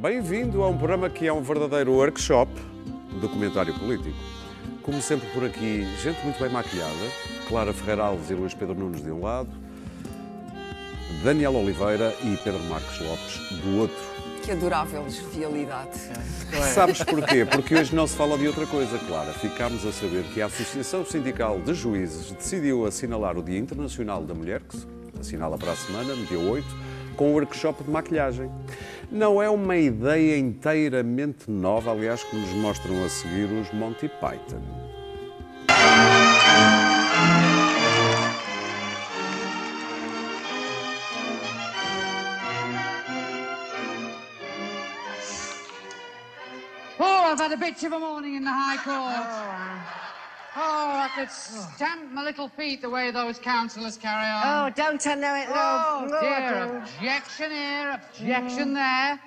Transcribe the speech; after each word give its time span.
bem-vindo 0.00 0.62
a 0.62 0.68
um 0.68 0.78
programa 0.78 1.10
que 1.10 1.26
é 1.26 1.32
um 1.32 1.42
verdadeiro 1.42 1.92
workshop 1.92 2.50
de 3.12 3.20
documentário 3.20 3.78
político. 3.78 4.16
Como 4.82 4.98
sempre 5.02 5.28
por 5.28 5.44
aqui, 5.44 5.86
gente 6.02 6.18
muito 6.24 6.40
bem 6.40 6.50
maquilhada, 6.50 6.94
Clara 7.46 7.70
Ferreira 7.74 8.04
Alves 8.04 8.30
e 8.30 8.34
Luís 8.34 8.54
Pedro 8.54 8.74
Nunes 8.74 9.02
de 9.02 9.10
um 9.10 9.20
lado, 9.22 9.50
Daniel 11.22 11.54
Oliveira 11.54 12.16
e 12.24 12.34
Pedro 12.42 12.62
Marcos 12.64 12.98
Lopes 12.98 13.60
do 13.62 13.78
outro. 13.78 13.96
Que 14.42 14.52
adorável 14.52 15.04
jovialidade. 15.10 15.98
Sabes 16.72 17.04
porquê? 17.04 17.44
Porque 17.44 17.74
hoje 17.74 17.94
não 17.94 18.06
se 18.06 18.16
fala 18.16 18.38
de 18.38 18.46
outra 18.46 18.66
coisa, 18.66 18.98
Clara. 19.00 19.34
Ficámos 19.34 19.84
a 19.84 19.92
saber 19.92 20.24
que 20.32 20.40
a 20.40 20.46
Associação 20.46 21.04
Sindical 21.04 21.60
de 21.60 21.74
Juízes 21.74 22.30
decidiu 22.30 22.86
assinalar 22.86 23.36
o 23.36 23.42
Dia 23.42 23.58
Internacional 23.58 24.24
da 24.24 24.32
Mulher, 24.32 24.62
que 24.62 24.78
se 24.78 24.86
assinala 25.20 25.58
para 25.58 25.72
a 25.72 25.76
semana, 25.76 26.14
no 26.14 26.24
dia 26.24 26.38
8, 26.38 26.66
com 27.16 27.30
um 27.30 27.32
workshop 27.34 27.84
de 27.84 27.90
maquilhagem. 27.90 28.50
Não 29.10 29.42
é 29.42 29.50
uma 29.50 29.76
ideia 29.76 30.38
inteiramente 30.38 31.50
nova, 31.50 31.90
aliás, 31.90 32.22
que 32.22 32.36
nos 32.36 32.50
mostram 32.50 33.04
a 33.04 33.08
seguir 33.08 33.44
os 33.44 33.72
Monty 33.72 34.08
Python. 34.08 34.62
Oh, 47.02 47.32
I've 47.32 47.40
had 47.40 47.52
a 47.52 47.56
bitch 47.56 47.82
of 47.84 47.92
a 47.92 47.98
morning 47.98 48.36
in 48.36 48.44
the 48.44 48.50
High 48.50 48.76
Court. 48.84 49.16
Oh, 49.16 50.09
Oh, 50.56 50.60
I 50.60 51.08
could 51.14 51.30
stamp 51.30 52.10
my 52.10 52.24
little 52.24 52.48
feet 52.48 52.82
the 52.82 52.90
way 52.90 53.10
those 53.12 53.38
councillors 53.38 53.96
carry 53.96 54.26
on. 54.26 54.42
Oh, 54.44 54.74
don't 54.74 55.06
I 55.06 55.14
know 55.14 55.34
it, 55.34 55.46
Oh, 55.48 56.08
love? 56.10 56.20
dear, 56.20 56.78
objection 56.78 57.50
here, 57.52 58.00
objection 58.02 58.70
mm. 58.70 58.74
there. 58.74 59.20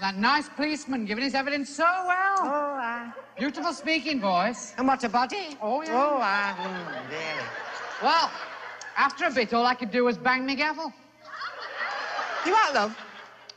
That 0.00 0.16
nice 0.16 0.48
policeman 0.48 1.04
giving 1.04 1.24
his 1.24 1.34
evidence 1.34 1.68
so 1.70 1.82
well. 1.82 2.36
Oh, 2.38 2.78
I... 2.78 3.12
Beautiful 3.36 3.72
speaking 3.72 4.20
voice. 4.20 4.72
And 4.78 4.86
what 4.86 5.02
a 5.02 5.08
body. 5.08 5.56
Oh, 5.60 5.82
yeah. 5.82 5.90
Oh, 5.92 6.18
I... 6.20 6.54
Mm, 6.56 7.10
really. 7.10 7.48
Well, 8.00 8.30
after 8.96 9.24
a 9.24 9.30
bit, 9.30 9.52
all 9.52 9.66
I 9.66 9.74
could 9.74 9.90
do 9.90 10.04
was 10.04 10.16
bang 10.16 10.46
my 10.46 10.54
gavel. 10.54 10.92
You 12.46 12.52
what, 12.52 12.74
love? 12.74 12.96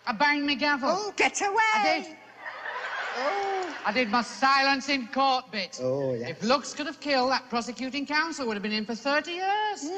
I 0.08 0.14
banged 0.14 0.48
my 0.48 0.56
gavel. 0.56 0.90
Oh, 0.92 1.14
get 1.16 1.40
away. 1.42 1.58
I 1.76 2.02
did. 2.02 2.18
Oh. 3.18 3.78
I 3.86 3.92
did 3.92 4.10
my 4.10 4.22
silence 4.22 4.90
in 4.90 5.08
court 5.08 5.52
bit. 5.52 5.80
Oh, 5.82 6.14
yes. 6.14 6.30
If 6.30 6.44
looks 6.44 6.74
could 6.74 6.86
have 6.86 7.00
killed, 7.00 7.32
that 7.32 7.50
prosecuting 7.50 8.06
counsel 8.06 8.46
would 8.48 8.54
have 8.54 8.64
been 8.64 8.72
in 8.72 8.86
for 8.86 8.96
30 8.96 9.32
years. 9.32 9.90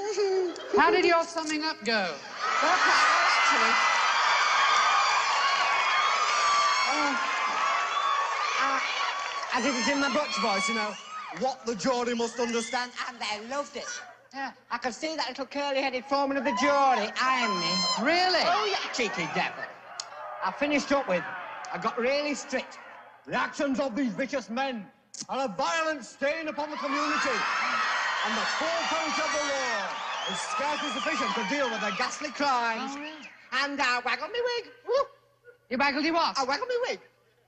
How 0.78 0.90
did 0.90 1.06
your 1.06 1.24
summing 1.24 1.64
up 1.64 1.78
go? 1.84 2.14
Well, 2.62 2.78
quite 2.80 3.14
actually. 3.38 3.74
Oh. 6.96 7.20
I, 8.62 8.82
I 9.54 9.62
did 9.62 9.76
it 9.76 9.88
in 9.92 10.00
my 10.00 10.14
Butch 10.14 10.38
voice, 10.40 10.68
you 10.70 10.76
know. 10.76 10.94
What 11.40 11.66
the 11.66 11.76
jury 11.76 12.16
must 12.16 12.40
understand, 12.40 12.92
and 13.10 13.18
they 13.20 13.48
loved 13.54 13.76
it. 13.76 13.90
Yeah. 14.34 14.52
I 14.72 14.78
could 14.78 14.94
see 14.94 15.16
that 15.16 15.28
little 15.28 15.46
curly-headed 15.46 16.06
foreman 16.06 16.38
of 16.38 16.44
the 16.44 16.56
jury 16.62 17.12
eyeing 17.22 17.60
me. 17.60 18.12
Really? 18.12 18.44
Oh, 18.46 18.66
yeah, 18.70 18.92
cheeky 18.94 19.28
devil. 19.36 19.64
I 20.44 20.52
finished 20.52 20.92
up 20.92 21.08
with, 21.08 21.24
I 21.72 21.78
got 21.78 21.98
really 22.00 22.34
strict. 22.34 22.80
The 23.26 23.36
actions 23.36 23.80
of 23.80 23.96
these 23.96 24.12
vicious 24.14 24.50
men 24.50 24.86
are 25.30 25.46
a 25.46 25.48
violent 25.48 26.04
stain 26.04 26.48
upon 26.50 26.70
the 26.70 26.78
community. 26.78 27.38
And 28.26 28.34
the 28.36 28.48
full 28.60 28.82
force 28.92 29.20
of 29.20 29.32
the 29.32 29.44
law 29.48 29.88
is 30.32 30.40
scarcely 30.40 30.90
sufficient 30.90 31.34
to 31.36 31.56
deal 31.56 31.70
with 31.70 31.82
their 31.82 31.92
ghastly 31.92 32.30
crimes. 32.32 32.92
Oh, 32.96 33.00
really? 33.00 33.12
And 33.64 33.80
uh, 33.80 33.84
I 33.84 34.02
waggled 34.06 34.32
my 34.32 34.42
wig. 34.58 34.72
Woo! 34.88 35.06
You 35.70 35.78
baggled 35.78 36.04
your 36.04 36.14
what? 36.16 36.38
I 36.38 36.44
waggled 36.44 36.68
my 36.70 36.80
wig. 36.90 37.00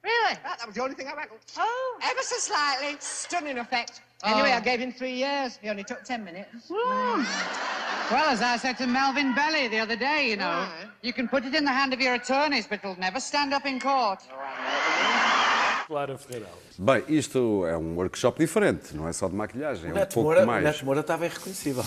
Really? 0.03 0.35
That, 0.43 0.59
that 0.59 0.67
was 0.67 0.75
the 0.75 0.83
only 0.83 0.95
thing 0.95 1.07
I 1.07 1.15
waggled. 1.15 1.39
Oh. 1.57 1.99
Ever 2.03 2.21
so 2.21 2.37
slightly. 2.37 2.95
Stunning 2.99 3.57
effect. 3.57 4.01
Oh. 4.23 4.31
Anyway, 4.33 4.51
I 4.51 4.59
gave 4.59 4.79
him 4.79 4.91
three 4.93 5.15
years. 5.15 5.57
He 5.61 5.69
only 5.69 5.83
took 5.83 6.03
ten 6.03 6.23
minutes. 6.23 6.69
Well, 6.69 8.25
as 8.27 8.41
I 8.41 8.57
said 8.57 8.77
to 8.77 8.87
Melvin 8.87 9.33
Belly 9.33 9.67
the 9.67 9.79
other 9.79 9.95
day, 9.95 10.29
you 10.29 10.35
know, 10.35 10.45
Right. 10.45 10.87
you 11.01 11.11
can 11.11 11.27
put 11.27 11.43
it 11.43 11.55
in 11.55 11.65
the 11.65 11.71
hand 11.71 11.91
of 11.91 11.99
your 11.99 12.13
attorneys, 12.13 12.67
but 12.67 12.79
it'll 12.83 12.99
never 12.99 13.19
stand 13.19 13.51
up 13.53 13.65
in 13.65 13.79
court. 13.79 14.19
Oh, 14.31 14.35
Clara 15.87 16.17
Ferreira 16.17 16.47
Alves. 16.47 16.79
Bem, 16.79 17.03
isto 17.15 17.65
é 17.65 17.77
um 17.77 17.95
workshop 17.95 18.39
diferente, 18.39 18.95
não 18.95 19.07
é 19.07 19.13
só 19.13 19.27
de 19.27 19.35
maquilhagem, 19.35 19.89
é 19.89 19.93
um 19.93 19.95
Neto 19.95 20.13
pouco 20.13 20.29
Moura, 20.29 20.43
o 20.43 20.47
mais. 20.47 20.63
Neto 20.63 20.85
Moura 20.85 21.01
estava 21.01 21.25
irreconhecível. 21.25 21.83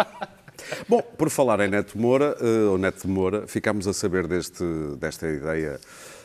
Bom, 0.88 1.02
por 1.02 1.30
falar 1.30 1.60
em 1.60 1.68
Neto 1.68 1.98
Moura, 1.98 2.36
ou 2.70 2.78
Neto 2.78 3.08
Moura, 3.08 3.46
ficámos 3.46 3.86
a 3.86 3.92
saber 3.92 4.26
deste, 4.26 4.64
desta 4.98 5.28
ideia 5.28 5.78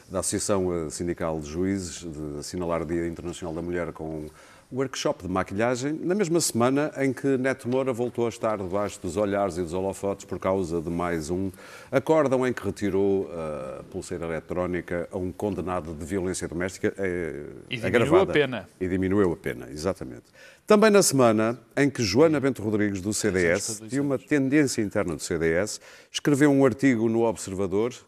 da 0.10 0.20
Associação 0.20 0.72
eh, 0.74 0.90
Sindical 0.90 1.40
de 1.40 1.50
Juízes 1.50 2.04
de 2.04 2.40
assinalar 2.40 2.82
o 2.82 2.86
Dia 2.86 3.08
Internacional 3.08 3.54
da 3.54 3.62
Mulher 3.62 3.92
com 3.92 4.28
workshop 4.72 5.24
de 5.24 5.30
maquilhagem, 5.30 5.94
na 6.04 6.16
mesma 6.16 6.42
semana 6.42 6.92
em 6.98 7.14
que 7.14 7.38
Neto 7.38 7.70
Moura 7.70 7.94
voltou 7.94 8.26
a 8.26 8.30
estar 8.30 8.58
debaixo 8.58 9.00
dos 9.02 9.16
olhares 9.16 9.58
e 9.58 9.62
dos 9.62 9.74
holofotes 9.74 10.26
por 10.26 10.40
causa 10.40 10.82
de 10.82 10.90
mais 10.90 11.30
um 11.30 11.52
acórdão 11.92 12.46
em 12.46 12.52
que 12.52 12.64
retirou 12.66 13.30
a 13.32 13.84
pulseira 13.84 14.26
eletrónica 14.26 15.08
a 15.12 15.18
um 15.18 15.32
condenado 15.32 15.94
de 15.94 16.04
violência 16.04 16.48
doméstica 16.48 16.94
eh, 16.98 17.46
E 17.70 17.76
diminuiu 17.78 17.88
agravada. 18.06 18.32
a 18.32 18.34
pena. 18.34 18.70
E 18.82 18.88
diminuiu 18.88 19.32
a 19.32 19.36
pena, 19.38 19.68
exatamente. 19.70 20.24
Também 20.68 20.90
na 20.90 21.04
semana 21.04 21.60
em 21.78 21.90
que 21.90 22.02
Joana 22.04 22.40
Bento 22.40 22.62
Rodrigues, 22.64 23.00
do 23.02 23.14
CDS, 23.14 23.82
e 23.92 24.00
uma 24.00 24.18
tendência 24.18 24.82
interna 24.82 25.16
do 25.16 25.22
CDS, 25.22 25.80
escreveu 26.12 26.52
um 26.52 26.66
artigo 26.66 27.08
no 27.08 27.22
Observador 27.24 27.94
se- 27.94 28.00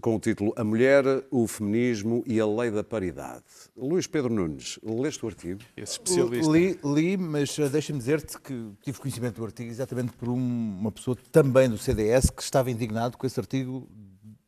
com 0.00 0.14
o 0.14 0.20
título 0.20 0.52
A 0.56 0.62
Mulher, 0.62 1.04
o 1.30 1.46
Feminismo 1.48 2.22
e 2.26 2.38
a 2.40 2.46
Lei 2.46 2.70
da 2.70 2.84
Paridade. 2.84 3.42
Luís 3.76 4.06
Pedro 4.06 4.32
Nunes, 4.32 4.78
leste 4.82 5.24
o 5.24 5.28
artigo? 5.28 5.60
Esse 5.76 5.92
especialista. 5.92 6.50
Li, 6.52 6.78
li, 6.84 7.16
mas 7.16 7.58
eh, 7.58 7.68
deixa-me 7.68 7.98
dizer-te 7.98 8.40
que 8.40 8.70
tive 8.82 8.98
conhecimento 9.00 9.36
do 9.36 9.44
artigo 9.44 9.68
exatamente 9.68 10.12
por 10.12 10.28
um- 10.28 10.36
uma 10.80 10.92
pessoa 10.92 11.16
também 11.32 11.68
do 11.68 11.76
CDS 11.76 12.30
que 12.30 12.42
estava 12.42 12.70
indignado 12.70 13.18
com 13.18 13.26
esse 13.26 13.38
artigo 13.40 13.88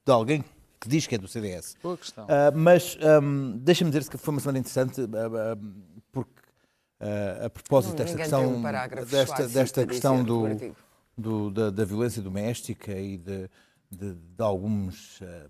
de 0.06 0.12
alguém 0.12 0.44
que 0.80 0.88
diz 0.88 1.06
que 1.08 1.16
é 1.16 1.18
do 1.18 1.26
CDS. 1.26 1.74
Boa 1.82 1.96
questão. 1.98 2.24
Ah, 2.28 2.52
mas 2.54 2.96
ahm, 3.02 3.56
deixa-me 3.58 3.90
dizer-te 3.90 4.10
que 4.10 4.18
foi 4.18 4.32
uma 4.34 4.40
semana 4.40 4.58
interessante 4.60 5.00
ah, 5.02 5.52
ah, 5.52 5.58
porque 6.12 6.30
a 7.44 7.50
propósito 7.50 7.90
Não, 7.90 7.96
desta 8.04 8.16
questão 8.18 8.54
um 8.56 8.62
parágrafo 8.62 9.10
desta, 9.10 9.48
desta 9.48 9.86
questão 9.86 10.22
do 10.22 10.44
do- 11.16 11.50
da, 11.50 11.70
da 11.70 11.84
violência 11.84 12.22
doméstica 12.22 12.92
e 12.96 13.16
de, 13.18 13.50
de- 13.90 14.14
de 14.14 14.42
alguns 14.42 15.20
ah, 15.22 15.46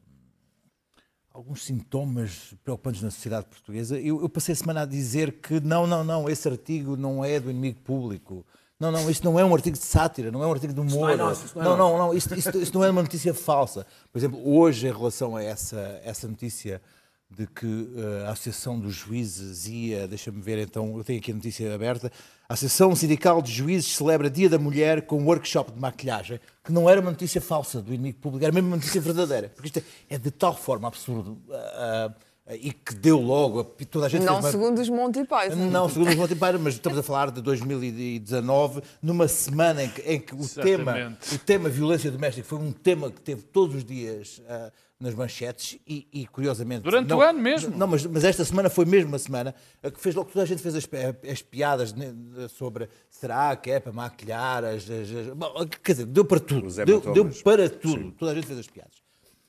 alguns 1.33 1.65
sintomas 1.65 2.55
preocupantes 2.65 3.03
na 3.03 3.11
sociedade 3.11 3.47
portuguesa. 3.47 3.99
Eu, 4.01 4.21
eu 4.21 4.29
passei 4.29 4.53
a 4.53 4.57
semana 4.57 4.83
a 4.83 4.87
dizer 4.87 5.41
que 5.41 5.61
não, 5.61 5.87
não, 5.87 6.03
não, 6.03 6.29
esse 6.29 6.49
artigo 6.49 6.97
não 6.97 7.25
é 7.25 7.39
do 7.39 7.51
inimigo 7.51 7.81
público. 7.83 8.45
Não, 8.81 8.91
não, 8.93 9.11
isto 9.11 9.25
não 9.25 9.39
é 9.39 9.45
um 9.45 9.53
artigo 9.55 9.77
de 9.77 9.85
sátira, 9.85 10.31
não 10.31 10.43
é 10.43 10.47
um 10.47 10.53
artigo 10.53 10.73
de 10.73 10.81
humor. 10.81 11.09
não 11.09 11.09
é 11.11 11.17
nosso, 11.17 11.57
não 11.59 11.63
é 11.63 11.65
não, 11.65 11.77
não, 11.77 11.99
não, 11.99 12.15
isto, 12.15 12.35
isto- 12.35 12.59
isto 12.59 12.79
não 12.79 12.85
é 12.85 12.91
uma 12.91 13.03
notícia 13.03 13.35
falsa. 13.35 13.85
Por 14.13 14.19
exemplo, 14.19 14.41
hoje, 14.49 14.87
em 14.87 14.93
relação 14.93 15.37
a 15.37 15.43
essa, 15.43 16.01
essa 16.05 16.27
notícia 16.29 16.81
de 17.31 17.47
que 17.47 17.67
eh, 17.97 18.27
a 18.27 18.31
Associação 18.33 18.79
dos 18.81 18.95
Juízes 18.95 19.67
ia, 19.67 20.09
deixa-me 20.09 20.41
ver 20.41 20.59
então, 20.59 20.97
eu 20.97 21.05
tenho 21.05 21.19
aqui 21.19 21.31
a 21.31 21.35
notícia 21.35 21.75
aberta, 21.75 22.11
a 22.49 22.55
Associação 22.55 22.97
Sindical 22.97 23.43
de 23.43 23.53
Juízes 23.53 23.95
celebra 23.95 24.31
Dia 24.31 24.49
da 24.49 24.59
Mulher 24.59 25.03
com 25.03 25.19
um 25.19 25.27
workshop 25.27 25.73
de 25.73 25.79
maquilhagem, 25.79 26.41
que 26.65 26.73
não 26.73 26.89
era 26.89 27.01
uma 27.01 27.11
notícia 27.11 27.41
falsa 27.41 27.83
do 27.83 27.93
inimigo 27.93 28.19
público, 28.19 28.45
era 28.45 28.53
mesmo 28.53 28.69
uma 28.69 28.77
notícia 28.77 29.01
verdadeira. 29.01 29.51
Porque 29.55 29.67
isto 29.67 29.79
é, 29.79 30.15
é 30.15 30.19
de 30.19 30.31
tal 30.31 30.57
forma 30.57 30.89
absurdo 30.89 31.39
ah, 31.51 32.15
ah, 32.47 32.57
e 32.57 32.73
que 32.73 32.95
deu 32.95 33.21
logo, 33.21 33.61
a, 33.61 33.85
toda 33.85 34.07
a 34.07 34.09
gente 34.09 34.25
Não 34.25 34.39
uma- 34.41 34.51
segundo 34.51 34.81
os 34.81 34.89
Monty 34.89 35.25
Python. 35.25 35.57
não, 35.71 35.87
segundo 35.87 36.09
os 36.09 36.17
Monty 36.17 36.35
Python, 36.35 36.59
mas 36.63 36.75
estamos 36.75 36.99
a 36.99 37.03
falar 37.03 37.31
de 37.31 37.43
2019, 37.43 38.81
numa 39.03 39.29
semana 39.29 39.85
em 39.85 39.91
que, 39.91 40.01
em 40.01 40.19
que 40.19 40.35
o, 40.35 40.49
tema, 40.49 41.19
o 41.31 41.39
tema 41.39 41.69
violência 41.69 42.11
doméstica 42.11 42.49
foi 42.49 42.59
um 42.59 42.73
tema 42.73 43.11
que 43.11 43.21
teve 43.21 43.43
todos 43.43 43.77
os 43.77 43.85
dias 43.85 44.41
ah, 44.49 44.73
nas 45.01 45.15
manchetes 45.15 45.79
e, 45.87 46.09
e, 46.13 46.27
curiosamente... 46.27 46.83
Durante 46.83 47.09
não- 47.09 47.19
o 47.19 47.21
ano 47.21 47.39
mesmo. 47.39 47.77
Não, 47.77 47.87
mas, 47.87 48.05
mas 48.05 48.25
esta 48.25 48.45
semana 48.45 48.69
foi 48.69 48.85
mesmo 48.85 49.09
uma 49.11 49.19
semana 49.19 49.55
que 49.81 50.01
fez 50.01 50.15
logo, 50.15 50.29
toda 50.31 50.43
a 50.43 50.47
gente 50.47 50.61
fez 50.61 50.75
as, 50.75 50.89
as 51.31 51.41
piadas 51.43 51.93
né, 51.93 52.13
sobre 52.49 52.89
será 53.09 53.55
que 53.55 53.71
é 53.71 53.79
para 53.79 53.93
maquilhar 53.93 54.65
as... 54.65 54.91
as- 54.91 55.11
as- 55.29 55.35
Bom, 55.37 55.53
quer 55.85 55.93
dizer, 55.93 56.07
deu 56.07 56.25
para 56.25 56.41
tudo, 56.41 56.69
deu, 56.85 57.01
deu 57.13 57.31
para 57.45 57.71
tudo, 57.71 58.11
toda 58.13 58.33
a 58.33 58.35
gente 58.35 58.47
fez 58.47 58.59
as 58.59 58.67
piadas. 58.67 58.95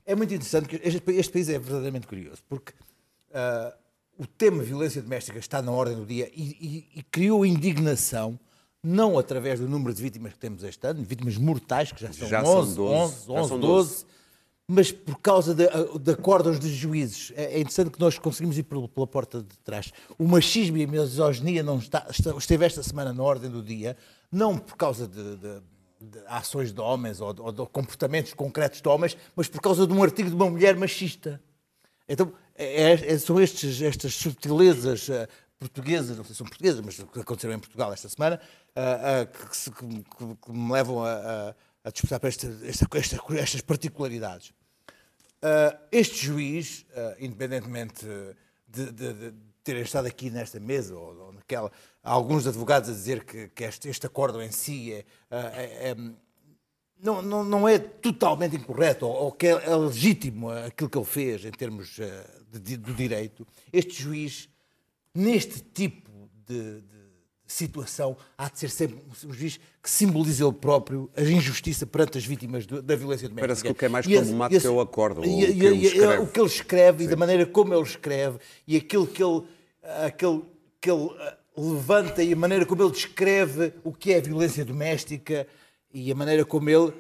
É 0.06 0.16
muito 0.16 0.32
interessante, 0.34 0.68
que 0.68 0.76
este, 0.88 1.02
este 1.14 1.32
país 1.34 1.50
é 1.50 1.58
verdadeiramente 1.58 2.06
curioso, 2.06 2.42
porque 2.48 2.74
ah, 3.34 3.74
o 4.20 4.28
tema 4.28 4.62
violência 4.62 5.02
doméstica 5.02 5.40
está 5.40 5.62
na 5.64 5.72
ordem 5.72 5.96
do 5.96 6.06
dia 6.06 6.30
e, 6.36 6.44
e- 6.96 7.00
e 7.00 7.04
criou 7.04 7.44
indignação, 7.46 8.40
não 8.84 9.18
através 9.18 9.60
do 9.60 9.68
número 9.68 9.94
de 9.96 10.02
vítimas 10.02 10.34
que 10.34 10.40
temos 10.40 10.64
este 10.64 10.86
ano, 10.86 11.04
vítimas 11.04 11.38
mortais, 11.38 11.92
que 11.92 12.02
já 12.02 12.14
são 12.14 12.28
Já 12.28 12.44
são 12.44 12.58
11, 12.60 12.76
12, 12.76 12.94
11, 12.94 13.26
já 13.26 13.34
11, 13.34 13.50
são 13.50 13.60
12, 13.60 14.06
mas 14.72 14.92
por 14.92 15.20
causa 15.20 15.56
de, 15.56 15.66
de 16.00 16.12
acórdãos 16.12 16.60
de 16.60 16.70
juízes. 16.72 17.34
É, 17.36 17.56
é 17.56 17.60
interessante 17.60 17.90
que 17.90 18.00
nós 18.00 18.20
conseguimos 18.20 18.56
ir 18.56 18.62
pela, 18.64 18.88
porta 18.88 19.42
de 19.42 19.58
trás. 19.64 19.92
O 20.16 20.28
machismo 20.28 20.78
e 20.78 20.84
a 20.84 20.88
misoginia 20.88 21.64
não 21.64 21.80
está, 21.80 22.06
esteve 22.38 22.66
esta 22.66 22.84
semana 22.84 23.12
na 23.12 23.24
ordem 23.24 23.50
do 23.50 23.64
dia, 23.64 23.98
não 24.32 24.56
por 24.60 24.78
causa 24.78 25.08
de, 25.08 25.38
de- 25.38 25.62
de 26.02 26.20
ações 26.28 26.72
de 26.72 26.80
homens 26.80 27.20
ou 27.20 27.34
de, 27.34 27.42
ou 27.42 27.52
de 27.52 27.66
comportamentos 27.66 28.32
concretos 28.36 28.80
de 28.80 28.88
homens, 28.88 29.18
mas 29.36 29.48
por 29.50 29.60
causa 29.60 29.88
de 29.88 29.92
um 29.92 30.04
artigo 30.04 30.30
de 30.30 30.36
uma 30.36 30.48
mulher 30.50 30.76
machista. 30.78 31.42
Então, 32.08 32.32
é- 32.56 32.92
é- 33.14 33.18
são 33.18 33.42
estes, 33.42 33.82
estas 33.82 34.14
subtilezas 34.14 35.10
eh, 35.10 35.28
portuguesas, 35.58 36.16
não 36.16 36.24
sei 36.24 36.34
se 36.34 36.38
são 36.38 36.48
portuguesas, 36.48 36.80
mas 36.86 36.96
que 36.96 37.20
aconteceram 37.20 37.56
em 37.56 37.60
Portugal 37.60 37.92
esta 37.92 38.08
semana, 38.08 38.40
ah, 38.76 39.22
ah, 39.22 39.26
que, 39.26 39.58
se- 39.58 39.72
que- 39.72 39.86
que- 39.88 40.36
que 40.46 40.52
me 40.52 40.72
levam 40.72 41.04
a, 41.04 41.12
a, 41.12 41.56
a 41.86 41.92
disputar 41.92 42.20
para 42.20 42.30
esta, 42.30 42.48
esta, 42.64 42.88
esta- 42.98 43.20
estas 43.36 43.62
particularidades. 43.62 44.54
Uh, 45.42 45.78
este 45.92 46.26
juiz, 46.26 46.86
uh, 46.92 47.16
independentemente 47.24 48.06
de, 48.68 48.92
de- 48.92 49.14
de 49.14 49.34
terem 49.64 49.84
estado 49.84 50.06
aqui 50.08 50.30
nesta 50.30 50.60
mesa 50.60 50.94
ou, 50.96 51.16
ou 51.18 51.32
naquela, 51.34 51.72
há 52.04 52.12
alguns 52.12 52.46
advogados 52.46 52.90
a 52.90 52.94
dizer 52.94 53.24
que, 53.24 53.48
que 53.50 53.64
este, 53.64 53.88
este 53.88 54.06
acordo 54.06 54.42
em 54.42 54.52
si 54.52 54.92
é, 54.94 55.00
uh, 55.32 55.36
é- 55.56 55.90
é- 55.92 55.96
não, 57.02 57.22
não, 57.22 57.44
não 57.46 57.68
é 57.70 57.80
totalmente 57.80 58.58
incorreto 58.58 59.06
ou, 59.08 59.14
ou 59.26 59.32
que 59.32 59.48
é, 59.48 59.52
é 59.52 59.76
legítimo 59.78 60.50
aquilo 60.52 60.90
que 60.90 60.98
ele 60.98 61.06
fez 61.06 61.46
em 61.46 61.52
termos 61.52 61.98
uh, 62.00 62.02
de, 62.52 62.60
de- 62.60 62.78
do 62.78 62.94
direito. 62.94 63.48
Este 63.72 63.94
juiz, 64.04 64.50
neste 65.16 65.62
tipo 65.62 66.30
de, 66.46 66.82
de 66.82 66.99
situação, 67.52 68.16
há 68.38 68.48
de 68.50 68.60
ser 68.60 68.70
sempre 68.70 68.98
um 69.26 69.34
juiz 69.34 69.60
que 69.82 69.90
simboliza 69.90 70.44
ele 70.46 70.54
próprio 70.54 71.10
a 71.18 71.22
injustiça 71.24 71.86
perante 71.86 72.18
as 72.18 72.26
vítimas 72.26 72.66
do- 72.66 72.82
da 72.82 72.96
violência 72.96 73.28
doméstica. 73.28 73.48
Parece 73.48 73.64
que 73.64 73.72
o 73.72 73.76
que 73.76 73.86
é 73.86 73.90
mais 73.90 74.06
E 74.06 74.14
problemático 74.16 74.58
esse- 74.58 74.68
é 74.68 74.70
o 74.70 74.80
acordo, 74.80 75.26
e- 75.26 75.44
o 75.46 75.56
que 75.56 75.66
ele 75.66 75.86
escreve. 75.88 76.24
o 76.24 76.28
que 76.28 76.40
ele 76.40 76.48
escreve 76.48 77.04
e 77.04 77.08
da 77.08 77.16
maneira 77.16 77.46
como 77.46 77.74
ele 77.74 77.82
escreve 77.84 78.38
e 78.68 78.78
aquilo 78.78 79.08
que 79.08 79.24
ele, 79.24 79.44
aquele, 80.06 80.44
que 80.80 80.92
ele 80.92 81.10
ah, 81.20 81.38
levanta 81.58 82.24
e 82.24 82.32
a 82.34 82.36
maneira 82.36 82.66
como 82.66 82.84
ele 82.84 82.92
descreve 82.92 83.74
o 83.84 83.92
que 83.92 84.14
é 84.14 84.18
a 84.18 84.22
violência 84.22 84.64
doméstica 84.64 85.48
e 85.94 86.12
a 86.12 86.16
maneira 86.16 86.46
como 86.46 86.70
ele 86.70 86.94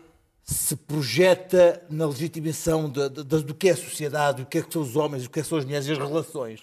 se 0.43 0.75
projeta 0.75 1.83
na 1.91 2.07
legitimação 2.07 2.89
de- 2.89 3.07
de- 3.09 3.23
de- 3.23 3.43
do 3.43 3.53
que 3.53 3.69
é 3.69 3.73
a 3.73 3.77
sociedade, 3.77 4.41
o 4.41 4.45
que 4.47 4.57
é 4.57 4.61
que 4.63 4.73
são 4.73 4.81
os 4.81 4.95
homens, 4.95 5.25
o 5.25 5.29
que 5.29 5.39
é 5.39 5.43
que 5.43 5.47
são 5.47 5.59
as 5.59 5.63
mulheres 5.65 5.85
e 5.87 5.91
as 5.91 5.97
relações. 5.99 6.61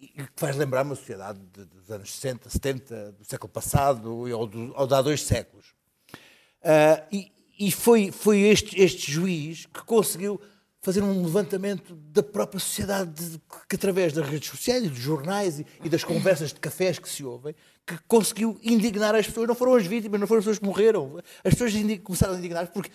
E 0.00 0.06
que 0.08 0.28
faz 0.36 0.56
lembrar 0.56 0.82
uma 0.84 0.94
sociedade 0.94 1.40
de- 1.52 1.64
dos 1.64 1.90
anos 1.90 2.12
60, 2.14 2.48
70, 2.48 3.12
do 3.12 3.24
século 3.24 3.50
passado 3.52 4.14
ou, 4.16 4.46
do, 4.46 4.72
ou 4.76 4.86
de 4.86 4.94
há 4.94 5.02
dois 5.02 5.22
séculos. 5.24 5.66
Ah, 6.62 7.02
e 7.12 7.32
e 7.60 7.72
foi, 7.72 8.12
foi 8.12 8.38
este, 8.42 8.80
este 8.80 9.10
juiz 9.10 9.66
que 9.66 9.82
conseguiu 9.84 10.40
fazer 10.80 11.02
um 11.02 11.24
levantamento 11.24 11.92
da 11.92 12.22
própria 12.22 12.60
sociedade, 12.60 13.10
de- 13.30 13.40
que 13.68 13.74
através 13.74 14.12
das 14.12 14.28
redes 14.28 14.48
sociais 14.48 14.88
dos 14.88 14.96
jornais 15.00 15.58
e, 15.58 15.66
e 15.82 15.88
das 15.88 16.04
conversas 16.04 16.52
de 16.52 16.60
cafés 16.60 17.00
que 17.00 17.08
se 17.08 17.24
ouvem, 17.24 17.56
que 17.84 17.98
conseguiu 18.06 18.56
indignar 18.62 19.12
as 19.16 19.26
pessoas. 19.26 19.48
Não 19.48 19.56
foram 19.56 19.74
as 19.74 19.84
vítimas, 19.84 20.20
não 20.20 20.26
foram 20.28 20.38
as 20.38 20.44
pessoas 20.44 20.58
que 20.60 20.64
morreram. 20.66 21.18
As 21.42 21.52
pessoas 21.54 21.72
começaram 22.04 22.34
a 22.34 22.38
indignar 22.38 22.68
porque 22.68 22.90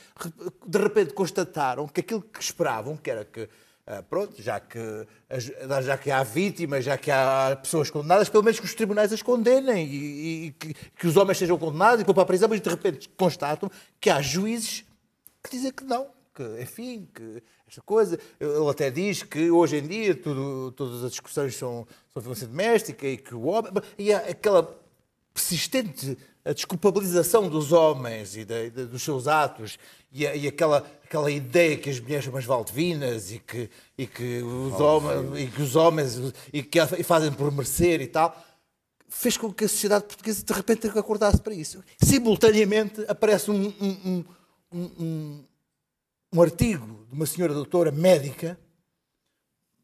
de 0.66 0.80
repente 0.80 1.14
constataram 1.14 1.86
que 1.86 2.00
aquilo 2.00 2.22
que 2.22 2.40
esperavam, 2.42 2.96
que 2.96 3.12
era 3.12 3.26
que 3.26 3.50
pronto, 4.10 4.42
já 4.42 4.60
que, 4.60 4.80
já 5.84 5.98
que 5.98 6.10
há 6.10 6.24
vítimas, 6.24 6.86
já 6.86 6.98
que 6.98 7.12
há 7.12 7.58
pessoas 7.62 7.90
condenadas, 7.90 8.30
pelo 8.30 8.44
menos 8.44 8.60
que 8.60 8.66
os 8.66 8.74
tribunais 8.74 9.12
as 9.12 9.22
condenem 9.22 9.86
e, 9.86 10.46
e 10.48 10.52
que, 10.52 10.74
que 10.74 11.08
os 11.08 11.18
homens 11.18 11.38
sejam 11.38 11.58
condenados 11.58 12.02
e 12.02 12.04
vão 12.06 12.14
para 12.14 12.24
a 12.24 12.26
prisão, 12.26 12.48
mas 12.50 12.62
de 12.62 12.70
repente 12.70 13.10
constatam 13.18 13.70
que 14.00 14.10
há 14.10 14.22
juízes 14.22 14.86
que 15.44 15.52
dizem 15.52 15.72
que 15.72 15.84
não, 15.84 16.08
que 16.34 16.44
enfim, 16.62 17.08
que 17.14 17.44
esta 17.68 17.82
coisa. 17.82 18.18
Ele 18.40 18.70
até 18.70 18.90
diz 18.90 19.22
que 19.24 19.52
hoje 19.52 19.78
em 19.78 19.86
dia 19.88 20.16
tudo, 20.16 20.72
todas 20.72 21.04
as 21.04 21.12
discussões 21.12 21.56
são, 21.56 21.86
são 22.14 22.22
violência 22.22 22.48
doméstica 22.48 23.06
e 23.06 23.18
que 23.18 23.36
o 23.36 23.44
homem. 23.48 23.72
E 23.98 24.14
há 24.14 24.20
aquela 24.20 24.80
persistente 25.34 26.18
a 26.46 26.54
desculpabilização 26.54 27.48
dos 27.50 27.72
homens 27.72 28.36
e, 28.36 28.46
da- 28.46 28.64
e 28.64 28.70
da- 28.70 28.84
dos 28.86 29.02
seus 29.02 29.28
atos 29.28 29.78
e, 30.12 30.28
a- 30.28 30.36
e 30.36 30.48
aquela, 30.48 30.86
aquela 31.14 31.30
ideia 31.30 31.78
que 31.78 31.92
as 31.92 32.00
mulheres 32.00 32.26
são 32.26 32.34
umas 32.34 32.44
valdivinas 32.44 33.32
e 33.32 33.38
que, 33.38 33.70
e 33.96 34.08
que 34.08 34.42
os 34.42 34.80
homens 34.82 35.40
e 35.40 35.48
que 35.48 35.62
os 35.62 35.76
homens 35.76 36.34
e 36.52 36.64
que 36.64 36.80
e 36.98 37.04
fazem 37.04 37.32
por 37.32 37.52
merecer 37.52 38.02
e 38.02 38.08
tal 38.08 38.36
fez 39.08 39.38
com 39.38 39.54
que 39.54 39.66
a 39.66 39.68
sociedade 39.70 40.06
portuguesa 40.06 40.44
de 40.44 40.52
repente 40.54 40.88
acordasse 40.88 41.40
para 41.40 41.54
isso. 41.54 41.84
Simultaneamente 42.04 43.06
aparece 43.08 43.52
um, 43.52 43.68
um, 43.80 44.26
um, 44.72 44.80
um, 45.00 45.44
um- 46.34 46.42
artigo 46.42 47.06
de 47.08 47.14
uma 47.14 47.28
senhora 47.28 47.54
doutora 47.54 47.92
médica, 47.92 48.60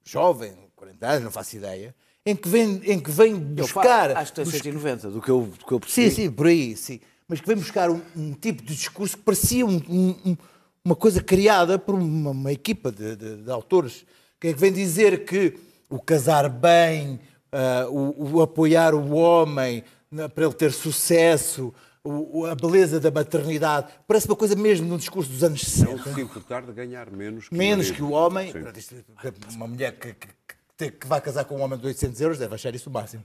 jovem, 0.04 0.54
40 0.76 1.08
anos, 1.08 1.24
não 1.26 1.32
faço 1.32 1.56
ideia, 1.58 1.94
em 2.26 2.36
que 2.36 2.50
vem, 2.50 2.82
em 2.92 3.00
que 3.00 3.12
vem 3.12 3.36
buscar. 3.36 4.18
Acho 4.18 4.32
que 4.34 4.36
tem 4.38 4.46
bus- 4.46 4.54
190, 4.56 5.12
do 5.12 5.22
que 5.22 5.30
eu, 5.30 5.42
do 5.60 5.64
que 5.64 5.72
eu 5.74 5.80
percebi. 5.80 6.10
Sim, 6.10 6.16
sim, 6.24 6.32
por 6.32 6.48
aí, 6.48 6.76
sim. 6.76 7.00
Mas 7.28 7.40
que 7.40 7.46
vem 7.46 7.56
buscar 7.56 7.92
um, 7.92 8.02
um 8.16 8.34
tipo 8.34 8.64
de 8.64 8.74
discurso 8.76 9.16
que 9.16 9.22
parecia 9.22 9.64
um- 9.64 9.76
um- 9.88 10.38
uma 10.84 10.96
coisa 10.96 11.22
criada 11.22 11.78
por 11.78 11.96
uma, 11.96 12.32
uma 12.32 12.52
equipa 12.52 12.92
de, 12.92 13.16
de- 13.16 13.38
de 13.44 13.52
autores, 13.52 14.06
que 14.40 14.48
é 14.50 14.54
que 14.54 14.60
vem 14.60 14.72
dizer 14.72 15.26
que 15.26 15.58
o 15.90 16.00
casar 16.00 16.50
bem, 16.50 17.20
ah, 17.52 17.88
o, 17.90 18.36
o 18.38 18.42
apoiar 18.42 18.94
o 18.96 19.12
homem 19.12 19.84
na- 20.12 20.30
para 20.30 20.46
ele 20.46 20.54
ter 20.54 20.72
sucesso, 20.72 21.74
o- 22.04 22.46
a 22.46 22.56
beleza 22.56 23.00
da 23.00 23.12
maternidade, 23.12 23.92
parece 24.08 24.26
uma 24.28 24.36
coisa 24.36 24.56
mesmo 24.56 24.88
num 24.88 24.98
discurso 24.98 25.30
dos 25.30 25.44
anos 25.44 25.62
60 25.62 26.14
Se 26.14 26.22
importar 26.22 26.62
de 26.64 26.72
ganhar 26.72 27.12
menos 27.12 27.50
que 27.50 27.56
menos 27.56 27.92
que 27.92 28.02
o 28.02 28.12
homem. 28.12 28.52
Sim. 28.52 28.60
Exemplo, 28.60 29.50
Uma 29.56 29.68
mulher 29.68 29.92
que, 30.00 30.14
que- 30.14 30.92
que 30.92 31.08
vai 31.08 31.20
casar 31.20 31.44
com 31.44 31.58
um 31.58 31.62
homem 31.62 31.78
de 31.78 31.86
800 31.88 32.22
euros 32.22 32.38
deve 32.40 32.56
achar 32.56 32.74
isso 32.74 32.90
o 32.90 32.94
máximo. 32.94 33.24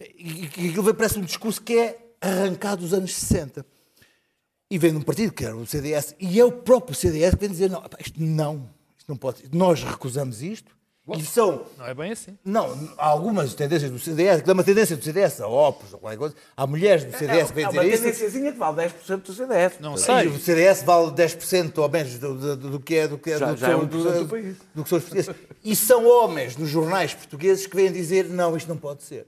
E 0.00 0.50
e 0.58 0.68
aquilo 0.68 0.94
parece 0.94 1.18
um 1.18 1.22
discurso 1.22 1.62
que 1.62 1.78
é 1.78 1.98
arrancado 2.20 2.82
dos 2.82 2.92
anos 2.92 3.14
60. 3.14 3.64
E 4.70 4.78
vem 4.78 4.92
de 4.92 4.98
um 4.98 5.02
partido 5.02 5.32
que 5.32 5.44
era 5.44 5.56
o 5.56 5.66
CDS, 5.66 6.14
e 6.20 6.38
é 6.38 6.44
o 6.44 6.52
próprio 6.52 6.94
CDS 6.94 7.34
que 7.34 7.40
vem 7.40 7.50
dizer: 7.50 7.68
não, 7.68 7.82
isto 7.98 8.22
não, 8.22 8.68
isto 8.96 9.08
não 9.08 9.16
pode, 9.16 9.42
nós 9.52 9.82
recusamos 9.82 10.42
isto. 10.42 10.78
E 11.18 11.24
são 11.24 11.64
Não 11.76 11.86
é 11.86 11.92
bem 11.92 12.12
assim. 12.12 12.38
não, 12.44 12.88
há 12.96 13.06
algumas 13.08 13.52
tendências 13.54 13.90
do 13.90 13.98
CDS, 13.98 14.42
que 14.42 14.50
é 14.50 14.52
uma 14.52 14.62
tendência 14.62 14.96
do 14.96 15.02
CDS, 15.02 15.40
a 15.40 15.48
Opus, 15.48 15.92
ou 15.92 15.98
qualquer 15.98 16.18
coisa. 16.18 16.36
Há 16.56 16.64
mulheres 16.68 17.02
do 17.04 17.10
CDS 17.18 17.48
que 17.48 17.54
vêm 17.56 17.64
é 17.64 17.68
dizer 17.68 17.78
uma 17.80 17.86
isso. 17.88 18.02
tendênciazinha 18.04 18.52
que 18.52 18.58
vale 18.58 18.76
10% 18.88 19.16
do 19.22 19.32
CDF. 19.34 19.82
Não 19.82 19.96
sei. 19.96 20.28
o 20.28 20.38
CDS 20.38 20.82
vale 20.84 21.10
10% 21.10 21.78
ou 21.78 21.88
menos 21.88 22.16
do, 22.16 22.34
do, 22.56 22.56
do 22.70 22.78
que 22.80 22.94
é 22.94 23.08
do 23.08 23.18
que 23.18 23.30
é, 23.32 23.38
Já- 23.38 23.46
do 23.48 23.54
que 23.54 23.60
já 23.60 23.68
é 23.68 23.70
são- 23.72 23.80
1% 23.80 23.88
do 23.88 24.24
do- 24.24 24.56
do 24.74 24.82
que 24.84 24.88
são 24.88 24.98
os 24.98 25.04
portugueses. 25.04 25.34
E 25.64 25.74
são 25.74 26.06
homens 26.06 26.56
nos 26.56 26.68
jornais 26.68 27.12
portugueses 27.12 27.66
que 27.66 27.74
vêm 27.74 27.90
dizer 27.90 28.26
não, 28.28 28.56
isto 28.56 28.68
não 28.68 28.76
pode 28.76 29.02
ser. 29.02 29.26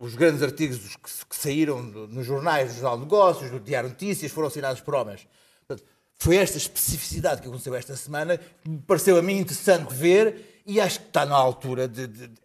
Os 0.00 0.14
grandes 0.14 0.42
artigos 0.42 0.78
que, 0.96 1.26
que 1.28 1.36
saíram 1.36 1.88
do- 1.88 2.08
nos 2.08 2.24
jornais, 2.26 2.70
do 2.72 2.80
Jornal 2.80 2.96
de 2.96 3.02
Negócios, 3.04 3.50
do 3.50 3.60
Diário 3.60 3.90
Notícias, 3.90 4.32
foram 4.32 4.48
assinados 4.48 4.80
por 4.80 4.94
homens. 4.94 5.28
Portanto, 5.66 5.86
foi 6.14 6.36
esta 6.36 6.56
especificidade 6.56 7.42
que 7.42 7.48
aconteceu 7.48 7.74
esta 7.74 7.94
semana 7.94 8.38
que 8.38 8.68
me 8.70 8.78
pareceu 8.80 9.18
a 9.18 9.22
mim 9.22 9.36
interessante 9.36 9.92
ver 9.94 10.62
e 10.66 10.80
acho 10.80 11.00
que 11.00 11.06
está 11.08 11.26
na 11.26 11.36
altura 11.36 11.86
de, 11.86 12.06
de, 12.06 12.28
de, 12.28 12.38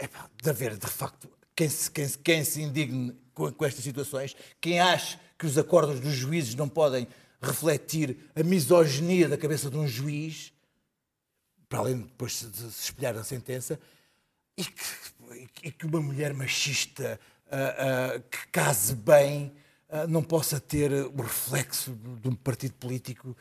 de 0.44 0.50
haver, 0.50 0.78
de 0.78 0.88
facto, 0.88 1.30
quem 1.56 1.70
se, 1.70 1.90
quem, 1.90 2.10
quem 2.10 2.44
se 2.44 2.62
indigne 2.62 3.16
com, 3.34 3.50
com 3.52 3.66
estas 3.66 3.84
situações, 3.84 4.36
quem 4.60 4.80
acha 4.80 5.18
que 5.40 5.46
os 5.46 5.58
acordos 5.58 6.00
dos 6.02 6.14
juízes 6.14 6.56
não 6.56 6.68
podem 6.68 7.08
refletir 7.42 8.18
a 8.36 8.44
misoginia 8.44 9.30
da 9.30 9.38
cabeça 9.38 9.70
de 9.70 9.78
um 9.78 9.88
juiz, 9.88 10.52
para 11.70 11.80
além 11.80 11.98
de 11.98 12.04
depois 12.04 12.46
de 12.52 12.72
se 12.72 12.84
espelhar 12.84 13.14
na 13.14 13.24
sentença, 13.24 13.80
e 14.58 14.64
que, 14.64 14.84
e 15.64 15.72
que 15.72 15.86
uma 15.86 16.02
mulher 16.02 16.34
machista 16.34 17.20
ah, 17.52 18.20
que 18.30 18.48
case 18.52 18.96
bem 18.96 19.54
ah, 19.90 20.08
não 20.08 20.24
possa 20.24 20.60
ter 20.60 20.92
o 20.92 21.22
reflexo 21.22 21.92
de 22.22 22.28
um 22.30 22.36
partido 22.36 22.74
político 22.76 23.36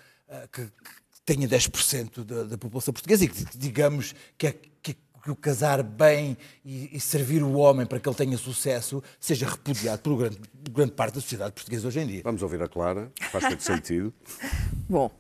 que, 0.52 0.62
que 0.66 0.70
tenha 1.24 1.46
10% 1.48 2.24
da, 2.24 2.42
da 2.44 2.58
população 2.58 2.92
portuguesa 2.92 3.24
e 3.24 3.28
que 3.28 3.44
digamos 3.56 4.14
que, 4.36 4.46
é- 4.48 4.52
que- 4.82 4.94
que 5.22 5.30
o 5.30 5.36
casar 5.36 5.82
bem 5.82 6.36
e, 6.64 6.94
e 6.96 7.00
servir 7.00 7.42
o 7.42 7.52
homem 7.54 7.86
para 7.86 7.98
que 7.98 8.06
ele 8.06 8.16
tenha 8.16 8.36
sucesso 8.36 9.02
seja 9.18 9.48
repudiado 9.48 10.02
por 10.02 10.16
grande, 10.18 10.38
grande 10.70 10.92
parte 10.92 11.14
da 11.14 11.20
sociedade 11.22 11.52
portuguesa 11.52 11.88
hoje 11.88 12.00
em 12.00 12.06
dia. 12.06 12.20
Vamos 12.24 12.42
ouvir 12.42 12.62
a 12.62 12.68
Clara, 12.68 13.10
faz 13.32 13.48
todo 13.48 13.60
sentido. 13.60 14.12
Bom, 14.88 15.10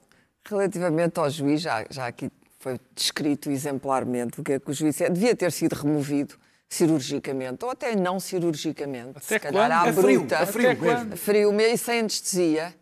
relativamente 0.46 1.18
ao 1.18 1.30
juiz, 1.30 1.62
já, 1.62 1.86
já 1.90 2.06
aqui 2.06 2.30
foi 2.58 2.78
descrito 2.94 3.50
exemplarmente 3.50 4.40
o 4.40 4.44
que 4.44 4.52
é 4.52 4.60
que 4.60 4.70
o 4.70 4.74
juiz 4.74 5.00
é. 5.00 5.08
Devia 5.08 5.34
ter 5.34 5.50
sido 5.52 5.72
removido 5.74 6.34
cirurgicamente, 6.74 7.64
ou 7.64 7.70
até 7.70 7.94
não 7.94 8.18
cirurgicamente. 8.18 9.10
Até 9.16 9.20
se 9.20 9.38
calhar 9.38 9.68
quando? 9.68 9.72
à 9.72 9.88
É 9.88 9.92
frio, 9.92 10.18
bruta. 10.20 10.36
é 10.36 10.46
frio 10.46 10.80
mesmo. 10.80 11.16
Frio 11.16 11.52
mesmo, 11.52 11.74
e 11.74 11.78
sem 11.78 12.00
anestesia. 12.00 12.74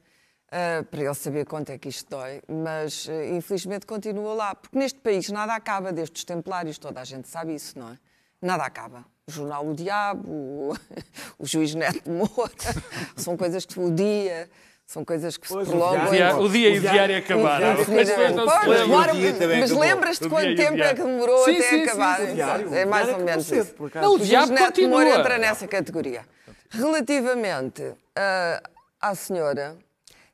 ah, 0.51 0.85
para 0.91 1.03
ele 1.03 1.15
saber 1.15 1.45
quanto 1.47 1.71
é 1.71 1.79
que 1.79 1.89
isto 1.89 2.09
dói, 2.11 2.43
mas 2.49 3.09
ah, 3.11 3.27
infelizmente 3.27 3.87
continua 3.87 4.35
lá, 4.35 4.55
porque 4.55 4.79
neste 4.79 4.99
país 4.99 5.29
nada 5.31 5.55
acaba, 5.55 5.93
desde 5.93 6.15
os 6.17 6.25
templários, 6.25 6.79
toda 6.79 7.01
a 7.01 7.05
gente 7.05 7.29
sabe 7.29 7.55
isso, 7.55 7.79
não 7.79 7.91
é? 7.91 7.99
Nada 8.41 8.65
acaba. 8.65 9.05
O 9.29 9.31
jornal 9.31 9.67
O 9.67 9.75
Diabo, 9.75 10.29
o, 10.29 10.77
o 11.39 11.47
juiz 11.47 11.75
Neto 11.75 12.11
Moura, 12.11 12.53
são 13.17 13.37
coisas 13.37 13.65
que 13.65 13.79
o 13.79 13.91
dia, 13.91 14.51
são 14.93 15.05
coisas 15.05 15.37
que 15.39 15.49
se 15.49 15.55
prolongam. 15.55 16.07
O 16.07 16.11
dia, 16.11 16.37
o 16.37 16.49
dia 16.49 16.69
e 16.69 16.79
o 16.79 16.81
diário 16.81 17.17
acabaram. 17.17 17.73
As 17.73 17.87
pessoas 17.87 18.35
não 18.35 18.49
se 18.49 18.55
Pois, 18.55 18.67
lembram. 18.69 18.87
demora- 18.87 19.13
O 19.13 19.17
dia 19.17 19.33
também 19.33 19.61
mas 19.61 19.71
lembras-te 19.71 20.29
quanto 20.29 20.55
tempo 20.55 20.83
é 20.83 20.95
que 20.95 21.03
demorou 21.03 21.45
Sim, 21.45 21.57
até 21.57 21.63
sim, 21.63 21.77
sim, 21.79 21.83
acabar? 21.85 22.21
sim, 22.21 22.35
diário. 22.35 22.75
é 22.75 22.85
O 22.85 22.89
mais 22.89 23.09
ou 23.09 23.19
menos 23.21 23.47
cedo, 23.47 23.63
isso. 23.65 23.75
Não, 23.95 24.15
o 24.15 24.19
diabo 24.19 24.55
continua. 24.57 25.09
Entra 25.09 25.39
nessa 25.39 25.67
categoria. 25.67 26.23
Relativamente 26.71 27.93
ah, 28.17 28.63
à 29.01 29.15
senhora, 29.15 29.77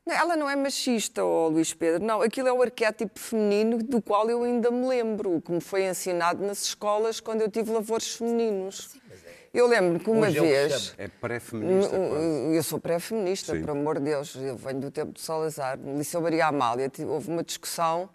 Ela 0.05 0.35
não 0.35 0.49
é 0.49 0.55
machista, 0.55 1.23
oh, 1.23 1.49
Luís 1.49 1.71
Pedro. 1.73 2.03
Não, 2.03 2.21
aquilo 2.23 2.47
é 2.47 2.51
o 2.53 2.61
arquétipo 2.63 3.19
feminino 3.19 3.77
do 3.77 4.01
qual 4.01 4.27
eu 4.27 4.43
ainda 4.43 4.71
me 4.71 4.87
lembro, 4.87 5.35
o 5.35 5.41
que 5.41 5.51
me 5.51 5.61
foi 5.61 5.83
ensinado 5.85 6.43
nas 6.43 6.63
escolas 6.63 7.19
quando 7.19 7.41
eu 7.41 7.49
tive 7.49 7.71
lavores 7.71 8.15
femininos. 8.15 8.89
Eu 9.53 9.67
lembro 9.67 9.99
que 9.99 10.09
uma 10.09 10.27
Hoje 10.27 10.37
é 10.37 10.41
vez. 10.41 10.73
chama. 10.81 10.95
É 10.99 11.07
pré-feminista, 11.07 11.97
quase. 11.97 12.55
Eu 12.55 12.63
sou 12.63 12.79
pré-feminista, 12.79 13.55
por 13.55 13.69
amor 13.71 13.97
de 13.99 14.05
Deus. 14.05 14.35
Eu 14.35 14.55
venho 14.55 14.79
do 14.79 14.91
tempo 14.91 15.11
de 15.13 15.21
Salazar. 15.21 15.77
No 15.77 15.97
Liceu 15.97 16.21
Maria 16.21 16.47
Amália 16.47 16.91
houve 17.07 17.29
uma 17.29 17.43
discussão 17.43 18.09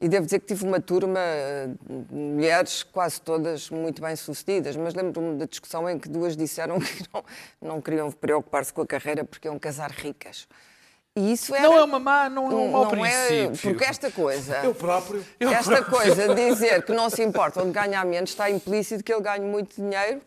e 0.00 0.08
devo 0.08 0.24
dizer 0.24 0.40
que 0.40 0.46
tive 0.46 0.64
uma 0.64 0.80
turma 0.80 1.20
eh, 1.20 1.68
de 1.88 2.14
mulheres 2.14 2.82
quase 2.82 3.20
todas 3.20 3.70
muito 3.70 4.02
bem 4.02 4.16
sucedidas, 4.16 4.74
mas 4.76 4.92
lembro-me 4.94 5.38
da 5.38 5.46
discussão 5.46 5.88
em 5.88 5.98
que 5.98 6.08
duas 6.08 6.36
disseram 6.36 6.78
que 6.80 7.04
não, 7.14 7.24
não 7.62 7.80
queriam 7.80 8.10
preocupar-se 8.10 8.72
com 8.72 8.82
a 8.82 8.86
carreira 8.86 9.24
porque 9.24 9.46
iam 9.48 9.58
casar 9.58 9.90
ricas. 9.92 10.48
E 11.16 11.32
isso 11.32 11.54
era, 11.54 11.68
Não 11.68 11.78
é 11.78 11.84
uma 11.84 12.00
má, 12.00 12.28
não 12.28 12.50
é 12.50 12.54
um 12.56 12.70
mau 12.72 12.92
não 12.96 13.06
é- 13.06 13.28
princípio. 13.28 13.70
porque 13.70 13.84
esta 13.84 14.10
coisa. 14.10 14.56
Eu 14.64 14.74
próprio. 14.74 15.24
Esta 15.38 15.84
coisa 15.84 16.34
de 16.34 16.48
dizer 16.50 16.82
que 16.84 16.92
não 16.92 17.08
se 17.08 17.22
importam 17.22 17.64
de 17.66 17.70
ganhar 17.72 18.04
menos 18.04 18.30
está 18.30 18.50
implícito 18.50 19.04
que 19.04 19.12
ele 19.12 19.22
ganhe 19.22 19.46
muito 19.46 19.76
dinheiro, 19.80 20.20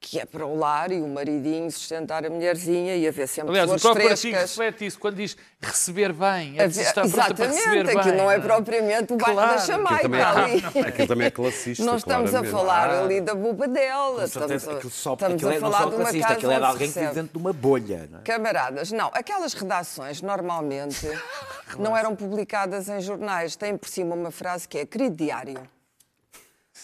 que 0.00 0.20
é 0.20 0.24
para 0.24 0.46
o 0.46 0.56
lar 0.56 0.92
e 0.92 1.00
o 1.00 1.08
maridinho 1.08 1.68
sustentar 1.72 2.24
a 2.24 2.30
mulherzinha 2.30 2.94
e 2.94 3.06
haver 3.08 3.26
sempre 3.26 3.50
Aliás, 3.50 3.64
o 3.66 3.68
flores 3.70 3.82
próprio 3.82 4.08
artigo 4.10 4.36
frescas. 4.36 4.50
reflete 4.56 4.86
isso 4.86 4.98
quando 4.98 5.16
diz 5.16 5.36
receber 5.60 6.12
bem. 6.12 6.54
É 6.56 6.64
preciso 6.64 6.88
estar 6.88 7.00
pronta 7.08 7.34
para 7.34 7.46
receber 7.46 7.48
Exatamente, 7.48 7.86
bem. 7.86 7.98
aquilo 7.98 8.16
não 8.16 8.30
é 8.30 8.36
é? 8.36 8.40
propriamente 8.40 9.12
o 9.12 9.16
bairro 9.16 9.34
Claro. 9.34 9.50
da 9.50 9.56
Aquilo 9.62 9.76
Jamaica 9.76 10.02
também, 10.02 10.20
ali. 10.22 10.64
é, 10.76 10.80
aquilo 10.88 11.08
também 11.08 11.26
é 11.26 11.30
classista, 11.32 11.84
Não 11.84 11.96
estamos 11.96 12.28
a 12.28 12.38
claramente. 12.42 12.52
falar 12.52 12.90
Ah. 12.90 13.00
ali 13.02 13.20
da 13.20 13.34
buba 13.34 13.66
dela. 13.66 14.14
Com 14.18 14.22
Estamos 14.24 14.48
certeza, 14.48 14.70
a, 14.70 14.74
aquilo 14.76 14.90
só, 14.92 15.12
estamos 15.14 15.34
aquilo 15.34 15.50
a 15.50 15.54
é 15.54 15.58
não 15.58 15.70
falar 15.72 15.78
só 15.82 15.88
de 15.88 15.94
uma 15.96 16.02
classista, 16.04 16.26
casa 16.28 16.34
aquilo 16.38 16.52
é 16.52 16.58
de 16.58 16.64
alguém 16.64 16.92
que 16.92 16.98
vive 17.00 17.12
dentro 17.14 17.32
de 17.32 17.38
uma 17.38 17.52
bolha. 17.52 18.08
Não 18.10 18.18
é? 18.20 18.22
Camaradas, 18.22 18.92
não, 18.92 19.10
aquelas 19.12 19.52
redações 19.52 20.22
normalmente 20.22 21.06
não 21.76 21.96
eram 21.96 22.14
publicadas 22.14 22.88
em 22.88 23.00
jornais. 23.00 23.56
Tem 23.56 23.76
por 23.76 23.88
cima 23.88 24.14
uma 24.14 24.30
frase 24.30 24.68
que 24.68 24.78
é 24.78 24.86
querido 24.86 25.16
diário. 25.16 25.60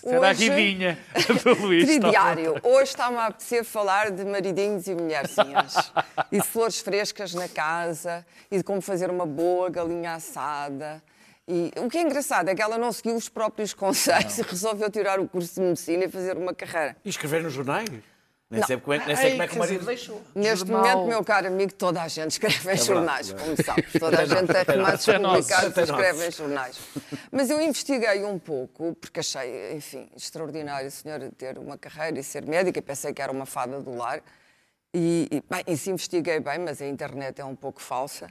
Será 0.05 0.21
Hoje- 0.31 0.51
a 0.51 0.55
guidinha 0.55 0.99
do 1.43 1.63
Luís. 1.63 1.85
Querido 1.87 2.07
tá? 2.07 2.11
diário, 2.11 2.57
hoje 2.63 2.91
está-me 2.91 3.17
a 3.17 3.27
apetecer 3.27 3.65
falar 3.65 4.11
de 4.11 4.25
maridinhos 4.25 4.87
e 4.87 4.95
mulherzinhas. 4.95 5.93
e 6.31 6.39
de 6.41 6.47
flores 6.47 6.79
frescas 6.81 7.33
na 7.35 7.49
casa, 7.49 8.25
e 8.51 8.59
de 8.59 8.63
como 8.65 8.81
fazer 8.83 9.11
uma 9.11 9.25
boa 9.25 9.71
galinha 9.71 10.15
assada. 10.15 11.03
E 11.49 11.71
o 11.79 11.89
que 11.91 11.99
é 11.99 12.03
engraçado 12.03 12.49
é 12.49 12.55
que 12.55 12.63
ela 12.63 12.79
não 12.79 12.91
seguiu 12.93 13.15
os 13.17 13.29
próprios 13.29 13.73
conselhos 13.75 14.39
e 14.39 14.43
resolveu 14.43 14.91
tirar 14.91 15.19
o 15.21 15.29
curso 15.29 15.55
de 15.55 15.61
medicina 15.61 16.05
e 16.05 16.09
fazer 16.09 16.37
uma 16.37 16.55
carreira. 16.55 16.97
E 17.05 17.09
escrever 17.09 17.43
nos 17.43 17.53
jornais? 17.53 17.89
Nem 18.51 18.61
Não. 18.61 18.67
sei 18.67 18.77
como 18.77 18.93
é, 18.93 19.07
nem 19.07 19.17
sei 19.17 19.25
Ai, 19.25 19.31
como, 19.33 19.43
é 19.43 19.49
que 19.49 19.55
o 19.57 19.59
marido 19.59 19.87
deixou. 19.87 20.23
Neste 20.35 20.69
Jornal. 20.69 20.81
momento, 20.83 21.09
meu 21.09 21.25
caro 21.25 21.47
amigo, 21.47 21.73
toda 21.73 22.03
a 22.03 22.09
gente 22.09 22.33
escreve 22.33 22.73
em 22.73 22.77
jornais, 22.77 23.33
como 23.33 23.65
sabes. 23.65 23.93
Toda 23.99 24.21
a 24.21 24.27
gente 24.27 24.47
tem 24.47 24.77
nós, 24.77 25.05
publicados 25.07 25.77
e 25.77 25.81
escreve 25.81 26.27
em 26.27 26.31
jornais. 26.31 26.79
Mas 27.33 27.51
eu 27.51 27.61
investiguei 27.61 28.23
um 28.25 28.39
pouco, 28.39 28.95
porque 29.01 29.21
achei, 29.21 29.73
enfim, 29.75 30.09
extraordinário 30.15 30.87
a 30.87 30.91
senhora 30.91 31.31
ter 31.37 31.59
uma 31.59 31.79
carreira 31.79 32.21
e 32.21 32.23
ser 32.23 32.45
médica. 32.47 32.81
Pensei 32.83 33.13
que 33.15 33.23
era 33.23 33.33
uma 33.33 33.47
fada 33.47 33.81
do 33.81 33.97
lar. 33.97 34.23
E, 34.93 35.27
e, 35.31 35.43
bem, 35.51 35.65
isso 35.67 35.91
investiguei 35.91 36.39
bem, 36.39 36.59
mas 36.59 36.81
a 36.81 36.87
internet 36.87 37.41
é 37.41 37.45
um 37.45 37.57
pouco 37.57 37.81
falsa. 37.81 38.31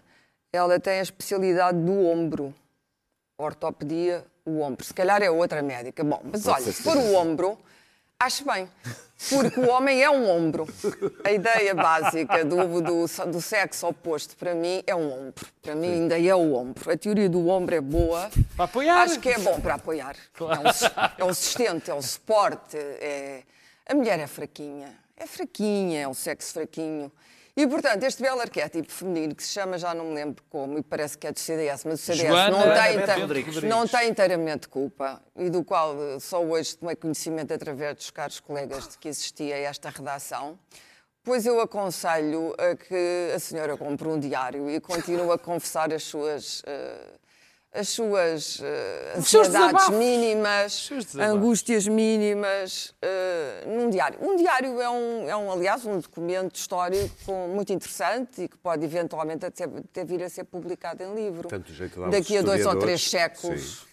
Ela 0.54 0.80
tem 0.80 1.00
a 1.00 1.02
especialidade 1.02 1.80
do 1.80 2.06
ombro. 2.06 2.54
Ortopedia, 3.38 4.24
o 4.46 4.62
ombro. 4.62 4.86
Se 4.86 4.94
calhar 4.94 5.22
é 5.22 5.30
outra 5.30 5.62
médica. 5.62 6.04
Bom, 6.04 6.22
mas 6.24 6.48
olha, 6.48 6.72
se 6.72 6.84
for 6.84 6.96
o 6.96 7.16
ombro, 7.16 7.58
acho 8.24 8.46
bem. 8.46 8.70
Porque 9.30 9.60
o 9.60 9.70
homem 9.70 10.02
é 10.02 10.10
um 10.10 10.30
ombro. 10.30 10.68
A 11.24 11.32
ideia 11.32 11.74
básica 11.74 12.44
do, 12.44 12.82
do, 12.82 13.06
do 13.32 13.42
sexo 13.42 13.88
oposto, 13.88 14.36
para 14.36 14.54
mim, 14.54 14.84
é 14.86 14.94
um 14.94 15.28
ombro. 15.28 15.46
Para 15.62 15.76
mim, 15.76 15.94
ainda 15.94 16.20
é 16.20 16.36
o 16.36 16.54
ombro. 16.54 16.92
A 16.92 16.98
teoria 16.98 17.30
do 17.30 17.48
ombro 17.48 17.74
é 17.74 17.82
boa. 17.82 18.30
Para 18.56 18.66
apoiar. 18.66 19.02
Acho 19.02 19.20
que 19.20 19.30
é 19.30 19.40
bom 19.40 19.60
para 19.62 19.76
apoiar. 19.76 20.16
É, 20.40 20.44
um, 20.44 21.26
é 21.26 21.30
um 21.30 21.34
sustento, 21.34 21.90
é 21.90 21.94
um 21.94 22.02
suporte. 22.02 22.76
É... 22.76 23.44
A 23.88 23.94
mulher 23.94 24.20
é 24.20 24.28
fraquinha. 24.28 24.94
É 25.16 25.26
fraquinha, 25.26 26.02
é 26.02 26.08
um 26.08 26.14
sexo 26.14 26.54
fraquinho. 26.54 27.12
E, 27.56 27.68
portanto, 27.68 28.02
este 28.04 28.22
belo 28.24 28.42
arquétipo 28.42 28.92
feminino, 28.92 29.36
que 29.36 29.44
se 29.44 29.52
chama, 29.54 29.78
já 29.78 29.94
não 29.94 30.06
me 30.06 30.16
lembro 30.16 30.44
como, 30.50 30.80
e 30.80 30.82
parece 30.82 31.16
que 31.16 31.28
é 31.28 31.32
do 31.32 31.40
CDS, 31.40 31.84
mas 31.86 32.00
o 32.02 32.04
CDS 32.04 32.28
Joana 32.28 32.50
não, 32.50 32.64
tem, 32.74 33.70
não 33.70 33.88
tem 33.88 34.10
inteiramente 34.10 34.68
culpa, 34.68 35.22
e 35.36 35.52
do 35.52 35.64
qual 35.64 35.96
eh, 36.02 36.20
só 36.20 36.44
hoje 36.44 36.76
tomei 36.76 36.96
conhecimento 36.96 37.54
através 37.54 37.96
dos 37.96 38.10
caros 38.10 38.40
colegas 38.40 38.88
de 38.88 38.98
que 38.98 39.08
existia 39.08 39.56
esta 39.56 39.92
redação, 39.92 40.58
pois 41.24 41.46
eu 41.46 41.60
aconselho 41.62 42.56
a 42.58 42.76
que 42.76 43.32
a 43.36 43.38
senhora 43.40 43.78
compre 43.78 44.08
um 44.08 44.20
diário 44.20 44.68
e 44.68 44.80
continue 44.80 45.30
a 45.32 45.38
confessar 45.38 45.94
as 45.94 46.02
suas. 46.04 46.64
eh, 46.66 47.23
as 47.74 47.90
suas 47.90 48.62
seus 49.24 49.48
ansiedades 49.48 49.90
mínimas, 49.90 50.90
angústias 51.20 51.88
mínimas, 51.88 52.94
eh, 53.02 53.64
num 53.66 53.90
diário. 53.90 54.20
Um 54.22 54.36
diário 54.36 54.80
é, 54.80 54.90
um, 54.90 55.30
é 55.30 55.36
um, 55.36 55.52
aliás, 55.52 55.84
um 55.86 56.00
documento 56.00 56.56
histórico 56.56 57.32
muito 57.50 57.74
interessante 57.74 58.44
e 58.44 58.48
que 58.48 58.58
pode 58.58 58.86
eventualmente 58.86 59.46
até, 59.46 59.64
até 59.64 60.06
vir 60.06 60.22
a 60.24 60.30
ser 60.30 60.44
publicado 60.44 61.02
em 61.02 61.16
livro. 61.16 61.50
Tanto 61.50 61.74
jeito 61.74 62.00
Daqui 62.10 62.38
a 62.38 62.42
dois 62.44 62.66
ou 62.66 62.78
três 62.78 63.02
séculos. 63.10 63.80
Sim. 63.80 63.93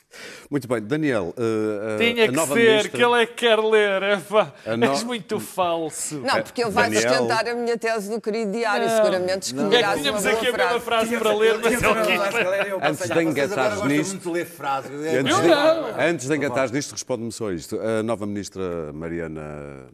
Muito 0.50 0.67
bem, 0.67 0.83
Daniel, 0.83 1.33
eh, 1.37 1.95
a- 1.95 1.99
Tinha 1.99 2.25
a 2.25 2.29
que 2.29 2.35
nova 2.35 2.55
ser, 2.55 2.61
ministra... 2.69 2.90
que 2.99 3.05
ele 3.05 3.23
é 3.23 3.26
que 3.26 3.35
quer 3.35 3.59
ler. 3.61 4.02
É, 4.02 4.17
pá, 4.17 4.52
no- 4.76 4.87
És 4.87 5.05
muito 5.05 5.38
falso. 5.38 6.19
Não, 6.19 6.43
porque 6.43 6.62
ele 6.62 6.71
vai 6.71 6.90
Daniel- 6.90 7.09
sustentar 7.09 7.49
a 7.49 7.55
minha 7.55 7.79
tese 7.79 8.11
do 8.11 8.21
querido 8.21 8.50
diário, 8.50 8.88
Não. 8.88 8.97
seguramente 8.97 9.55
É 9.55 9.57
escolherás 9.57 9.95
que 9.95 10.00
tínhamos 10.00 10.26
aqui 10.26 10.49
a 10.49 10.52
mesma 10.57 10.81
frase. 10.81 11.17
para 11.17 11.35
ler, 11.37 11.59
mas 11.62 11.73
ele 11.73 11.83
quis. 11.83 12.83
Antes 12.83 13.09
de 13.11 13.23
engatares 13.23 13.83
nisto- 13.85 14.11
muito 14.11 14.23
de. 14.25 14.90
Antes 15.19 15.35
Eu 15.37 15.43
de, 15.43 15.49
não. 15.49 16.00
antes 16.00 16.26
de 16.29 16.35
engatares 16.37 16.71
nisto, 16.73 16.93
responde-me 16.93 17.31
só 17.33 17.52
isto. 17.52 17.79
A 17.81 18.02
nova 18.02 18.26
ministra 18.26 18.93
Mariana 18.93 19.87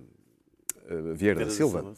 eh, 0.89 0.95
Vieira 1.15 1.45
da 1.45 1.51
Silva 1.51 1.93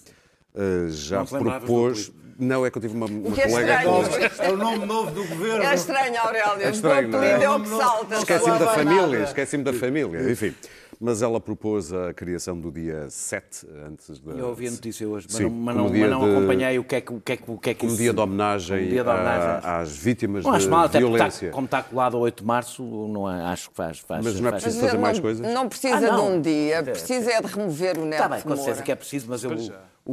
já 0.90 1.18
Não 1.18 1.26
propôs. 1.26 2.10
Não, 2.38 2.64
é 2.64 2.71
que 2.71 2.78
eu 2.78 2.83
tive 2.83 2.95
uma, 2.97 3.07
uma 3.07 3.35
que 3.35 3.40
é 3.40 3.49
colega. 3.49 3.75
estranho. 3.75 4.30
É 4.38 4.52
o 4.52 4.57
nome 4.57 4.87
novo 4.87 5.11
do 5.11 5.25
governo. 5.26 5.64
É 5.64 5.75
estranho, 5.75 6.21
Aurélio. 6.21 6.71
estranho, 6.71 7.09
o 7.09 7.11
não 7.11 7.23
é? 7.23 7.35
apelido 7.35 7.45
é 7.45 7.50
o 7.57 7.61
que 7.61 7.68
salta. 7.68 8.14
Esqueci-me 8.16 8.59
da 8.59 8.66
família, 8.68 9.18
esqueci-me 9.25 9.64
da 9.64 9.73
família, 9.73 10.30
enfim. 10.30 10.54
Mas 11.00 11.23
ela 11.23 11.40
propôs 11.40 11.92
a 11.92 12.12
criação 12.12 12.59
do 12.61 12.73
dia 12.73 13.07
7, 13.09 13.66
antes 13.87 14.18
da. 14.18 14.33
Eu 14.33 14.49
ouvi 14.49 14.66
a 14.66 14.71
notícia 14.73 15.09
hoje, 15.09 15.26
mas 15.28 15.37
Sim, 15.37 15.45
não, 15.45 15.50
mas 15.50 15.76
não, 15.76 15.88
mas 15.90 16.11
não 16.11 16.21
de- 16.25 16.37
acompanhei 16.37 16.76
o 16.78 16.83
que 16.83 16.97
é 16.97 17.00
que, 17.00 17.12
o 17.12 17.21
que, 17.21 17.33
é 17.33 17.37
que, 17.37 17.50
o 17.52 17.57
que, 17.59 17.71
é 17.71 17.75
que 17.75 17.80
Como 17.80 17.92
isso- 17.92 18.02
dia 18.02 18.12
de 18.12 18.21
homenagem, 18.21 18.85
Um 18.85 18.88
dia 18.88 19.04
de 19.04 19.09
homenagem. 19.09 19.49
a- 19.62 19.78
às 19.80 19.97
vítimas 19.97 20.45
Não 20.45 20.52
acho 20.52 20.64
de 20.64 20.71
mal, 20.73 20.85
até 20.87 20.99
violência. 20.99 21.47
está, 21.47 21.54
como 21.54 21.64
está 21.66 21.83
colado 21.85 22.16
a 22.16 22.21
8 22.21 22.40
de 22.40 22.47
março, 22.47 22.83
não 22.83 23.30
é- 23.30 23.45
acho 23.45 23.71
que 23.71 23.76
faz. 23.76 24.00
faz 24.00 24.25
Mas 24.25 24.40
não 24.40 24.49
é 24.49 24.50
faz 24.50 24.62
preciso 24.64 24.80
sentido. 24.80 24.90
fazer 24.90 25.02
mais 25.02 25.16
não, 25.18 25.23
coisas? 25.23 25.52
Não 25.54 25.68
precisa 25.68 25.97
Ah, 25.97 26.00
não. 26.00 26.16
de 26.16 26.33
um 26.33 26.40
dia, 26.40 26.83
precisa 26.83 27.30
é 27.33 27.40
de 27.42 27.47
remover 27.47 27.99
o 27.99 28.04
neto 28.04 28.14
Está 28.14 28.28
bem, 28.28 28.40
com 28.42 28.57
certeza 28.57 28.83
que 28.83 28.90
é 28.92 28.97
preciso, 28.97 29.26
mas 29.28 29.45
eu, 29.45 29.52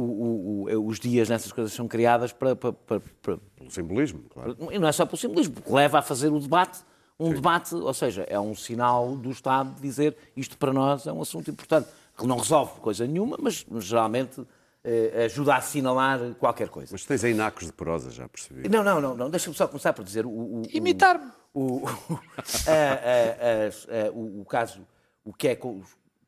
o- 0.00 0.62
o- 0.78 0.86
os 0.86 1.00
dias 1.00 1.28
nessas 1.28 1.50
coisas 1.52 1.72
são 1.72 1.88
criadas 1.88 2.32
para, 2.32 2.54
para- 2.54 2.72
para- 2.72 3.00
para- 3.22 3.38
Pelo 3.56 3.70
simbolismo, 3.70 4.22
claro. 4.28 4.56
E 4.70 4.78
não 4.78 4.86
é 4.86 4.92
só 4.92 5.06
pelo 5.06 5.16
simbolismo, 5.16 5.54
porque 5.54 5.72
leva 5.72 5.98
a 5.98 6.02
fazer 6.02 6.28
o 6.30 6.38
debate, 6.38 6.80
um 7.18 7.32
debate, 7.32 7.74
ou 7.74 7.94
seja, 7.94 8.24
é 8.28 8.38
um 8.38 8.54
sinal 8.54 9.16
do 9.16 9.30
Estado 9.30 9.74
de 9.74 9.80
dizer 9.80 10.16
isto 10.36 10.58
para 10.58 10.72
nós 10.72 11.06
é 11.06 11.12
um 11.12 11.22
assunto 11.22 11.50
importante, 11.50 11.88
que 12.16 12.26
não 12.26 12.36
resolve 12.36 12.78
coisa 12.80 13.06
nenhuma, 13.06 13.38
mas 13.40 13.64
geralmente 13.80 14.46
eh, 14.84 15.24
ajuda 15.24 15.54
a 15.54 15.56
assinalar 15.56 16.20
qualquer 16.38 16.68
coisa. 16.68 16.90
Mas 16.92 17.04
tens 17.04 17.24
aí 17.24 17.34
nacos 17.34 17.66
de 17.66 17.72
prosa, 17.72 18.10
já 18.10 18.28
percebi. 18.28 18.68
Não, 18.68 18.84
não, 18.84 19.00
não, 19.00 19.16
não. 19.16 19.30
deixa-me 19.30 19.56
só 19.56 19.66
começar 19.66 19.92
por 19.94 20.04
dizer 20.04 20.24
o, 20.26 20.30
o- 20.30 20.60
o- 20.60 20.62
Imitar-me. 20.72 21.30
o, 21.52 21.86
o, 21.86 21.88
a- 22.68 23.64
a- 23.64 23.66
as- 23.66 23.86
a- 23.88 24.12
o- 24.12 24.42
o 24.42 24.44
caso, 24.44 24.86
o 25.24 25.32
que, 25.32 25.48
é, 25.48 25.58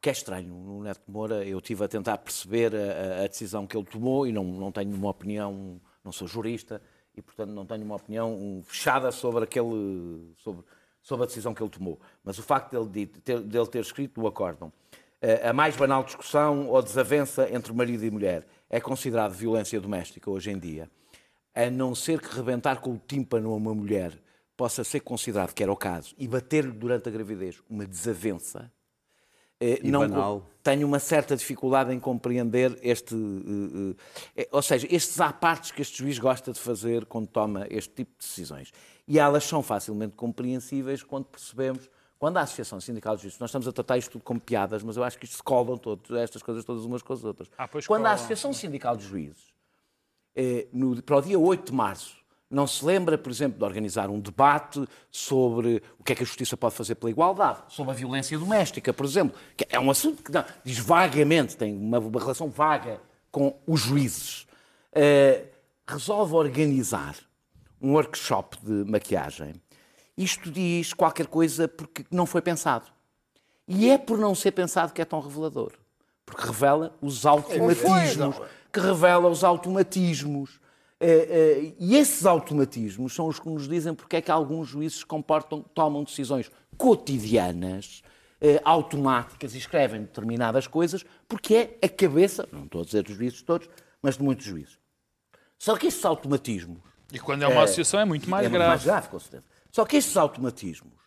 que 0.01 0.09
é 0.09 0.13
estranho 0.13 0.55
no 0.55 0.83
Neto 0.83 1.03
Moura, 1.09 1.45
eu 1.45 1.59
estive 1.59 1.85
a 1.85 1.89
tentar 1.89 2.19
perceber 2.19 2.73
a, 2.75 3.25
a- 3.25 3.27
decisão 3.29 3.67
que 3.67 3.77
ele 3.77 3.87
tomou 3.87 4.27
e 4.27 4.33
não, 4.33 4.45
não 4.45 4.71
tenho 4.73 4.95
uma 4.95 5.11
opinião, 5.11 5.81
não 6.05 6.13
sou 6.13 6.29
jurista 6.29 6.81
e, 7.17 7.21
portanto, 7.23 7.51
não 7.51 7.67
tenho 7.67 7.85
uma 7.85 7.97
opinião 7.97 8.61
fechada 8.65 9.11
sobre, 9.11 9.45
aquele, 9.45 10.33
sobre, 10.37 10.63
sobre 11.03 11.25
a 11.25 11.27
decisão 11.27 11.53
que 11.53 11.63
ele 11.63 11.71
tomou. 11.71 11.99
Mas 12.23 12.39
o 12.39 12.43
facto 12.43 12.85
dele, 12.87 13.07
ter, 13.07 13.41
dele 13.41 13.67
ter 13.67 13.81
escrito 13.81 14.21
no 14.21 14.27
acórdão 14.29 14.73
eh, 15.21 15.49
a 15.49 15.53
mais 15.53 15.75
banal 15.77 16.05
discussão 16.05 16.69
ou 16.69 16.81
desavença 16.81 17.49
entre 17.53 17.73
marido 17.73 18.05
e 18.05 18.11
mulher 18.11 18.47
é 18.71 18.81
considerado 18.81 19.33
violência 19.33 19.81
doméstica 19.81 20.31
hoje 20.31 20.51
em 20.51 20.59
dia 20.59 20.89
a 21.55 21.69
não 21.71 21.93
ser 21.93 22.21
que 22.21 22.33
rebentar 22.37 22.81
com 22.81 22.93
o 22.93 22.99
tímpano 23.05 23.51
a 23.53 23.57
uma 23.57 23.75
mulher 23.75 24.13
possa 24.57 24.85
ser 24.85 25.01
considerado, 25.01 25.53
que 25.53 25.63
era 25.63 25.73
o 25.73 25.77
caso, 25.77 26.15
e 26.17 26.29
bater-lhe 26.29 26.71
durante 26.71 27.09
a 27.09 27.13
gravidez 27.13 27.61
uma 27.69 27.85
desavença, 27.85 28.71
eh, 29.61 29.81
E 29.83 29.91
não 29.91 30.01
banal. 30.01 30.47
tenho 30.63 30.87
uma 30.87 30.99
certa 30.99 31.37
dificuldade 31.37 31.93
em 31.93 31.99
compreender 32.01 32.79
este. 32.83 33.15
eh, 33.15 34.43
eh, 34.43 34.49
ou 34.53 34.63
seja, 34.63 34.87
estes 34.91 35.17
partes 35.41 35.71
que 35.71 35.83
este 35.83 35.99
juiz 35.99 36.19
gosta 36.19 36.53
de 36.53 36.61
fazer 36.61 37.05
quando 37.07 37.27
toma 37.29 37.67
este 37.71 37.93
tipo 37.95 38.13
de 38.19 38.27
decisões. 38.27 38.73
E 39.07 39.19
elas 39.19 39.45
são 39.45 39.63
facilmente 39.63 40.15
compreensíveis 40.17 41.03
quando 41.03 41.25
percebemos. 41.27 41.89
Quando 42.19 42.37
a 42.37 42.41
Associação 42.41 42.81
Sindical 42.81 43.15
de 43.17 43.23
Juízes, 43.23 43.39
nós 43.39 43.49
estamos 43.51 43.69
a 43.69 43.73
tratar 43.73 43.97
isto 43.97 44.11
tudo 44.11 44.23
como 44.25 44.41
piadas, 44.41 44.83
mas 44.83 44.97
eu 44.97 45.05
acho 45.05 45.17
que 45.17 45.25
isto 45.25 45.37
se 45.37 45.43
colam 45.43 45.77
todos, 45.79 46.11
estas 46.17 46.43
coisas 46.43 46.65
todas 46.65 46.85
umas 46.85 47.01
com 47.01 47.13
as 47.13 47.23
outras. 47.25 47.49
Ah, 47.57 47.69
pois 47.69 47.87
quando 47.87 48.01
a 48.01 48.03
colam. 48.09 48.15
Associação 48.15 48.53
Sindical 48.53 48.97
de 48.97 49.05
Juízes 49.07 49.55
eh, 50.35 50.67
no- 50.73 51.01
para 51.03 51.17
o 51.17 51.21
dia 51.23 51.39
8 51.39 51.67
de 51.71 51.73
março, 51.77 52.18
Não 52.51 52.67
se 52.67 52.83
lembra, 52.85 53.19
por 53.19 53.31
exemplo, 53.31 53.59
de 53.59 53.65
organizar 53.65 54.09
um 54.09 54.19
debate 54.19 54.87
sobre 55.11 55.83
o 55.99 56.05
que 56.05 56.13
é 56.13 56.17
que 56.17 56.23
a 56.23 56.27
justiça 56.27 56.57
pode 56.57 56.75
fazer 56.75 56.95
pela 56.95 57.11
igualdade, 57.11 57.61
sobre 57.69 57.93
a 57.93 57.95
violência 57.95 58.39
doméstica, 58.39 58.93
por 58.93 59.05
exemplo, 59.05 59.39
que 59.57 59.67
é 59.69 59.79
um 59.79 59.91
assunto 59.91 60.23
que 60.23 60.33
não, 60.33 60.45
diz 60.65 60.79
vagamente, 60.79 61.57
tem 61.57 61.77
uma, 61.77 62.01
relação 62.19 62.49
vaga 62.49 63.01
com 63.31 63.55
os 63.67 63.81
juízes. 63.81 64.47
Eh, 64.93 65.45
resolve 65.87 66.35
organizar 66.35 67.17
um 67.81 67.93
workshop 67.93 68.59
de 68.63 68.91
maquiagem. 68.91 69.55
Isto 70.17 70.51
diz 70.51 70.93
qualquer 70.93 71.27
coisa 71.27 71.69
porque 71.69 72.05
não 72.11 72.27
foi 72.27 72.43
pensado. 72.43 72.87
E 73.67 73.89
é 73.91 73.99
por 73.99 74.19
não 74.19 74.35
ser 74.35 74.53
pensado 74.53 74.93
que 74.93 75.01
é 75.01 75.05
tão 75.05 75.21
revelador. 75.21 75.73
Porque 76.27 76.47
revela 76.47 76.97
os 77.01 77.25
automatismos. 77.25 78.37
Que 78.73 78.81
revela 78.81 79.29
os 79.29 79.45
automatismos. 79.45 80.61
Eh, 81.01 81.29
eh, 81.31 81.75
e 81.79 81.97
esses 81.97 82.27
automatismos 82.27 83.15
são 83.15 83.29
os 83.29 83.39
que 83.39 83.49
nos 83.49 83.69
dizem 83.69 83.95
porque 83.95 84.17
é 84.17 84.21
que 84.21 84.31
alguns 84.31 84.69
juízes 84.69 85.05
comportam, 85.05 85.63
tomam 85.63 86.03
decisões 86.03 86.51
cotidianas, 86.77 88.03
eh, 88.41 88.61
automáticas 88.65 89.55
e 89.55 89.59
escrevem 89.59 90.01
determinadas 90.01 90.67
coisas, 90.67 91.05
porque 91.29 91.55
é 91.55 91.87
a 91.87 91.89
cabeça, 91.89 92.49
não 92.51 92.65
estou 92.65 92.83
a 92.83 92.85
dizer 92.85 93.05
dos 93.05 93.15
juízes 93.15 93.43
todos, 93.43 93.69
mas 94.03 94.17
de 94.17 94.25
muitos 94.25 94.45
juízes. 94.45 94.79
Só 95.57 95.77
que 95.77 95.87
estes 95.87 96.05
automatismos 96.05 96.79
E 97.13 97.19
quando 97.19 97.43
é 97.43 97.49
uma 97.49 97.63
associação 97.63 98.01
é 98.01 98.05
muito 98.05 98.29
mais 98.29 98.47
é 98.47 98.51
grave. 98.51 98.69
mais 98.69 98.85
grave, 98.85 99.09
com 99.09 99.19
certeza. 99.19 99.45
Só 99.71 99.85
que 99.85 99.97
estes 99.97 100.17
automatismos 100.17 100.99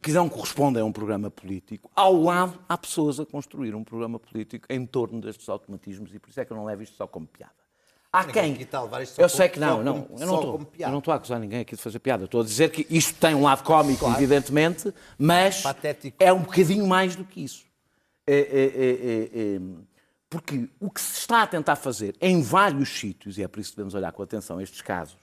que 0.00 0.12
não 0.12 0.28
correspondem 0.28 0.80
a 0.80 0.84
um 0.84 0.92
programa 0.92 1.28
político, 1.28 1.90
ao 1.96 2.14
lado 2.14 2.60
há 2.68 2.78
pessoas 2.78 3.18
a 3.18 3.26
construir 3.26 3.74
um 3.74 3.82
programa 3.82 4.20
político 4.20 4.66
em 4.70 4.86
torno 4.86 5.20
destes 5.20 5.48
automatismos 5.48 6.14
e 6.14 6.18
por 6.18 6.30
isso 6.30 6.40
é 6.40 6.44
que 6.44 6.52
eu 6.52 6.56
não 6.56 6.64
levo 6.64 6.82
isto 6.82 6.94
só 6.94 7.06
como 7.06 7.26
piada. 7.26 7.63
Há 8.14 8.22
quem. 8.22 8.56
Eu 9.18 9.28
sei 9.28 9.48
que 9.48 9.58
não, 9.58 9.82
não, 9.82 10.06
eu 10.20 10.24
não 10.24 10.34
estou. 10.36 10.70
Eu 10.78 10.88
não 10.88 10.98
estou 10.98 11.10
a 11.10 11.16
acusar 11.16 11.40
ninguém 11.40 11.62
aqui 11.62 11.74
de 11.74 11.82
fazer 11.82 11.98
piada. 11.98 12.26
Estou 12.26 12.42
a 12.42 12.44
dizer 12.44 12.70
que 12.70 12.86
isto 12.88 13.18
tem 13.18 13.34
um 13.34 13.42
lado 13.42 13.64
cómico, 13.64 14.08
evidentemente, 14.08 14.94
mas 15.18 15.62
Patético. 15.62 16.16
é 16.20 16.32
um 16.32 16.42
bocadinho 16.42 16.86
mais 16.86 17.16
do 17.16 17.24
que 17.24 17.42
isso. 17.42 17.64
É, 18.24 18.34
é, 18.34 18.38
é, 18.38 19.50
é, 19.50 19.56
é, 19.56 19.60
porque 20.30 20.68
o 20.78 20.88
que 20.90 21.00
se 21.00 21.18
está 21.18 21.42
a 21.42 21.46
tentar 21.48 21.74
fazer 21.74 22.14
em 22.20 22.40
vários 22.40 22.88
sítios, 22.88 23.36
e 23.36 23.42
é 23.42 23.48
por 23.48 23.58
isso 23.58 23.70
que 23.70 23.76
devemos 23.78 23.96
olhar 23.96 24.12
com 24.12 24.22
atenção 24.22 24.60
estes 24.60 24.80
casos, 24.80 25.18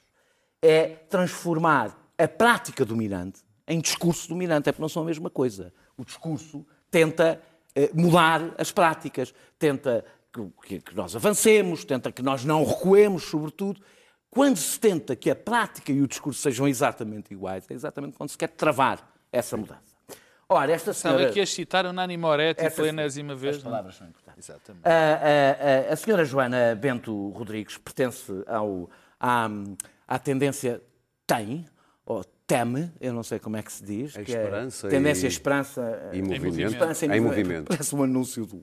é 0.61 0.87
transformar 1.09 1.97
a 2.17 2.27
prática 2.27 2.83
dominante 2.83 3.39
em 3.69 3.79
discurso 3.79 4.27
dominante. 4.27 4.67
É 4.67 4.73
porque 4.73 4.81
não 4.81 4.89
são 4.89 5.03
a 5.03 5.05
mesma 5.05 5.29
coisa. 5.29 5.73
O 5.95 6.03
discurso 6.03 6.65
tenta 6.91 7.41
eh, 7.73 7.89
mudar 7.93 8.53
as 8.57 8.69
práticas, 8.69 9.33
tenta 9.57 10.03
que, 10.63 10.79
que 10.79 10.95
nós 10.95 11.15
avancemos, 11.15 11.83
tenta 11.85 12.11
que 12.11 12.21
nós 12.21 12.43
não 12.45 12.63
recuemos, 12.63 13.23
sobretudo. 13.23 13.81
Quando 14.29 14.57
se 14.57 14.79
tenta 14.79 15.15
que 15.15 15.29
a 15.29 15.35
prática 15.35 15.91
e 15.91 16.01
o 16.01 16.07
discurso 16.07 16.41
sejam 16.41 16.67
exatamente 16.67 17.33
iguais, 17.33 17.65
é 17.69 17.73
exatamente 17.73 18.15
quando 18.17 18.29
se 18.29 18.37
quer 18.37 18.47
travar 18.49 19.11
essa 19.31 19.57
mudança. 19.57 19.91
Ora, 20.47 20.71
esta 20.71 20.91
Estava 20.91 21.15
senhora... 21.15 21.31
aqui 21.31 21.39
a 21.41 21.45
citar 21.45 21.85
o 21.85 21.93
Nani 21.93 22.17
Moretti 22.17 22.69
pela 22.71 22.89
enésima 22.89 23.35
vez. 23.35 23.57
As 23.57 23.63
não 23.63 23.69
é? 23.69 23.71
palavras 23.71 23.95
são 23.95 24.07
importantes. 24.07 24.49
Exatamente. 24.49 24.85
A, 24.85 24.91
a- 24.91 25.89
a- 25.89 25.93
a 25.93 25.95
senhora 25.95 26.25
Joana 26.25 26.75
Bento 26.75 27.29
Rodrigues 27.29 27.77
pertence 27.77 28.31
ao, 28.47 28.89
à, 29.19 29.47
à 30.07 30.19
tendência 30.19 30.81
tem, 31.25 31.65
ou 32.05 32.21
teme, 32.45 32.91
eu 32.99 33.13
não 33.13 33.23
sei 33.23 33.39
como 33.39 33.55
é 33.55 33.63
que 33.63 33.71
se 33.71 33.81
diz. 33.83 34.17
A 34.17 34.23
que 34.23 34.35
é 34.35 34.39
esperança 34.43 34.89
Tendência, 34.89 35.25
e- 35.25 35.29
esperança... 35.29 36.09
E 36.11 36.21
movimento. 36.21 36.73
Esperança 36.73 37.05
Em 37.05 37.21
movimento. 37.21 37.67
Parece 37.69 37.95
um 37.95 38.03
anúncio 38.03 38.45
do... 38.45 38.61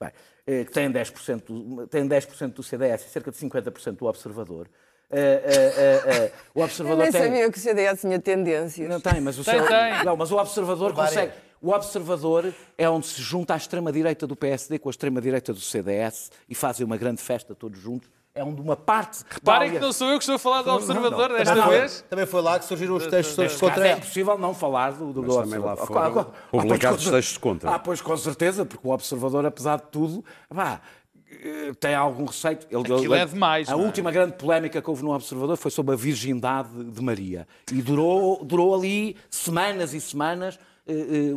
Bem, 0.00 0.10
que 0.46 0.64
tem 0.72 0.90
10%, 0.90 1.42
do- 1.52 1.86
tem 1.86 2.06
10 2.06 2.26
do 2.54 2.62
CDS 2.62 3.06
e 3.06 3.08
cerca 3.08 3.30
de 3.30 3.36
50% 3.36 3.96
do 3.98 4.06
Observador. 4.06 4.68
Eh, 5.10 5.42
eh, 5.44 5.74
eh, 5.76 6.02
eh, 6.24 6.32
o 6.54 6.60
Eu 6.60 6.64
Observador 6.64 7.02
nem 7.02 7.12
tem... 7.12 7.22
sabia 7.22 7.50
que 7.52 7.58
o 7.58 7.60
CDS 7.60 8.00
tinha 8.00 8.18
tendências. 8.18 8.88
Não 8.88 9.00
tem, 9.00 9.20
mas 9.20 9.38
o, 9.38 9.44
Tem, 9.44 9.58
seu- 9.58 9.66
tem. 9.68 10.04
Não, 10.04 10.16
mas 10.16 10.32
o 10.32 10.36
observador 10.38 10.92
Várias. 10.94 11.14
consegue. 11.14 11.32
O 11.60 11.70
observador 11.70 12.52
é 12.76 12.88
onde 12.88 13.06
se 13.06 13.20
junta 13.22 13.54
a 13.54 13.56
extrema-direita 13.56 14.26
do 14.26 14.34
PSD 14.34 14.78
com 14.78 14.88
a 14.88 14.90
extrema-direita 14.90 15.52
do 15.52 15.60
CDS 15.60 16.30
e 16.48 16.54
fazem 16.54 16.84
uma 16.84 16.96
grande 16.96 17.20
festa 17.22 17.54
todos 17.54 17.78
juntos. 17.78 18.08
É 18.34 18.42
onde 18.42 18.62
uma 18.62 18.74
parte. 18.76 19.22
Reparem 19.28 19.72
que 19.72 19.78
não 19.78 19.92
sou 19.92 20.08
eu 20.08 20.16
que 20.18 20.22
estou 20.22 20.36
a 20.36 20.38
falar 20.38 20.62
do 20.62 20.70
Observador 20.70 21.28
desta 21.28 21.44
Também 21.54 21.62
foi- 21.64 21.78
vez. 21.80 22.04
Também 22.08 22.26
foi 22.26 22.40
lá 22.40 22.58
que 22.58 22.64
surgiram 22.64 22.96
os 22.96 23.06
textos 23.06 23.36
caso 23.36 23.60
contra 23.60 23.88
é 23.88 23.92
impossível 23.92 24.38
não 24.38 24.54
falar 24.54 24.92
do, 24.92 25.12
do 25.12 25.22
Mas 25.22 25.36
também 25.36 25.58
lá 25.58 25.72
Observador. 25.74 26.12
foram 26.12 26.20
Ah, 26.32 26.34
pois, 26.50 26.62
publicados 26.64 27.04
com- 27.04 27.10
textos 27.10 27.36
contra. 27.38 27.70
Ah, 27.74 27.78
pois 27.78 28.00
com 28.00 28.16
certeza, 28.16 28.64
porque 28.64 28.86
o 28.88 28.90
Observador, 28.90 29.44
apesar 29.44 29.76
de 29.76 29.82
tudo, 29.90 30.24
vá, 30.48 30.80
eh, 31.30 31.72
tem 31.78 31.94
algum 31.94 32.24
receito. 32.24 32.66
Ele- 32.70 32.80
Aquilo 32.80 33.14
ele- 33.14 33.22
é 33.22 33.26
demais, 33.26 33.68
A 33.68 33.72
não 33.72 33.80
é? 33.82 33.84
última 33.84 34.10
grande 34.10 34.32
polémica 34.38 34.80
que 34.80 34.88
houve 34.88 35.02
no 35.04 35.12
Observador 35.14 35.58
foi 35.58 35.70
sobre 35.70 35.92
a 35.92 35.96
virgindade 35.98 36.70
de 36.84 37.02
Maria. 37.02 37.46
E 37.70 37.82
durou, 37.82 38.42
durou 38.42 38.74
ali 38.74 39.14
semanas 39.28 39.92
e 39.92 40.00
semanas 40.00 40.58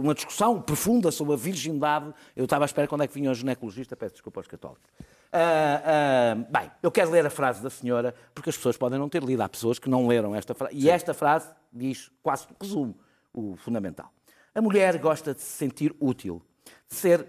uma 0.01 0.13
discussão 0.13 0.61
profunda 0.61 1.11
sobre 1.11 1.33
a 1.33 1.37
virgindade. 1.37 2.13
Eu 2.35 2.45
estava 2.45 2.65
à 2.65 2.67
espera 2.67 2.87
quando 2.87 3.03
é 3.03 3.07
que 3.07 3.13
vinha 3.13 3.29
o 3.29 3.33
ginecologista, 3.33 3.95
peço 3.95 4.13
desculpa 4.13 4.39
aos 4.39 4.47
católicos. 4.47 4.89
Ah, 5.31 5.81
ah, 5.83 6.35
bem, 6.35 6.71
eu 6.81 6.89
quero 6.89 7.11
ler 7.11 7.25
a 7.25 7.29
frase 7.29 7.61
da 7.61 7.69
senhora, 7.69 8.15
porque 8.33 8.49
as 8.49 8.55
pessoas 8.55 8.77
podem 8.77 8.97
não 8.97 9.09
ter 9.09 9.21
lido. 9.21 9.41
Há 9.41 9.49
pessoas 9.49 9.77
que 9.77 9.89
não 9.89 10.07
leram 10.07 10.33
esta 10.33 10.53
frase. 10.55 10.75
E 10.75 10.89
esta 10.89 11.13
frase 11.13 11.53
diz, 11.71 12.09
quase 12.23 12.47
resume 12.59 12.95
o 13.33 13.55
fundamental. 13.57 14.11
A 14.53 14.61
mulher 14.61 14.97
gosta 14.97 15.33
de 15.33 15.41
se 15.41 15.57
sentir 15.57 15.93
útil, 15.99 16.41
de 16.87 16.95
ser 16.95 17.27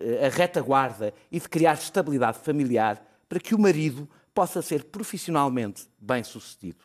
eh, 0.00 0.26
a 0.26 0.30
retaguarda 0.30 1.12
e 1.30 1.38
de 1.38 1.46
criar 1.46 1.74
estabilidade 1.74 2.38
familiar 2.38 3.04
para 3.28 3.38
que 3.38 3.54
o 3.54 3.58
marido 3.58 4.08
possa 4.32 4.62
ser 4.62 4.84
profissionalmente 4.84 5.86
bem-sucedido. 5.98 6.84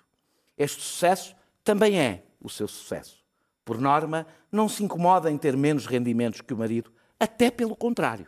Este 0.58 0.82
sucesso 0.82 1.34
também 1.63 1.97
é 1.97 2.25
o 2.41 2.49
seu 2.49 2.67
sucesso. 2.67 3.18
Por 3.69 3.79
norma, 3.79 4.25
não 4.51 4.67
se 4.67 4.84
incomoda 4.84 5.29
em 5.29 5.38
ter 5.38 5.55
menos 5.55 5.86
rendimentos 5.86 6.41
que 6.41 6.51
o 6.55 6.58
marido, 6.58 6.91
até 7.19 7.51
pelo 7.51 7.75
contrário. 7.75 8.25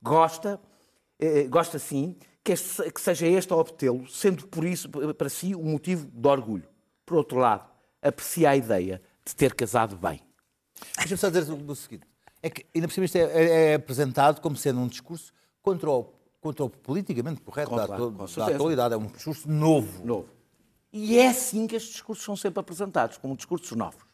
Gosta, 0.00 0.60
eh, 1.18 1.48
gosta 1.48 1.80
sim, 1.80 2.14
que, 2.44 2.52
este- 2.52 2.88
que 2.92 3.00
seja 3.00 3.26
este 3.26 3.52
a 3.52 3.56
obtê-lo, 3.56 4.06
sendo 4.08 4.46
por 4.46 4.64
isso 4.64 4.88
para 4.88 5.28
si 5.28 5.52
um 5.56 5.64
motivo 5.64 6.06
de 6.06 6.28
orgulho. 6.28 6.68
Por 7.04 7.16
outro 7.16 7.38
lado, 7.38 7.68
aprecia 8.00 8.50
a 8.50 8.56
ideia 8.56 9.02
de 9.26 9.34
ter 9.34 9.52
casado 9.52 9.96
bem. 9.96 10.20
Deixa-me 10.96 11.18
só 11.18 11.28
dizer 11.28 11.52
o, 11.52 11.74
seguinte: 11.74 12.06
é 12.40 12.48
que 12.48 12.64
ainda 12.72 12.86
por 12.86 12.94
cima 12.94 13.04
isto 13.06 13.16
é, 13.18 13.22
é- 13.22 13.72
é 13.72 13.74
apresentado 13.74 14.40
como 14.40 14.54
sendo 14.56 14.78
um 14.78 14.86
discurso 14.86 15.32
contra 15.60 15.90
o, 15.90 16.04
contra 16.40 16.64
o 16.64 16.70
politicamente 16.70 17.40
correto 17.40 17.74
da, 17.74 17.84
Claro, 17.84 18.10
da 18.12 18.28
certeza. 18.28 18.54
atualidade. 18.54 18.94
É 18.94 18.96
um 18.96 19.06
discurso 19.06 19.50
novo. 19.50 20.06
novo. 20.06 20.28
E 20.92 21.18
é 21.18 21.26
assim 21.30 21.66
que 21.66 21.74
estes 21.74 21.94
discursos 21.94 22.24
são 22.24 22.36
sempre 22.36 22.60
apresentados, 22.60 23.18
como 23.18 23.34
discursos 23.34 23.72
novos. 23.76 24.06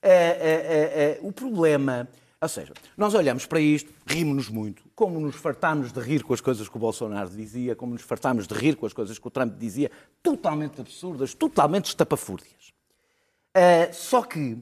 É, 0.00 0.10
é, 0.10 0.14
é, 0.14 1.02
é, 1.02 1.18
o 1.22 1.32
problema, 1.32 2.08
ou 2.40 2.48
seja, 2.48 2.72
nós 2.96 3.14
olhamos 3.14 3.46
para 3.46 3.60
isto, 3.60 3.92
rimos-nos 4.06 4.48
muito, 4.48 4.82
como 4.94 5.18
nos 5.18 5.34
fartámos 5.34 5.92
de 5.92 6.00
rir 6.00 6.22
com 6.22 6.32
as 6.32 6.40
coisas 6.40 6.68
que 6.68 6.76
o 6.76 6.78
Bolsonaro 6.78 7.30
dizia, 7.30 7.74
como 7.74 7.94
nos 7.94 8.02
fartámos 8.02 8.46
de 8.46 8.54
rir 8.54 8.76
com 8.76 8.86
as 8.86 8.92
coisas 8.92 9.18
que 9.18 9.26
o 9.26 9.30
Trump 9.30 9.58
dizia, 9.58 9.90
totalmente 10.22 10.80
absurdas, 10.80 11.34
totalmente 11.34 11.86
estapafúrdias. 11.86 12.72
Uh, 13.56 13.92
só 13.92 14.22
que, 14.22 14.56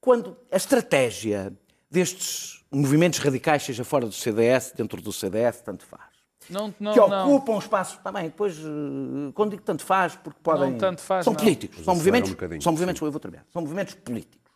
quando 0.00 0.34
a 0.50 0.56
estratégia 0.56 1.52
destes 1.90 2.64
movimentos 2.70 3.18
radicais, 3.18 3.64
seja 3.64 3.84
fora 3.84 4.06
do 4.06 4.12
CDS, 4.12 4.72
dentro 4.74 5.02
do 5.02 5.12
CDS, 5.12 5.60
tanto 5.60 5.84
faz, 5.84 6.08
Não, 6.48 6.72
não, 6.80 6.92
que 6.94 7.00
não. 7.00 7.34
ocupam 7.34 7.58
espaços, 7.58 7.98
está 7.98 8.10
bem, 8.10 8.24
depois, 8.24 8.56
uh, 8.60 9.30
quando 9.34 9.50
digo 9.50 9.62
tanto 9.62 9.84
faz, 9.84 10.16
porque 10.16 10.38
podem... 10.42 10.70
Não, 10.70 10.78
tanto 10.78 11.02
faz, 11.02 11.24
são 11.24 11.34
não. 11.34 11.40
políticos, 11.40 11.84
são 11.84 11.94
movimentos, 11.94 12.30
um 12.30 12.60
são 12.62 12.72
movimentos, 12.72 13.02
eu 13.02 13.10
vou 13.10 13.20
terminar, 13.20 13.44
são 13.52 13.60
movimentos 13.60 13.94
políticos, 13.94 14.49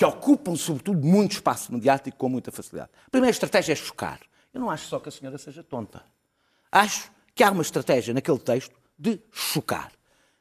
que 0.00 0.04
ocupam, 0.06 0.56
sobretudo, 0.56 1.06
muito 1.06 1.32
espaço 1.32 1.70
mediático 1.70 2.16
com 2.16 2.26
muita 2.26 2.50
facilidade. 2.50 2.88
A 3.06 3.10
primeira 3.10 3.32
estratégia 3.32 3.74
é 3.74 3.76
chocar. 3.76 4.18
Eu 4.50 4.58
não 4.58 4.70
acho 4.70 4.86
só 4.86 4.98
que 4.98 5.10
a 5.10 5.12
senhora 5.12 5.36
seja 5.36 5.62
tonta. 5.62 6.02
Acho 6.72 7.12
que 7.34 7.44
há 7.44 7.50
uma 7.50 7.60
estratégia 7.60 8.14
naquele 8.14 8.38
texto 8.38 8.74
de 8.98 9.20
chocar. 9.30 9.92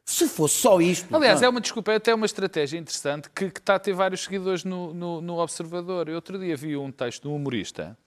Se 0.06 0.30
fosse 0.30 0.56
só 0.62 0.80
isto... 0.80 1.14
Aliás, 1.14 1.42
não. 1.42 1.48
é 1.48 1.50
uma 1.50 1.60
desculpa, 1.60 1.92
é 1.92 1.96
até 1.98 2.16
uma 2.16 2.26
estratégia 2.26 2.78
interessante 2.80 3.30
que, 3.32 3.50
que 3.52 3.60
está 3.60 3.76
a 3.76 3.80
ter 3.80 3.92
vários 3.92 4.24
seguidores 4.24 4.64
no, 4.64 4.94
no, 4.94 5.20
no 5.20 5.38
Observador. 5.40 6.08
Eu 6.08 6.16
outro 6.16 6.40
dia 6.40 6.56
vi 6.56 6.78
um 6.78 6.90
texto 6.90 7.24
de 7.24 7.28
um 7.28 7.36
humorista 7.36 7.98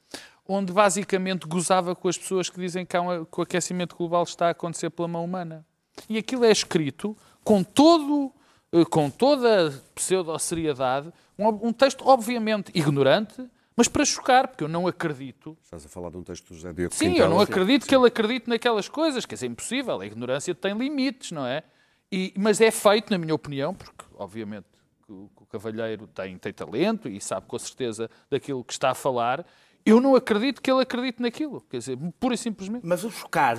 onde 0.49 0.73
basicamente 0.73 1.47
gozava 1.47 1.95
com 1.95 2.09
as 2.09 2.17
pessoas 2.17 2.49
que 2.49 2.59
dizem 2.59 2.87
que, 2.87 2.97
um- 2.99 3.27
que 3.27 3.38
o 3.41 3.43
aquecimento 3.43 3.95
global 3.95 4.23
está 4.23 4.47
a 4.47 4.51
acontecer 4.53 4.88
pela 4.88 5.07
mão 5.07 5.23
humana. 5.23 5.67
E 6.09 6.17
aquilo 6.17 6.47
é 6.47 6.51
escrito 6.51 7.15
com 7.45 7.62
todo 7.62 8.33
eh, 8.73 8.87
com 8.87 9.11
toda 9.11 9.69
a 9.69 9.71
pseudo-seriedade, 9.95 11.12
um, 11.38 11.68
um 11.68 11.73
texto 11.73 12.07
obviamente 12.07 12.71
ignorante, 12.75 13.45
mas 13.77 13.88
para 13.88 14.05
chocar, 14.05 14.49
porque 14.49 14.62
eu 14.64 14.68
não 14.68 14.87
acredito 14.87 15.57
Estás 15.62 15.87
a 15.87 15.88
falar 15.88 16.11
de 16.11 16.18
um 16.18 16.23
texto 16.23 16.49
do 16.49 16.55
José 16.55 16.73
Diogo 16.73 16.95
Sim, 16.95 17.11
Quintela. 17.11 17.27
eu 17.27 17.31
não 17.31 17.40
acredito 17.40 17.87
que 17.87 17.95
ele 17.95 18.07
acredite 18.07 18.49
naquelas 18.49 18.88
coisas, 18.88 19.25
quer 19.25 19.35
dizer, 19.37 19.47
é 19.47 19.49
impossível. 19.51 20.01
A 20.01 20.07
ignorância 20.07 20.55
tem 20.55 20.77
limites, 20.77 21.33
não 21.33 21.47
é? 21.47 21.62
E- 22.11 22.35
mas 22.37 22.61
é 22.61 22.71
feito, 22.71 23.11
na 23.11 23.16
minha 23.18 23.35
opinião, 23.35 23.75
porque 23.75 24.05
obviamente 24.16 24.66
que 25.07 25.12
o, 25.12 25.31
que 25.35 25.42
o 25.42 25.47
cavalheiro 25.47 26.07
tem, 26.07 26.37
tem 26.37 26.53
talento 26.53 27.09
e 27.09 27.18
sabe 27.21 27.47
com 27.47 27.59
certeza 27.59 28.11
daquilo 28.31 28.62
que 28.62 28.73
está 28.75 28.90
a 28.90 28.95
falar. 28.95 29.45
Eu 29.85 30.01
não 30.01 30.14
acredito 30.14 30.61
que 30.62 30.71
ele 30.71 30.83
acredite 30.83 31.21
naquilo, 31.23 31.61
quer 31.62 31.79
dizer, 31.79 31.99
pura 32.21 32.35
e 32.35 32.38
simplesmente. 32.38 32.87
Mas 32.87 33.03
o 33.05 33.11
chocar 33.11 33.57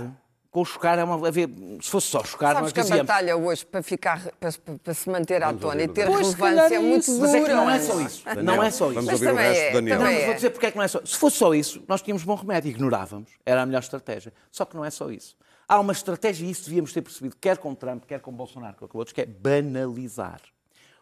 com 0.53 0.63
chocar 0.63 0.99
é 0.99 1.03
uma. 1.03 1.27
Havia, 1.27 1.49
se 1.81 1.89
fosse 1.89 2.07
só 2.07 2.23
chocar, 2.23 2.53
Sabes 2.53 2.61
nós 2.61 2.71
que 2.73 2.79
a 2.79 2.83
dizíamos. 2.83 3.07
batalha 3.07 3.35
hoje, 3.35 3.65
para, 3.65 3.81
ficar, 3.81 4.21
para, 4.39 4.51
para 4.83 4.93
se 4.93 5.09
manter 5.09 5.41
à 5.41 5.51
tona 5.51 5.81
e 5.81 5.87
ter 5.87 6.05
Pois, 6.05 6.31
relevância, 6.33 6.75
é 6.75 6.77
é 6.77 6.79
muito 6.79 7.01
isso. 7.01 7.11
dura. 7.17 7.21
Mas 7.31 7.33
é 7.35 7.41
que 7.43 7.53
não 7.53 7.69
é 7.71 7.79
só 7.79 8.01
isso. 8.01 8.23
não 8.43 8.63
é 8.63 8.71
só 8.71 8.85
isso. 8.85 8.93
Vamos 8.93 9.05
Mas 9.11 9.21
ouvir 9.21 9.33
o 9.33 9.35
resto 9.35 9.61
é, 9.61 9.71
Daniel. 9.71 9.97
Não, 9.97 10.05
mas 10.05 10.15
é. 10.15 10.25
vou 10.27 10.35
dizer 10.35 10.49
porque 10.51 10.65
é 10.67 10.71
que 10.71 10.77
não 10.77 10.83
é 10.83 10.87
só. 10.87 11.01
Se 11.03 11.17
fosse 11.17 11.37
só 11.37 11.55
isso, 11.55 11.83
nós 11.87 12.03
tínhamos 12.03 12.23
bom 12.23 12.35
remédio, 12.35 12.69
ignorávamos. 12.69 13.31
Era 13.43 13.63
a 13.63 13.65
melhor 13.65 13.79
estratégia. 13.79 14.31
Só 14.51 14.63
que 14.63 14.75
não 14.75 14.85
é 14.85 14.91
só 14.91 15.09
isso. 15.09 15.35
Há 15.67 15.79
uma 15.79 15.91
estratégia, 15.91 16.45
e 16.45 16.51
isso 16.51 16.65
devíamos 16.65 16.93
ter 16.93 17.01
percebido, 17.01 17.35
quer 17.41 17.57
com 17.57 17.73
Trump, 17.73 18.03
quer 18.05 18.19
com 18.19 18.31
Bolsonaro, 18.31 18.75
quer 18.77 18.87
com 18.87 18.97
outros, 18.99 19.11
que 19.13 19.21
é 19.21 19.25
banalizar. 19.25 20.39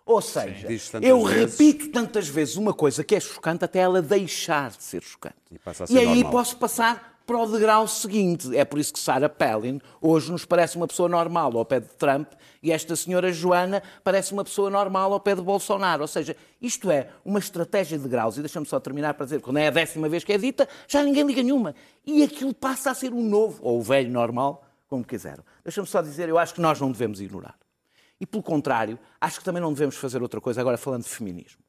Ou 0.06 0.22
seja, 0.22 0.68
tantas 0.92 1.10
eu 1.10 1.24
vezes. 1.26 1.58
repito 1.60 1.92
tantas 1.92 2.28
vezes 2.28 2.56
uma 2.56 2.74
coisa 2.74 3.04
que 3.04 3.16
é 3.16 3.20
chocante 3.20 3.66
até 3.66 3.80
ela 3.80 4.02
deixar 4.02 4.72
de 4.72 4.84
ser 4.84 5.02
chocante. 5.04 5.36
E 5.52 5.60
passa 5.60 5.84
a 5.84 5.88
ser 5.88 5.98
aí 6.00 6.06
normal. 6.06 6.32
posso 6.32 6.58
passar 6.58 7.11
para 7.26 7.38
o 7.38 7.46
degrau 7.46 7.88
seguinte. 7.88 8.56
É 8.56 8.66
por 8.66 8.80
isso 8.80 8.94
que 8.94 9.00
Sarah 9.00 9.30
Palin 9.30 9.80
hoje 10.02 10.32
nos 10.32 10.46
parece 10.46 10.78
uma 10.78 10.88
pessoa 10.88 11.08
normal 11.08 11.58
ao 11.58 11.66
pé 11.66 11.80
de 11.80 11.90
Trump 11.90 12.32
e 12.64 12.72
esta 12.72 12.96
senhora 12.96 13.32
Joana 13.32 13.82
parece 14.04 14.34
uma 14.34 14.44
pessoa 14.44 14.70
normal 14.70 15.14
ao 15.14 15.20
pé 15.20 15.36
de 15.36 15.42
Bolsonaro. 15.42 16.02
Ou 16.02 16.08
seja, 16.08 16.36
isto 16.62 16.92
é 16.92 17.10
uma 17.26 17.40
estratégia 17.40 17.98
de 17.98 18.08
graus. 18.08 18.38
E 18.38 18.42
deixa-me 18.42 18.66
só 18.66 18.80
terminar 18.80 19.16
para 19.16 19.26
dizer, 19.26 19.42
quando 19.42 19.58
é 19.58 19.68
a 19.68 19.72
décima 19.72 20.08
vez 20.08 20.24
que 20.24 20.34
é 20.34 20.38
dita, 20.38 20.68
já 20.88 21.04
ninguém 21.04 21.26
liga 21.26 21.42
nenhuma. 21.42 21.74
E 22.06 22.24
aquilo 22.24 22.54
passa 22.54 22.92
a 22.92 22.94
ser 22.94 23.14
o 23.14 23.22
novo, 23.22 23.60
ou 23.64 23.80
o 23.80 23.82
velho 23.82 24.12
normal, 24.12 24.64
como 24.88 25.04
quiseram. 25.04 25.44
Deixa-me 25.64 25.88
só 25.88 26.02
dizer, 26.02 26.30
eu 26.30 26.38
acho 26.38 26.54
que 26.54 26.62
nós 26.62 26.80
não 26.80 26.92
devemos 26.92 27.20
ignorar. 27.20 27.56
E 28.20 28.26
pelo 28.26 28.44
contrário, 28.44 29.00
acho 29.20 29.40
que 29.40 29.44
também 29.46 29.62
não 29.62 29.74
devemos 29.74 29.96
fazer 29.96 30.22
outra 30.22 30.40
coisa, 30.40 30.62
agora 30.62 30.78
falando 30.78 31.04
de 31.04 31.10
feminismo, 31.10 31.60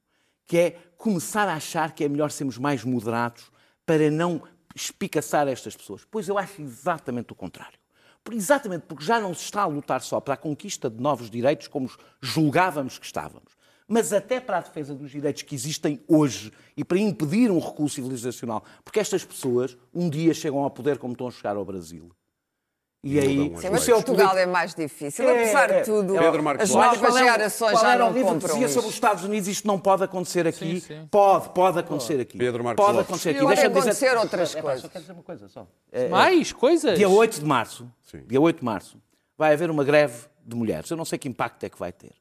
que 0.44 0.58
é 0.58 0.70
começar 0.98 1.48
a 1.48 1.54
achar 1.54 1.92
que 1.92 2.04
é 2.04 2.08
melhor 2.08 2.30
sermos 2.30 2.58
mais 2.58 2.84
moderados 2.84 3.50
para 3.86 4.10
não 4.10 4.42
espicaçar 4.74 5.48
estas 5.48 5.76
pessoas. 5.76 6.06
Pois 6.10 6.28
eu 6.28 6.38
acho 6.38 6.62
exatamente 6.62 7.32
o 7.32 7.34
contrário. 7.34 7.78
Por, 8.22 8.34
exatamente 8.34 8.84
porque 8.86 9.04
já 9.04 9.20
não 9.20 9.34
se 9.34 9.44
está 9.44 9.62
a 9.62 9.66
lutar 9.66 10.00
só 10.00 10.20
para 10.20 10.34
a 10.34 10.36
conquista 10.36 10.88
de 10.88 11.00
novos 11.00 11.28
direitos 11.28 11.68
como 11.68 11.90
julgávamos 12.20 12.98
que 12.98 13.06
estávamos, 13.06 13.56
mas 13.88 14.12
até 14.12 14.40
para 14.40 14.58
a 14.58 14.60
defesa 14.60 14.94
dos 14.94 15.10
direitos 15.10 15.42
que 15.42 15.54
existem 15.54 16.00
hoje 16.06 16.52
e 16.76 16.84
para 16.84 16.98
impedir 16.98 17.50
um 17.50 17.58
recuo 17.58 17.88
civilizacional. 17.88 18.62
Porque 18.84 19.00
estas 19.00 19.24
pessoas 19.24 19.76
um 19.92 20.08
dia 20.08 20.32
chegam 20.32 20.60
ao 20.60 20.70
poder 20.70 20.98
como 20.98 21.12
estão 21.12 21.26
a 21.26 21.30
chegar 21.30 21.56
ao 21.56 21.64
Brasil. 21.64 22.10
E 23.04 23.18
aí, 23.18 23.52
Sim, 23.56 23.68
o 23.68 23.72
mas 23.72 23.82
seu 23.82 23.96
Portugal 23.96 24.38
é 24.38 24.46
mais 24.46 24.76
difícil. 24.76 25.28
É, 25.28 25.32
Apesar 25.32 25.70
é. 25.70 25.80
de 25.80 25.86
tudo, 25.86 26.14
Pedro 26.14 26.40
Marcos 26.40 26.70
as 26.70 26.70
novas 26.70 26.98
Qual 27.00 27.18
é 27.18 27.24
gerações 27.24 27.72
qual 27.72 27.82
já 27.82 27.98
não 27.98 28.12
livro 28.12 28.34
compram 28.34 28.52
dizia 28.54 28.68
sobre 28.68 28.88
os. 28.88 28.94
Estados 28.94 29.24
Unidos, 29.24 29.48
isto 29.48 29.66
não 29.66 29.76
pode 29.76 30.04
acontecer 30.04 30.46
aqui. 30.46 30.80
Sim, 30.80 30.86
sim. 30.86 31.08
Pode, 31.10 31.48
pode 31.48 31.80
acontecer 31.80 32.20
aqui. 32.20 32.38
Pedro 32.38 32.62
Marcos 32.62 32.86
pode 32.86 33.00
acontecer 33.00 33.30
aqui. 33.30 33.38
E 33.38 33.42
pode 33.42 33.54
Deixa-me 33.56 33.78
acontecer 33.80 34.16
outras 34.16 34.54
É, 34.54 34.62
coisas. 34.62 34.82
Só 34.82 34.88
quero 34.88 35.02
dizer 35.02 35.12
uma 35.14 35.22
coisa 35.24 35.48
só. 35.48 35.66
É, 35.90 36.08
Mais 36.08 36.52
coisas? 36.52 36.96
Dia 36.96 37.08
8 37.08 37.40
de 37.40 37.44
março, 37.44 37.90
dia 38.28 38.40
8 38.40 38.58
de 38.60 38.64
março, 38.64 39.02
vai 39.36 39.52
haver 39.52 39.68
uma 39.68 39.82
greve 39.82 40.26
de 40.46 40.54
mulheres. 40.54 40.88
Eu 40.88 40.96
não 40.96 41.04
sei 41.04 41.18
que 41.18 41.28
impacto 41.28 41.64
é 41.64 41.68
que 41.68 41.78
vai 41.78 41.90
ter. 41.90 42.12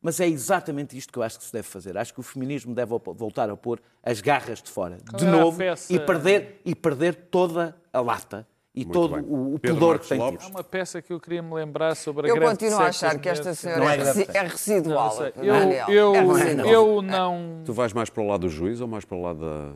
Mas 0.00 0.20
é 0.20 0.26
exatamente 0.26 0.96
isto 0.96 1.12
que 1.12 1.18
eu 1.18 1.22
acho 1.22 1.38
que 1.38 1.44
se 1.44 1.52
deve 1.52 1.68
fazer. 1.68 1.98
Acho 1.98 2.14
que 2.14 2.20
o 2.20 2.22
feminismo 2.22 2.74
deve 2.74 2.98
voltar 3.14 3.50
a 3.50 3.56
pôr 3.58 3.78
as 4.02 4.22
garras 4.22 4.62
de 4.62 4.70
fora, 4.70 4.96
de 4.96 5.26
é 5.26 5.30
novo, 5.30 5.60
e, 5.90 6.00
perder, 6.00 6.62
e 6.64 6.74
perder 6.74 7.14
toda 7.30 7.76
a 7.92 8.00
lata 8.00 8.46
e 8.74 8.84
Muito 8.84 8.92
todo 8.92 9.14
bem. 9.16 9.24
o, 9.26 9.54
o 9.54 9.58
pudor 9.58 9.98
que 9.98 10.08
tem 10.08 10.18
Lopes. 10.18 10.40
Há 10.40 10.44
tido. 10.44 10.54
uma 10.54 10.62
peça 10.64 11.02
que 11.02 11.12
eu 11.12 11.18
queria 11.20 11.42
me 11.42 11.52
lembrar 11.54 11.96
sobre 11.96 12.26
a 12.26 12.30
Eu 12.30 12.36
greve 12.36 12.50
continuo 12.52 12.78
de 12.78 12.84
a 12.84 12.86
achar 12.88 13.18
que 13.18 13.28
esta 13.28 13.52
senhora 13.54 13.80
Não 13.80 13.90
é, 13.90 13.94
é 13.94 13.98
resi- 14.04 14.26
é 14.32 14.40
residual. 14.42 15.16
Não. 15.36 15.44
Eu, 15.44 15.54
É 15.54 15.84
eu, 15.88 16.32
residual. 16.32 16.66
eu 16.68 17.02
não. 17.02 17.62
Tu 17.64 17.72
vais 17.72 17.92
mais 17.92 18.08
para 18.10 18.22
o 18.22 18.26
lado 18.26 18.40
do 18.42 18.48
juiz 18.48 18.80
ou 18.80 18.86
mais 18.86 19.04
para 19.04 19.16
o 19.16 19.22
lado 19.22 19.40
da- 19.40 19.72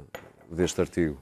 deste 0.50 0.80
artigo? 0.80 1.20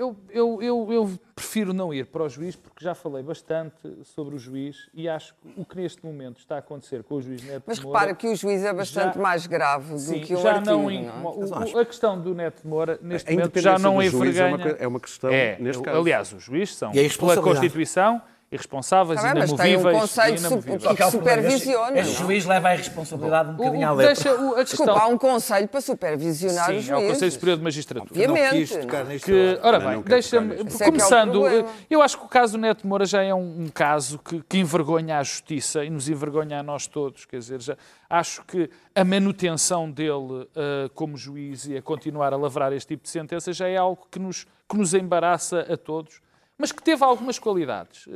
Eu, 0.00 0.16
eu, 0.30 0.62
eu, 0.62 0.88
eu 0.90 1.18
prefiro 1.34 1.74
não 1.74 1.92
ir 1.92 2.06
para 2.06 2.22
o 2.22 2.28
juiz 2.28 2.56
porque 2.56 2.82
já 2.82 2.94
falei 2.94 3.22
bastante 3.22 3.74
sobre 4.02 4.34
o 4.34 4.38
juiz 4.38 4.88
e 4.94 5.06
acho 5.06 5.34
que 5.34 5.60
o 5.60 5.62
que 5.62 5.76
neste 5.76 6.02
momento 6.02 6.38
está 6.38 6.56
a 6.56 6.58
acontecer 6.60 7.02
com 7.02 7.16
o 7.16 7.20
juiz 7.20 7.42
Neto 7.42 7.64
Mas 7.66 7.76
de 7.78 7.84
Moura... 7.84 7.98
repara 7.98 8.16
que 8.16 8.26
o 8.26 8.34
juiz 8.34 8.64
é 8.64 8.72
bastante 8.72 9.16
Já- 9.16 9.20
mais 9.20 9.46
grave 9.46 9.92
do 9.92 9.98
Sim, 9.98 10.20
que 10.22 10.32
o 10.34 10.38
já 10.40 10.52
artigo. 10.52 10.70
não, 10.70 10.82
não 10.84 10.90
é? 10.90 11.74
o- 11.74 11.78
a 11.78 11.84
questão 11.84 12.18
do 12.18 12.34
Neto 12.34 12.62
de 12.62 12.66
Moura 12.66 12.98
neste 13.02 13.28
A 13.30 13.34
momento 13.34 13.60
já 13.60 13.78
não 13.78 13.96
do 13.96 14.02
juiz 14.04 14.36
é 14.38 14.46
uma, 14.46 14.62
é 14.68 14.86
uma 14.88 15.00
questão, 15.00 15.28
É, 15.30 15.58
neste 15.60 15.80
eu- 15.80 15.82
caso. 15.84 15.98
aliás, 15.98 16.32
os 16.32 16.42
juízes 16.44 16.76
são, 16.76 16.94
E 16.94 16.98
pela? 17.34 17.42
Constituição, 17.42 18.22
irresponsáveis, 18.52 19.20
Tá 19.20 19.32
bem, 19.32 19.42
mas 19.42 19.52
tem 19.52 19.76
um 19.76 19.80
inamovíveis. 19.80 20.00
conselho 20.00 20.28
e 20.28 20.34
de 20.34 20.40
inamovíveis. 20.40 20.82
su- 20.82 20.94
que 20.96 21.10
supervisiona. 21.10 21.98
Este 22.00 22.14
juiz 22.18 22.46
leva 22.46 22.68
a 22.68 22.74
responsabilidade 22.74 23.50
um 23.50 23.54
bocadinho 23.54 23.88
à 23.88 23.92
letra. 23.92 24.14
deixa 24.14 24.30
o- 24.34 24.56
a 24.56 24.62
Desculpa, 24.64 24.92
questão- 24.92 24.96
há 24.96 25.06
um 25.06 25.18
conselho 25.18 25.68
para 25.68 25.80
supervisionar 25.80 26.70
os 26.74 26.84
Sim, 26.84 26.90
é 26.90 26.94
o 26.94 26.98
juízes. 26.98 27.12
Conselho 27.12 27.32
Superior 27.32 27.56
de 27.58 27.62
Magistratura. 27.64 28.26
Não 28.26 28.34
Obviamente. 28.34 28.58
quis 28.68 28.76
tocar 28.76 29.04
não. 29.04 29.12
nisto 29.12 29.24
Que, 29.24 29.58
ora 29.62 29.78
bem, 29.78 30.02
deixa-me. 30.02 30.54
é 30.54 30.64
que 30.64 30.82
é 30.82 30.86
Começando, 30.86 31.30
problema. 31.40 31.68
eu 31.88 32.02
acho 32.02 32.18
que 32.18 32.24
o 32.24 32.28
caso 32.28 32.52
do 32.54 32.58
Neto 32.60 32.86
Moura 32.86 33.04
já 33.06 33.22
é 33.22 33.32
um, 33.32 33.62
um 33.64 33.68
caso 33.72 34.18
que, 34.18 34.42
que 34.48 34.58
envergonha 34.58 35.18
a 35.18 35.22
justiça 35.22 35.84
e 35.84 35.90
nos 35.90 36.08
envergonha 36.08 36.58
a 36.58 36.62
nós 36.62 36.86
todos. 36.88 37.24
Quer 37.24 37.38
dizer, 37.38 37.60
já, 37.62 37.76
acho 38.08 38.42
que 38.46 38.68
a 38.94 39.04
manutenção 39.04 39.88
dele 39.90 40.48
ah, 40.56 40.90
como 40.94 41.16
juiz 41.16 41.66
e 41.66 41.76
a 41.76 41.82
continuar 41.82 42.32
a 42.32 42.36
lavrar 42.36 42.72
este 42.72 42.88
tipo 42.88 43.04
de 43.04 43.10
sentença 43.10 43.52
já 43.52 43.68
é 43.68 43.76
algo 43.76 44.06
que 44.10 44.18
nos, 44.18 44.44
que 44.68 44.76
nos 44.76 44.92
embaraça 44.92 45.60
a 45.72 45.76
todos, 45.76 46.20
mas 46.60 46.70
que 46.72 46.82
teve 46.82 47.02
algumas 47.02 47.38
qualidades. 47.38 48.06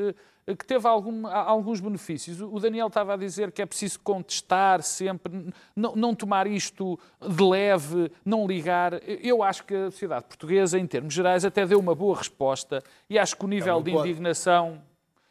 eh, 0.46 0.54
que 0.58 0.66
teve 0.66 0.86
algum- 0.86 1.26
alguns 1.26 1.80
benefícios. 1.80 2.38
O 2.42 2.60
Daniel 2.60 2.88
estava 2.88 3.14
a 3.14 3.16
dizer 3.16 3.50
que 3.50 3.62
é 3.62 3.66
preciso 3.66 3.98
contestar 4.00 4.82
sempre, 4.82 5.50
não, 5.74 5.96
não 5.96 6.14
tomar 6.14 6.46
isto 6.46 6.98
de 7.26 7.42
leve, 7.42 8.12
não 8.22 8.46
ligar. 8.46 8.92
Eu 9.22 9.42
acho 9.42 9.64
que 9.64 9.74
a 9.74 9.90
sociedade 9.90 10.26
portuguesa, 10.26 10.78
em 10.78 10.86
termos 10.86 11.14
gerais, 11.14 11.46
até 11.46 11.64
deu 11.64 11.78
uma 11.80 11.94
boa 11.94 12.18
resposta 12.18 12.82
e 13.08 13.18
acho 13.18 13.34
que 13.38 13.44
o 13.46 13.48
nível 13.48 13.80
de 13.82 13.92
pode. 13.92 14.06
indignação. 14.10 14.82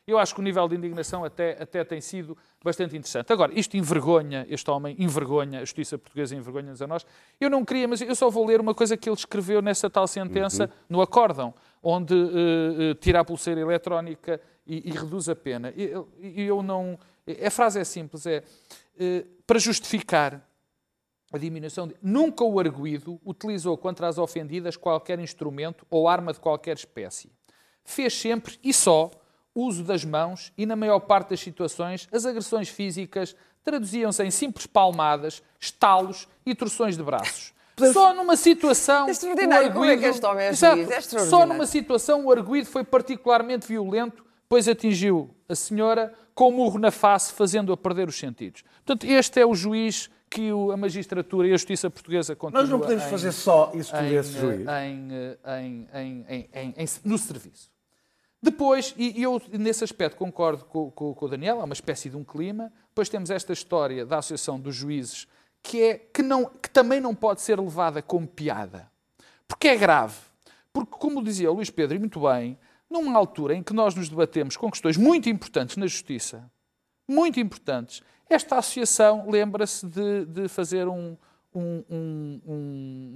Eu 0.07 0.17
acho 0.17 0.33
que 0.33 0.41
o 0.41 0.43
nível 0.43 0.67
de 0.67 0.75
indignação 0.75 1.23
até, 1.23 1.61
até 1.61 1.83
tem 1.83 2.01
sido 2.01 2.35
bastante 2.61 2.97
interessante. 2.97 3.31
Agora, 3.31 3.53
isto 3.57 3.77
envergonha, 3.77 4.45
este 4.49 4.69
homem 4.71 4.95
envergonha, 4.97 5.59
a 5.59 5.61
justiça 5.61 5.95
portuguesa 5.97 6.35
envergonha-nos 6.35 6.81
a 6.81 6.87
nós. 6.87 7.05
Eu 7.39 7.49
não 7.51 7.63
queria, 7.63 7.87
mas 7.87 8.01
eu 8.01 8.15
só 8.15 8.29
vou 8.31 8.45
ler 8.47 8.59
uma 8.59 8.73
coisa 8.73 8.97
que 8.97 9.07
ele 9.07 9.15
escreveu 9.15 9.61
nessa 9.61 9.89
tal 9.91 10.07
sentença 10.07 10.69
no 10.89 11.01
acórdão, 11.01 11.53
onde 11.83 12.15
eh, 12.15 12.95
tira 12.95 13.19
a 13.19 13.25
pulseira 13.25 13.59
eletrónica 13.59 14.39
e, 14.65 14.89
e 14.89 14.91
reduz 14.91 15.27
a 15.27 15.35
pena. 15.35 15.73
E 15.75 15.83
eu, 15.83 16.07
eu 16.21 16.63
não... 16.63 16.97
A 17.45 17.51
frase 17.51 17.79
é 17.79 17.83
simples, 17.83 18.25
é 18.25 18.41
eh, 18.97 19.25
para 19.45 19.59
justificar 19.59 20.41
a 21.31 21.37
diminuição 21.37 21.87
de... 21.87 21.95
Nunca 22.01 22.43
o 22.43 22.59
arguído 22.59 23.19
utilizou 23.25 23.77
contra 23.77 24.07
as 24.07 24.17
ofendidas 24.17 24.77
qualquer 24.77 25.19
instrumento 25.19 25.85
ou 25.89 26.07
arma 26.07 26.31
de 26.31 26.39
qualquer 26.39 26.77
espécie. 26.77 27.29
Fez 27.83 28.13
sempre 28.13 28.57
e 28.63 28.73
só 28.73 29.11
uso 29.53 29.83
das 29.83 30.05
mãos 30.05 30.53
e, 30.57 30.65
na 30.65 30.75
maior 30.75 31.01
parte 31.01 31.31
das 31.31 31.39
situações, 31.39 32.07
as 32.11 32.25
agressões 32.25 32.69
físicas 32.69 33.35
traduziam-se 33.63 34.23
em 34.23 34.31
simples 34.31 34.65
palmadas, 34.65 35.43
estalos 35.59 36.27
e 36.45 36.55
torções 36.55 36.97
de 36.97 37.03
braços. 37.03 37.52
Só 37.91 38.13
numa 38.13 38.35
situação. 38.35 39.07
É 39.07 39.11
extraordinário. 39.11 39.69
o 39.69 39.73
Como 39.73 39.85
é 39.85 39.97
que 39.97 40.05
este 40.05 40.25
homem 40.25 40.45
é 40.45 40.49
Exato. 40.49 40.75
juiz? 40.83 40.91
É 41.13 41.19
Só 41.25 41.45
numa 41.45 41.65
situação 41.65 42.25
o 42.25 42.31
arguído 42.31 42.67
foi 42.67 42.83
particularmente 42.83 43.67
violento, 43.67 44.23
pois 44.47 44.67
atingiu 44.67 45.29
a 45.49 45.55
senhora 45.55 46.13
com 46.35 46.49
um 46.49 46.55
murro 46.57 46.77
na 46.79 46.91
face, 46.91 47.33
fazendo-a 47.33 47.77
perder 47.77 48.07
os 48.07 48.17
sentidos. 48.17 48.63
Portanto, 48.85 49.05
este 49.09 49.39
é 49.39 49.45
o 49.45 49.53
juiz 49.55 50.09
que 50.29 50.51
o- 50.51 50.71
a 50.71 50.77
magistratura 50.77 51.47
e 51.47 51.51
a 51.51 51.57
justiça 51.57 51.89
portuguesa 51.89 52.35
continuam 52.35 52.61
Nós 52.63 52.69
não 52.69 52.79
podemos 52.79 53.03
em- 53.05 53.09
fazer 53.09 53.31
só 53.31 53.71
isso 53.75 53.95
em, 53.95 54.13
esse 54.15 54.31
juiz. 54.33 54.67
em, 54.67 55.09
em, 55.11 55.87
em, 55.93 56.25
em, 56.27 56.49
em- 56.53 56.73
em- 56.77 56.87
no 57.03 57.17
serviço. 57.19 57.71
Depois, 58.41 58.93
e 58.97 59.19
e 59.19 59.23
eu 59.23 59.41
nesse 59.51 59.83
aspecto 59.83 60.17
concordo 60.17 60.65
com, 60.65 60.91
com- 60.91 61.13
com 61.13 61.25
o 61.25 61.29
Daniel, 61.29 61.61
há 61.61 61.63
uma 61.63 61.73
espécie 61.73 62.09
de 62.09 62.17
um 62.17 62.23
clima. 62.23 62.71
Depois 62.89 63.07
temos 63.09 63.29
esta 63.29 63.53
história 63.53 64.05
da 64.05 64.17
Associação 64.17 64.59
dos 64.59 64.75
Juízes, 64.75 65.27
que, 65.63 65.81
é, 65.81 65.93
que, 66.13 66.21
não, 66.21 66.45
que 66.45 66.69
também 66.69 66.99
não 66.99 67.15
pode 67.15 67.41
ser 67.41 67.59
levada 67.59 68.01
como 68.01 68.27
piada. 68.27 68.91
Porque 69.47 69.69
é 69.69 69.75
grave. 69.77 70.17
Porque, 70.71 70.91
como 70.91 71.23
dizia 71.23 71.49
o 71.51 71.55
Luís 71.55 71.69
Pedro, 71.69 71.95
e 71.95 71.99
muito 71.99 72.19
bem, 72.19 72.57
numa 72.89 73.17
altura 73.17 73.55
em 73.55 73.63
que 73.63 73.73
nós 73.73 73.95
nos 73.95 74.09
debatemos 74.09 74.57
com 74.57 74.69
questões 74.69 74.97
muito 74.97 75.29
importantes 75.29 75.77
na 75.77 75.87
justiça, 75.87 76.51
muito 77.07 77.39
importantes, 77.39 78.01
esta 78.29 78.57
associação 78.57 79.29
lembra-se 79.29 79.85
de, 79.85 80.25
de 80.25 80.47
fazer 80.47 80.87
um, 80.87 81.15
um, 81.53 81.83
um- 81.89 82.41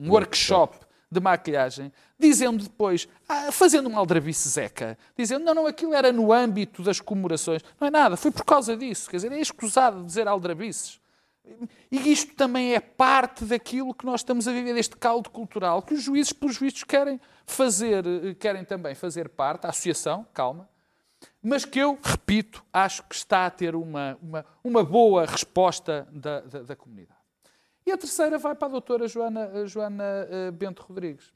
um- 0.04 0.10
workshop 0.12 0.78
de 1.10 1.20
maquilhagem, 1.20 1.92
dizendo 2.20 2.64
depois, 2.64 3.08
ah, 3.30 3.52
fazendo 3.52 3.90
um 3.90 3.98
aldrabice 3.98 4.50
zeca, 4.50 4.98
dizendo, 5.18 5.46
não, 5.46 5.54
não, 5.56 5.66
aquilo 5.66 5.94
era 5.94 6.12
no 6.12 6.34
âmbito 6.34 6.84
das 6.84 7.00
comemorações. 7.00 7.64
Não 7.80 7.88
é 7.88 7.92
nada, 7.92 8.18
foi 8.18 8.30
por 8.30 8.44
causa 8.44 8.76
disso. 8.76 9.10
Quer 9.10 9.16
dizer, 9.18 9.32
é 9.32 9.40
escusado 9.40 10.04
dizer 10.04 10.28
aldrabices. 10.28 11.00
E 11.92 12.12
isto 12.12 12.36
também 12.36 12.74
é 12.74 12.80
parte 12.80 13.46
daquilo 13.46 13.94
que 13.94 14.06
nós 14.06 14.22
estamos 14.22 14.48
a 14.48 14.52
viver, 14.52 14.74
deste 14.74 14.98
caldo 14.98 15.30
cultural, 15.30 15.82
que 15.82 15.94
os 15.94 16.04
juízes, 16.04 16.34
pelos 16.34 16.58
vistos, 16.58 16.84
querem 16.84 17.20
fazer, 17.46 18.06
eh, 18.06 18.34
querem 18.34 18.64
também 18.64 18.94
fazer 18.94 19.30
parte, 19.30 19.66
a 19.66 19.70
associação, 19.70 20.26
calma, 20.34 20.70
mas 21.42 21.66
que 21.66 21.80
eu, 21.80 21.98
repito, 22.04 22.64
acho 22.72 23.04
que 23.04 23.16
está 23.16 23.46
a 23.46 23.50
ter 23.50 23.76
uma, 23.76 24.18
uma, 24.22 24.46
uma 24.64 24.84
boa 24.84 25.26
resposta 25.26 26.08
da, 26.12 26.42
da, 26.42 26.62
da 26.64 26.76
comunidade. 26.76 27.18
E 27.86 27.92
a 27.92 27.98
terceira 27.98 28.38
vai 28.38 28.54
para 28.54 28.68
a 28.68 28.72
doutora 28.72 29.08
Joana, 29.08 29.48
a 29.48 29.66
Joana 29.66 30.04
eh, 30.30 30.52
Bento 30.52 30.84
Rodrigues. 30.84 31.34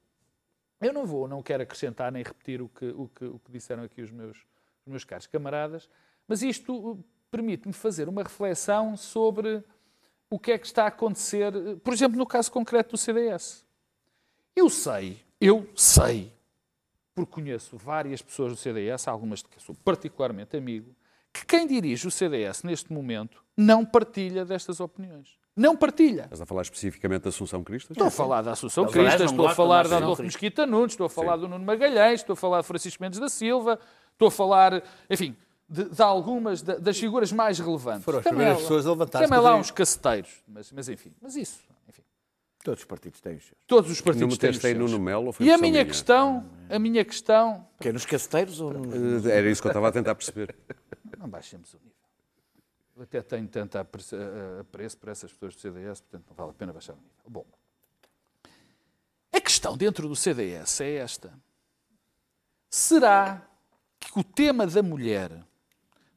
Eu 0.81 0.91
não 0.91 1.05
vou, 1.05 1.27
não 1.27 1.41
quero 1.41 1.63
acrescentar 1.63 2.11
nem 2.11 2.23
repetir 2.23 2.61
o 2.61 2.67
que, 2.67 2.89
o 2.89 3.07
que, 3.07 3.25
o 3.25 3.39
que 3.39 3.51
disseram 3.51 3.83
aqui 3.83 4.01
os 4.01 4.11
meus, 4.11 4.37
os 4.85 4.87
meus 4.87 5.03
caros 5.05 5.27
camaradas, 5.27 5.89
mas 6.27 6.41
isto 6.41 6.99
permite-me 7.29 7.73
fazer 7.73 8.09
uma 8.09 8.23
reflexão 8.23 8.97
sobre 8.97 9.63
o 10.31 10.39
que 10.39 10.53
é 10.53 10.57
que 10.57 10.65
está 10.65 10.85
a 10.85 10.87
acontecer, 10.87 11.53
por 11.83 11.93
exemplo, 11.93 12.17
no 12.17 12.25
caso 12.25 12.49
concreto 12.49 12.91
do 12.91 12.97
CDS. 12.97 13.65
Eu 14.55 14.69
sei, 14.69 15.19
eu 15.39 15.67
sei, 15.75 16.31
porque 17.13 17.33
conheço 17.33 17.75
várias 17.75 18.21
pessoas 18.21 18.53
do 18.53 18.57
CDS, 18.57 19.09
algumas 19.09 19.39
de 19.39 19.49
que 19.49 19.61
sou 19.61 19.75
particularmente 19.83 20.55
amigo, 20.55 20.95
que 21.33 21.45
quem 21.45 21.67
dirige 21.67 22.07
o 22.07 22.11
CDS 22.11 22.63
neste 22.63 22.93
momento 22.93 23.43
não 23.57 23.85
partilha 23.85 24.45
destas 24.45 24.79
opiniões. 24.79 25.37
Não 25.53 25.75
partilha. 25.75 26.23
Estás 26.23 26.39
a 26.39 26.45
falar 26.45 26.61
especificamente 26.61 27.23
da 27.23 27.29
Assunção 27.29 27.61
Cristas? 27.61 27.91
Estou 27.91 28.07
a 28.07 28.11
falar 28.11 28.41
da 28.41 28.51
Assunção 28.51 28.85
Cristas, 28.85 29.31
estou 29.31 29.47
a 29.47 29.53
falar 29.53 29.85
da 29.85 29.97
Adolfo. 29.97 30.23
Mesquita 30.23 30.65
Nunes, 30.65 30.93
estou 30.93 31.07
a 31.07 31.09
falar 31.09 31.35
do 31.35 31.47
Nuno 31.47 31.65
Magalhães, 31.65 32.21
estou 32.21 32.33
a 32.33 32.37
falar 32.37 32.61
de 32.61 32.67
Francisco 32.67 33.03
Mendes 33.03 33.19
da 33.19 33.27
Silva, 33.27 33.77
estou 34.13 34.29
a 34.29 34.31
falar, 34.31 34.81
enfim, 35.09 35.35
de, 35.71 35.85
de 35.85 36.01
algumas 36.01 36.61
da- 36.61 36.75
das 36.77 36.99
figuras 36.99 37.31
mais 37.31 37.57
relevantes. 37.59 38.03
Foram 38.03 38.19
as 38.19 38.23
Também 38.25 38.37
primeiras 38.39 38.57
lá- 38.57 38.67
pessoas 38.67 38.85
a 38.85 38.89
levantar-se 38.89 39.25
Também 39.25 39.39
para 39.41 39.49
lá 39.51 39.55
uns 39.55 39.71
caceteiros, 39.71 40.43
mas, 40.47 40.71
mas 40.71 40.89
enfim, 40.89 41.13
mas 41.21 41.35
isso, 41.35 41.59
enfim. 41.87 42.03
Todos 42.63 42.81
os 42.81 42.85
partidos 42.85 43.19
têm 43.21 43.37
os 43.37 43.43
seus. 43.45 43.57
Todos 43.65 43.89
os 43.89 44.01
partidos 44.01 44.37
têm 44.37 44.49
os 44.51 44.57
seus. 44.57 44.77
Nuno 44.77 44.99
Melo 44.99 45.31
foi 45.31 45.45
E 45.45 45.51
a 45.51 45.57
minha 45.57 45.83
questão, 45.85 46.45
a 46.69 46.77
minha 46.77 47.03
questão, 47.05 47.65
Que 47.79 47.87
é 47.89 47.93
nos 47.93 48.05
caceteiros 48.05 48.59
ou 48.61 48.71
nos... 48.73 49.25
Eh, 49.25 49.37
Era 49.37 49.49
isso 49.49 49.61
que 49.61 49.67
eu 49.67 49.71
estava 49.71 49.87
a 49.87 49.91
tentar 49.91 50.13
perceber. 50.13 50.55
não 51.17 51.27
baixemos 51.29 51.73
o 51.73 51.77
nível. 51.77 51.91
Eu 52.97 53.03
até 53.03 53.21
tenho 53.21 53.47
tanto 53.47 53.77
apre- 53.77 54.03
eh, 54.13 54.59
apreço 54.59 54.97
por 54.97 55.09
essas 55.09 55.31
pessoas 55.31 55.55
do 55.55 55.61
CDS, 55.61 56.01
portanto 56.01 56.25
não 56.29 56.35
vale 56.35 56.51
a 56.51 56.53
pena 56.53 56.71
baixar 56.73 56.93
o 56.93 56.97
nível. 56.97 57.11
Bom, 57.27 57.45
a 59.33 59.39
questão 59.41 59.75
dentro 59.77 60.07
do 60.07 60.15
CDS 60.15 60.81
é 60.81 60.95
esta. 60.97 61.33
Será 62.69 63.41
que 63.99 64.19
o 64.19 64.23
tema 64.23 64.67
da 64.67 64.83
mulher, 64.83 65.31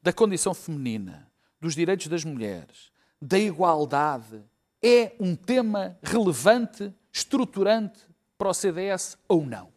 da 0.05 0.13
condição 0.13 0.53
feminina, 0.53 1.27
dos 1.59 1.73
direitos 1.73 2.05
das 2.05 2.23
mulheres, 2.23 2.91
da 3.19 3.39
igualdade, 3.39 4.39
é 4.79 5.15
um 5.19 5.35
tema 5.35 5.97
relevante, 6.03 6.93
estruturante 7.11 8.05
para 8.37 8.49
o 8.49 8.53
CDS 8.53 9.17
ou 9.27 9.43
não? 9.43 9.69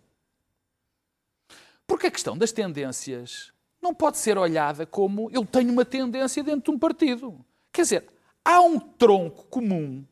Porque 1.87 2.09
a 2.09 2.11
questão 2.11 2.37
das 2.37 2.53
tendências 2.53 3.55
não 3.81 3.95
pode 3.95 4.19
ser 4.19 4.37
olhada 4.37 4.85
como 4.85 5.31
eu 5.33 5.47
tenho 5.47 5.73
uma 5.73 5.87
tendência 5.87 6.43
dentro 6.45 6.71
de 6.71 6.77
um 6.77 6.79
partido. 6.79 7.43
Quer 7.73 7.83
dizer, 7.83 8.05
há 8.45 8.61
um 8.61 8.79
tronco 8.79 9.47
comum 9.47 10.05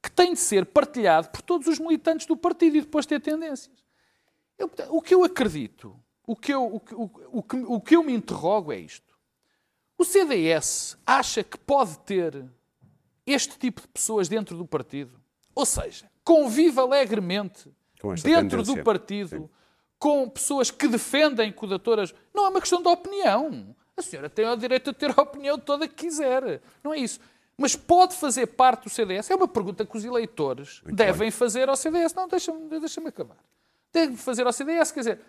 que 0.00 0.08
tem 0.12 0.34
de 0.34 0.38
ser 0.38 0.66
partilhado 0.66 1.30
por 1.30 1.42
todos 1.42 1.66
os 1.66 1.80
militantes 1.80 2.26
do 2.28 2.36
partido 2.36 2.76
e 2.76 2.80
depois 2.82 3.06
ter 3.06 3.20
tendências. 3.20 3.74
Eu, 4.56 4.70
o 4.90 5.02
que 5.02 5.12
eu 5.12 5.24
acredito, 5.24 5.98
o 6.24 6.36
que 6.36 6.54
eu, 6.54 6.64
o, 6.76 6.78
que- 6.78 6.94
o, 6.94 7.10
o 7.32 7.42
que, 7.42 7.56
o 7.56 7.80
que 7.80 7.96
eu 7.96 8.04
me 8.04 8.12
interrogo 8.14 8.70
é 8.72 8.78
isto. 8.78 9.12
O 9.96 10.04
CDS 10.04 10.96
acha 11.06 11.42
que 11.42 11.56
pode 11.56 11.98
ter 12.00 12.44
este 13.26 13.58
tipo 13.58 13.80
de 13.80 13.88
pessoas 13.88 14.28
dentro 14.28 14.56
do 14.56 14.66
partido? 14.66 15.20
Ou 15.54 15.64
seja, 15.64 16.10
convive 16.24 16.80
alegremente 16.80 17.72
dentro 18.22 18.58
tendência. 18.58 18.74
do 18.74 18.84
partido 18.84 19.28
Sim. 19.28 19.48
com 19.98 20.28
pessoas 20.28 20.70
que 20.70 20.88
defendem 20.88 21.52
codatoras. 21.52 22.14
Não 22.34 22.46
é 22.46 22.48
uma 22.48 22.60
questão 22.60 22.82
de 22.82 22.88
opinião. 22.88 23.74
A 23.96 24.02
senhora 24.02 24.28
tem 24.28 24.46
o 24.46 24.56
direito 24.56 24.92
de 24.92 24.98
ter 24.98 25.12
a 25.16 25.22
opinião 25.22 25.58
toda 25.58 25.86
que 25.86 25.94
quiser. 25.94 26.60
Não 26.82 26.92
é 26.92 26.98
isso. 26.98 27.20
Mas 27.56 27.76
pode 27.76 28.16
fazer 28.16 28.48
parte 28.48 28.84
do 28.84 28.90
CDS? 28.90 29.30
É 29.30 29.36
uma 29.36 29.46
pergunta 29.46 29.86
que 29.86 29.96
os 29.96 30.04
eleitores 30.04 30.82
devem 30.84 31.30
fazer 31.30 31.68
ao 31.68 31.76
CDS. 31.76 32.12
Não, 32.12 32.26
deixa-me 32.26 32.80
deixa 32.80 33.00
acabar. 33.06 33.36
Devem 33.92 34.16
fazer 34.16 34.44
ao 34.44 34.52
CDS, 34.52 34.90
quer 34.90 35.00
dizer, 35.00 35.20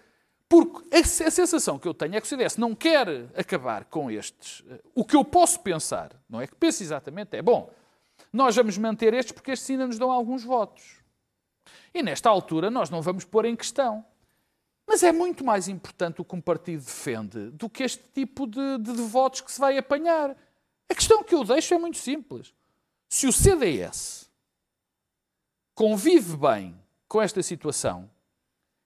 porque 0.48 0.96
a, 0.96 1.04
sensação 1.04 1.80
que 1.80 1.88
eu 1.88 1.94
tenho 1.94 2.16
é 2.16 2.22
que 2.22 2.26
o 2.28 2.30
CDS 2.30 2.58
não 2.58 2.76
quer 2.76 3.08
acabar 3.36 3.86
com 3.86 4.12
estes. 4.12 4.64
O 4.94 5.04
que 5.04 5.16
eu 5.16 5.26
posso 5.26 5.60
pensar, 5.62 6.12
não 6.30 6.40
é 6.40 6.48
que 6.48 6.56
pense 6.56 6.84
exatamente, 6.84 7.36
é 7.36 7.42
bom, 7.42 7.70
nós 8.32 8.56
vamos 8.56 8.78
manter 8.78 9.14
estes 9.14 9.32
porque 9.32 9.52
estes 9.52 9.70
ainda 9.72 9.88
nos 9.88 9.98
dão 9.98 10.12
alguns 10.12 10.44
votos. 10.44 10.98
E 11.94 12.04
nesta 12.04 12.30
altura 12.30 12.70
nós 12.70 12.90
não 12.90 13.02
vamos 13.02 13.24
pôr 13.26 13.46
em 13.46 13.56
questão. 13.56 14.06
Mas 14.88 15.02
é 15.02 15.12
muito 15.12 15.44
mais 15.44 15.68
importante 15.68 16.22
o 16.22 16.26
que 16.26 16.36
um 16.36 16.42
partido 16.42 16.84
defende 16.86 17.50
do 17.52 17.68
que 17.68 17.82
este 17.84 18.04
tipo 18.14 18.46
de, 18.46 18.78
de- 18.78 18.94
de 18.94 19.02
votos 19.02 19.42
que 19.42 19.52
se 19.52 19.60
vai 19.60 19.76
apanhar. 19.80 20.38
A 20.88 20.94
questão 20.94 21.24
que 21.24 21.34
eu 21.34 21.44
deixo 21.44 21.74
é 21.74 21.78
muito 21.80 21.98
simples. 21.98 22.54
Se 23.10 23.26
o 23.26 23.34
CDS 23.34 24.30
convive 25.74 26.38
bem 26.38 26.80
com 27.08 27.22
esta 27.22 27.42
situação, 27.42 28.10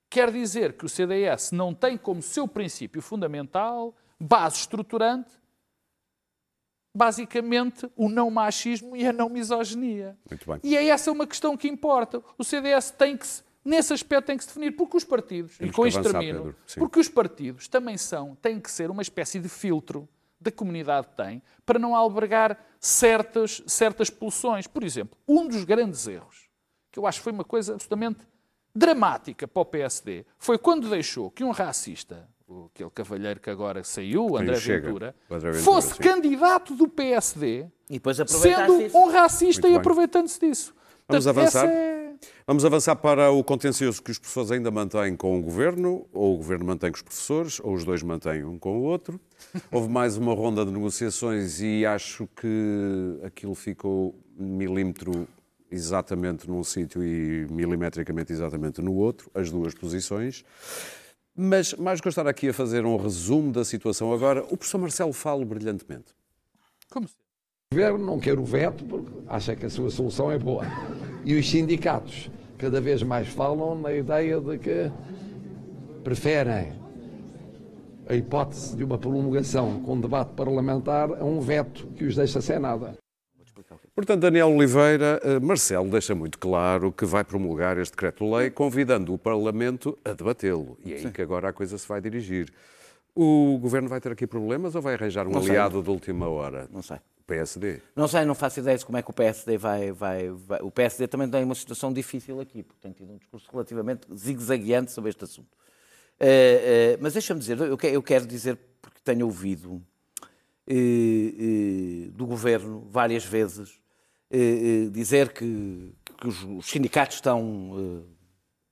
quer 0.09 0.31
dizer 0.31 0.73
que 0.73 0.85
o 0.85 0.89
CDS 0.89 1.51
não 1.51 1.73
tem 1.73 1.97
como 1.97 2.21
seu 2.21 2.47
princípio 2.47 3.01
fundamental, 3.01 3.95
base 4.19 4.57
estruturante, 4.57 5.31
basicamente 6.95 7.89
o 7.95 8.09
não 8.09 8.31
machismo 8.31 8.95
e 8.95 9.05
a 9.05 9.13
não 9.13 9.29
misoginia. 9.29 10.17
Muito 10.29 10.49
bem. 10.49 10.59
E 10.63 10.75
é 10.75 10.87
essa 10.87 11.11
uma 11.11 11.27
questão 11.27 11.55
que 11.55 11.67
importa. 11.67 12.21
O 12.37 12.43
CDS 12.43 12.91
tem 12.91 13.15
que 13.15 13.27
se, 13.27 13.43
nesse 13.63 13.93
aspecto 13.93 14.27
tem 14.27 14.37
que 14.37 14.43
se 14.43 14.49
definir, 14.49 14.71
porque 14.71 14.97
os 14.97 15.03
partidos, 15.03 15.57
Temos 15.57 15.73
e 15.73 15.75
com 15.75 15.85
isto 15.85 16.01
termino, 16.01 16.55
porque 16.75 16.99
os 16.99 17.07
partidos 17.07 17.67
também 17.67 17.97
são, 17.97 18.35
têm 18.35 18.59
que 18.59 18.71
ser 18.71 18.89
uma 18.89 19.01
espécie 19.01 19.39
de 19.39 19.47
filtro 19.47 20.09
da 20.41 20.51
comunidade 20.51 21.07
tem 21.17 21.41
para 21.65 21.77
não 21.77 21.93
albergar 21.95 22.57
certas, 22.79 23.61
certas 23.67 24.09
pulsões. 24.09 24.67
Por 24.67 24.83
exemplo, 24.83 25.17
um 25.27 25.47
dos 25.47 25.63
grandes 25.63 26.07
erros, 26.07 26.49
que 26.91 26.97
eu 26.97 27.05
acho 27.05 27.19
que 27.19 27.23
foi 27.23 27.33
uma 27.33 27.43
coisa 27.43 27.73
absolutamente 27.73 28.25
dramática 28.73 29.47
para 29.47 29.61
o 29.61 29.65
PSD, 29.65 30.25
foi 30.37 30.57
quando 30.57 30.89
deixou 30.89 31.29
que 31.31 31.43
um 31.43 31.51
racista, 31.51 32.27
aquele 32.73 32.89
cavalheiro 32.91 33.39
que 33.39 33.49
agora 33.49 33.83
saiu, 33.83 34.25
o 34.27 34.37
André 34.37 34.55
Ventura, 34.55 35.15
Ventura, 35.29 35.53
fosse 35.55 35.95
sim. 35.95 36.01
candidato 36.03 36.75
do 36.75 36.87
PSD 36.87 37.65
E 37.89 37.99
sendo 38.27 38.81
isso. 38.81 38.97
um 38.97 39.09
racista 39.11 39.67
Muito 39.67 39.75
e 39.75 39.79
aproveitando-se 39.79 40.39
disso. 40.39 40.73
Vamos 41.07 41.25
Portanto, 41.25 41.39
avançar? 41.39 41.65
é- 41.67 41.99
Vamos 42.45 42.65
avançar 42.65 42.95
para 42.97 43.31
o 43.31 43.41
contencioso 43.43 44.01
que 44.03 44.11
os 44.11 44.19
professores 44.19 44.51
ainda 44.51 44.69
mantêm 44.69 45.15
com 45.15 45.39
o 45.39 45.41
governo, 45.41 46.05
ou 46.11 46.33
o 46.33 46.37
governo 46.37 46.65
mantém 46.65 46.91
com 46.91 46.95
os 46.97 47.01
professores, 47.01 47.59
ou 47.63 47.73
os 47.73 47.85
dois 47.85 48.03
mantêm 48.03 48.43
um 48.43 48.57
com 48.59 48.77
o 48.79 48.81
outro. 48.83 49.19
Houve 49.71 49.87
mais 49.87 50.17
uma 50.17 50.33
ronda 50.33 50.65
de 50.65 50.71
negociações 50.71 51.61
e 51.61 51.85
acho 51.85 52.27
que 52.35 53.19
aquilo 53.23 53.55
ficou 53.55 54.13
milímetro 54.35 55.27
exatamente 55.71 56.49
num 56.49 56.63
sítio 56.63 57.03
e 57.03 57.47
milimetricamente 57.49 58.31
exatamente 58.33 58.81
no 58.81 58.93
outro, 58.93 59.29
as 59.33 59.49
duas 59.51 59.73
posições. 59.73 60.43
Mas 61.35 61.73
mais 61.75 62.01
que 62.01 62.07
eu 62.07 62.09
estar 62.09 62.27
aqui 62.27 62.49
a 62.49 62.53
fazer 62.53 62.85
um 62.85 62.97
resumo 62.97 63.51
da 63.51 63.63
situação 63.63 64.11
agora, 64.13 64.43
o 64.45 64.57
professor 64.57 64.77
Marcelo 64.79 65.13
fala 65.13 65.45
brilhantemente. 65.45 66.07
Como 66.89 67.07
se- 67.07 67.15
O 67.71 67.75
governo 67.75 68.03
não 68.05 68.19
quer 68.19 68.37
o 68.39 68.43
veto 68.43 68.83
porque 68.83 69.11
acha 69.27 69.55
que 69.55 69.65
a 69.65 69.69
sua 69.69 69.89
solução 69.91 70.31
é 70.31 70.37
boa. 70.39 70.63
E 71.23 71.35
os 71.35 71.49
sindicatos 71.49 72.29
cada 72.57 72.81
vez 72.81 73.03
mais 73.03 73.27
falam 73.27 73.79
na 73.79 73.93
ideia 73.93 74.41
de 74.41 74.57
que 74.57 74.91
preferem 76.03 76.73
a 78.07 78.15
hipótese 78.15 78.75
de 78.75 78.83
uma 78.83 78.97
promulgação 78.97 79.81
com 79.83 80.01
debate 80.01 80.33
parlamentar 80.33 81.11
a 81.21 81.23
um 81.23 81.39
veto 81.39 81.85
que 81.95 82.03
os 82.05 82.15
deixa 82.15 82.41
sem 82.41 82.57
nada. 82.59 82.97
Portanto, 83.99 84.21
Daniel 84.21 84.47
Oliveira, 84.55 85.19
eh, 85.21 85.39
Marcelo 85.41 85.89
deixa 85.89 86.15
muito 86.15 86.39
claro 86.39 86.89
que 86.89 87.03
vai 87.05 87.21
promulgar 87.21 87.77
este 87.77 87.91
decreto-lei, 87.91 88.49
convidando 88.49 89.13
o 89.13 89.17
Parlamento 89.17 89.97
a 90.05 90.13
debatê-lo. 90.13 90.77
E 90.85 90.93
é 90.93 90.95
aí 90.99 91.11
que 91.11 91.21
agora 91.21 91.49
a 91.49 91.53
coisa 91.53 91.77
se 91.77 91.85
vai 91.85 91.99
dirigir. 91.99 92.49
O 93.13 93.57
Governo 93.61 93.89
vai 93.89 93.99
ter 93.99 94.09
aqui 94.13 94.25
problemas 94.25 94.73
ou 94.73 94.81
vai 94.81 94.93
arranjar 94.93 95.27
um 95.27 95.31
Não 95.31 95.41
sei. 95.41 95.49
aliado 95.49 95.83
de 95.83 95.89
última 95.89 96.29
hora? 96.29 96.65
Não 96.71 96.81
sei. 96.81 96.95
PSD. 97.27 97.81
Não 97.93 98.07
sei, 98.07 98.23
não 98.23 98.33
faço 98.33 98.61
ideia 98.61 98.77
de 98.77 98.85
como 98.85 98.97
é 98.97 99.01
que 99.01 99.09
o 99.09 99.13
PSD 99.13 99.57
vai, 99.57 99.91
vai, 99.91 100.29
vai- 100.29 100.61
O 100.61 100.71
PSD 100.71 101.05
também 101.05 101.29
tem 101.29 101.43
uma 101.43 101.53
situação 101.53 101.91
difícil 101.91 102.39
aqui, 102.39 102.63
porque 102.63 102.79
tem 102.81 102.93
tido 102.93 103.11
um 103.11 103.17
discurso 103.17 103.49
relativamente 103.51 104.07
zigue-zagueante 104.15 104.93
sobre 104.93 105.09
este 105.09 105.25
assunto. 105.25 105.49
Eh, 106.17 106.93
eh, 106.93 106.97
mas 107.01 107.11
deixa-me 107.11 107.39
dizer, 107.41 107.59
eu 107.59 107.77
que- 107.77 107.87
eu 107.87 108.01
quero 108.01 108.25
dizer, 108.25 108.57
porque 108.81 109.01
tenho 109.03 109.25
ouvido 109.25 109.81
eh, 110.65 112.07
do 112.13 112.25
governo 112.25 112.87
várias 112.89 113.25
vezes 113.25 113.77
eh, 114.31 114.37
eh, 114.37 114.89
dizer 114.89 115.33
que, 115.33 115.93
que 116.19 116.27
os, 116.27 116.43
os 116.43 116.65
sindicatos 116.67 117.15
estão. 117.17 118.03
eh, 118.05 118.13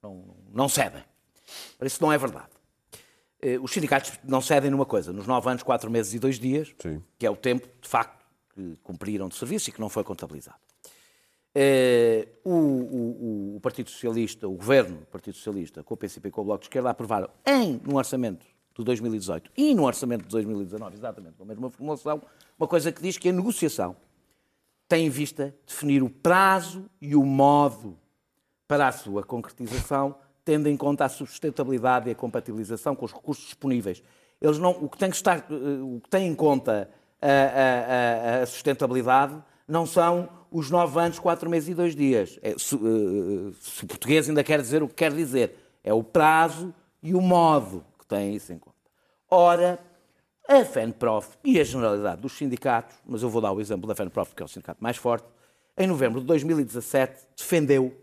não, 0.04 0.36
não 0.54 0.70
cedem. 0.70 1.04
Isso 1.82 2.02
não 2.02 2.12
é 2.12 2.18
verdade. 2.18 2.50
Eh, 3.42 3.58
Os 3.60 3.72
sindicatos 3.72 4.14
não 4.24 4.42
cedem 4.42 4.70
numa 4.72 4.86
coisa, 4.86 5.12
nos 5.14 5.28
nove 5.28 5.50
anos, 5.50 5.64
quatro 5.64 5.90
meses 5.92 6.14
e 6.14 6.20
dois 6.20 6.40
dias, 6.40 6.74
Sim. 6.80 7.02
que 7.18 7.26
é 7.26 7.30
o 7.32 7.36
tempo, 7.36 7.68
de 7.82 7.88
facto, 7.88 8.26
que 8.54 8.76
cumpriram 8.84 9.28
de 9.30 9.36
serviço 9.36 9.70
e 9.70 9.74
que 9.74 9.80
não 9.80 9.90
foi 9.90 10.04
contabilizado. 10.04 10.58
Eh, 11.56 12.28
o, 12.44 12.52
o- 12.52 13.56
o 13.56 13.60
Partido 13.62 13.90
Socialista, 13.90 14.48
o 14.48 14.54
Governo 14.54 14.98
do 15.00 15.06
Partido 15.08 15.36
Socialista, 15.36 15.84
com 15.84 15.94
o 15.94 15.98
PCP 15.98 16.28
e 16.28 16.32
com 16.32 16.42
o 16.42 16.44
Bloco 16.46 16.60
de 16.62 16.66
Esquerda, 16.66 16.90
aprovaram 16.92 17.30
em, 17.46 17.80
no 17.84 17.96
orçamento 17.98 18.46
de 18.78 18.84
2018 18.84 19.52
e 19.58 19.74
no 19.74 19.84
orçamento 19.86 20.24
de 20.24 20.30
2019, 20.30 20.96
exatamente 20.96 21.36
com 21.36 21.44
a 21.44 21.46
mesma 21.48 21.70
formulação, 21.72 22.22
uma 22.60 22.68
coisa 22.68 22.92
que 22.92 23.02
diz 23.02 23.18
que 23.18 23.30
a 23.30 23.32
negociação 23.32 23.96
tem 24.88 25.06
em 25.06 25.10
vista 25.10 25.54
definir 25.66 26.02
o 26.04 26.10
prazo 26.10 26.86
e 27.02 27.16
o 27.16 27.24
modo 27.26 27.98
para 28.68 28.88
a 28.88 28.92
sua 28.92 29.24
concretização, 29.24 30.16
tendo 30.44 30.68
em 30.70 30.78
conta 30.78 31.06
a 31.06 31.10
sustentabilidade 31.10 32.10
e 32.10 32.12
a 32.12 32.16
compatibilização 32.16 32.96
com 32.96 33.06
os 33.06 33.14
recursos 33.14 33.46
disponíveis. 33.46 34.02
Eles 34.42 34.58
não, 34.60 34.72
o, 34.72 34.88
que 34.90 34.98
tem 34.98 35.10
que 35.10 35.16
estar, 35.16 35.40
eh, 35.40 35.44
o 35.82 36.00
que 36.02 36.10
tem 36.10 36.28
em 36.28 36.36
conta 36.36 36.90
a, 37.22 37.28
a- 37.28 38.42
a- 38.42 38.46
sustentabilidade 38.46 39.42
não 39.68 39.86
são 39.86 40.30
os 40.52 40.70
nove 40.70 41.00
anos, 41.00 41.20
quatro 41.20 41.50
meses 41.50 41.70
e 41.70 41.74
dois 41.74 41.96
dias. 41.96 42.38
É, 42.42 42.52
se, 42.58 42.76
eh, 42.76 43.52
se 43.60 43.84
o 43.84 43.88
português 43.88 44.30
ainda 44.30 44.44
quer 44.44 44.62
dizer 44.62 44.84
o 44.84 44.88
que 44.88 44.94
quer 44.96 45.12
dizer, 45.14 45.56
é 45.84 45.94
o 45.94 46.04
prazo 46.04 46.74
e 47.02 47.14
o 47.14 47.22
modo 47.22 47.84
que 48.00 48.06
têm 48.06 48.36
isso 48.36 48.54
em 48.54 48.58
conta. 48.60 48.76
Ora, 49.30 49.80
a 50.48 50.64
FENPROF 50.64 51.38
e 51.44 51.60
a 51.60 51.64
generalidade 51.64 52.22
dos 52.22 52.34
sindicatos, 52.34 52.96
mas 53.06 53.22
eu 53.22 53.30
vou 53.30 53.42
dar 53.42 53.52
o 53.52 53.60
exemplo 53.60 53.88
da 53.88 53.94
FENPROF, 53.96 54.34
que 54.36 54.42
é 54.42 54.46
o 54.46 54.48
sindicato 54.48 54.82
mais 54.82 54.98
forte, 54.98 55.28
em 55.78 55.86
novembro 55.88 56.20
de 56.22 56.26
2017 56.28 57.28
defendeu 57.36 57.94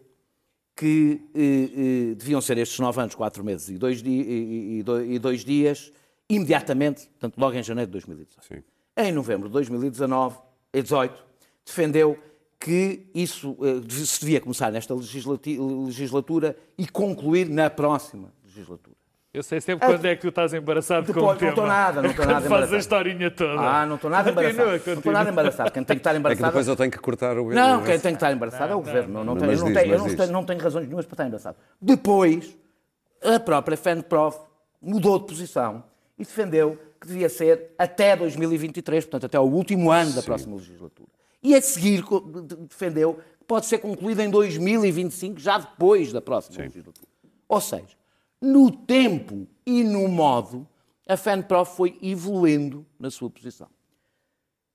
que 0.76 1.22
eh, 1.34 2.10
eh, 2.10 2.14
deviam 2.16 2.40
ser 2.40 2.58
estes 2.58 2.78
nove 2.80 3.00
anos, 3.00 3.14
quatro 3.14 3.42
meses 3.44 3.68
e 3.68 3.78
dois, 3.78 4.00
e- 4.02 4.08
e- 4.08 4.78
e 4.78 4.82
do- 4.82 5.18
dois 5.20 5.44
dias, 5.44 5.92
imediatamente, 6.28 7.06
portanto, 7.08 7.38
logo 7.38 7.56
em 7.56 7.62
janeiro 7.62 7.88
de 7.88 7.92
2018. 7.92 8.46
Sim. 8.46 8.62
Em 8.96 9.12
novembro 9.12 9.48
de 9.48 9.52
2019, 9.52 10.36
e 10.72 10.82
18, 10.82 11.24
defendeu 11.64 12.18
que 12.60 13.06
isso 13.14 13.56
eh, 13.60 13.80
se 14.04 14.20
devia 14.20 14.40
começar 14.40 14.70
nesta 14.72 14.94
legislatura 14.94 16.56
e 16.76 16.86
concluir 16.88 17.48
na 17.48 17.70
próxima 17.70 18.32
legislatura. 18.44 18.93
Eu 19.34 19.42
sei 19.42 19.60
sempre 19.60 19.84
quando 19.84 20.04
é 20.04 20.14
que 20.14 20.22
tu 20.22 20.28
estás 20.28 20.54
embaraçado 20.54 21.06
com 21.12 21.18
o 21.18 21.34
Depois, 21.34 21.38
tema. 21.38 21.50
não 21.50 21.54
estou 21.54 21.66
nada, 21.66 22.00
não 22.02 22.10
estou 22.10 22.24
nada 22.24 22.40
Quando 22.40 22.48
fazes 22.50 22.52
a 22.52 22.66
embaraçado. 22.76 22.76
historinha 22.78 23.30
toda. 23.32 23.60
Ah, 23.60 23.84
não 23.84 23.96
estou 23.96 24.08
nada 24.10 24.30
embaraçado. 24.30 24.56
Continua, 24.56 24.70
Não 24.70 24.76
estou 24.76 24.94
continua. 24.94 25.12
nada 25.18 25.30
embaraçado. 25.30 25.70
Quem 25.72 25.82
tem 25.84 25.96
que 25.96 26.00
estar 26.00 26.10
É 26.10 26.12
que 26.12 26.18
embaraçado. 26.20 26.46
depois 26.46 26.68
eu 26.68 26.76
tenho 26.76 26.90
que 26.92 26.98
cortar 26.98 27.36
o 27.38 27.50
Não, 27.52 27.82
quem 27.82 27.98
tem 27.98 28.12
que 28.12 28.16
estar 28.16 28.32
embaraçado 28.32 28.72
é 28.72 28.76
o 28.76 28.78
governo. 28.78 29.12
Não, 29.12 29.24
não, 29.24 29.34
Mas 29.34 29.42
tenho, 29.42 29.52
eu, 29.52 29.58
não 29.58 29.66
diz, 29.66 29.74
tenho, 29.82 29.92
eu 29.94 29.98
não 29.98 30.16
tenho, 30.16 30.32
não 30.32 30.44
tenho 30.44 30.60
razões 30.60 30.84
nenhumas 30.86 31.04
para 31.04 31.14
estar 31.14 31.24
embaraçado. 31.26 31.56
Depois, 31.82 32.56
a 33.24 33.40
própria 33.40 33.76
FENPROF 33.76 34.38
mudou 34.80 35.18
de 35.18 35.26
posição 35.26 35.82
e 36.16 36.22
defendeu 36.24 36.78
que 37.00 37.08
devia 37.08 37.28
ser 37.28 37.74
até 37.76 38.14
2023, 38.14 39.04
portanto, 39.04 39.26
até 39.26 39.40
o 39.40 39.42
último 39.42 39.90
ano 39.90 40.12
da 40.12 40.22
próxima 40.22 40.54
legislatura. 40.54 41.08
E 41.42 41.56
a 41.56 41.60
seguir 41.60 42.04
defendeu 42.68 43.14
que 43.40 43.44
pode 43.48 43.66
ser 43.66 43.78
concluída 43.78 44.22
em 44.22 44.30
2025, 44.30 45.40
já 45.40 45.58
depois 45.58 46.12
da 46.12 46.20
próxima 46.20 46.56
legislatura. 46.62 47.08
Ou 47.48 47.60
seja, 47.60 47.96
no 48.44 48.70
tempo 48.70 49.48
e 49.66 49.82
no 49.82 50.06
modo, 50.06 50.66
a 51.08 51.16
FENPROF 51.16 51.76
foi 51.76 51.98
evoluindo 52.02 52.84
na 52.98 53.10
sua 53.10 53.30
posição. 53.30 53.68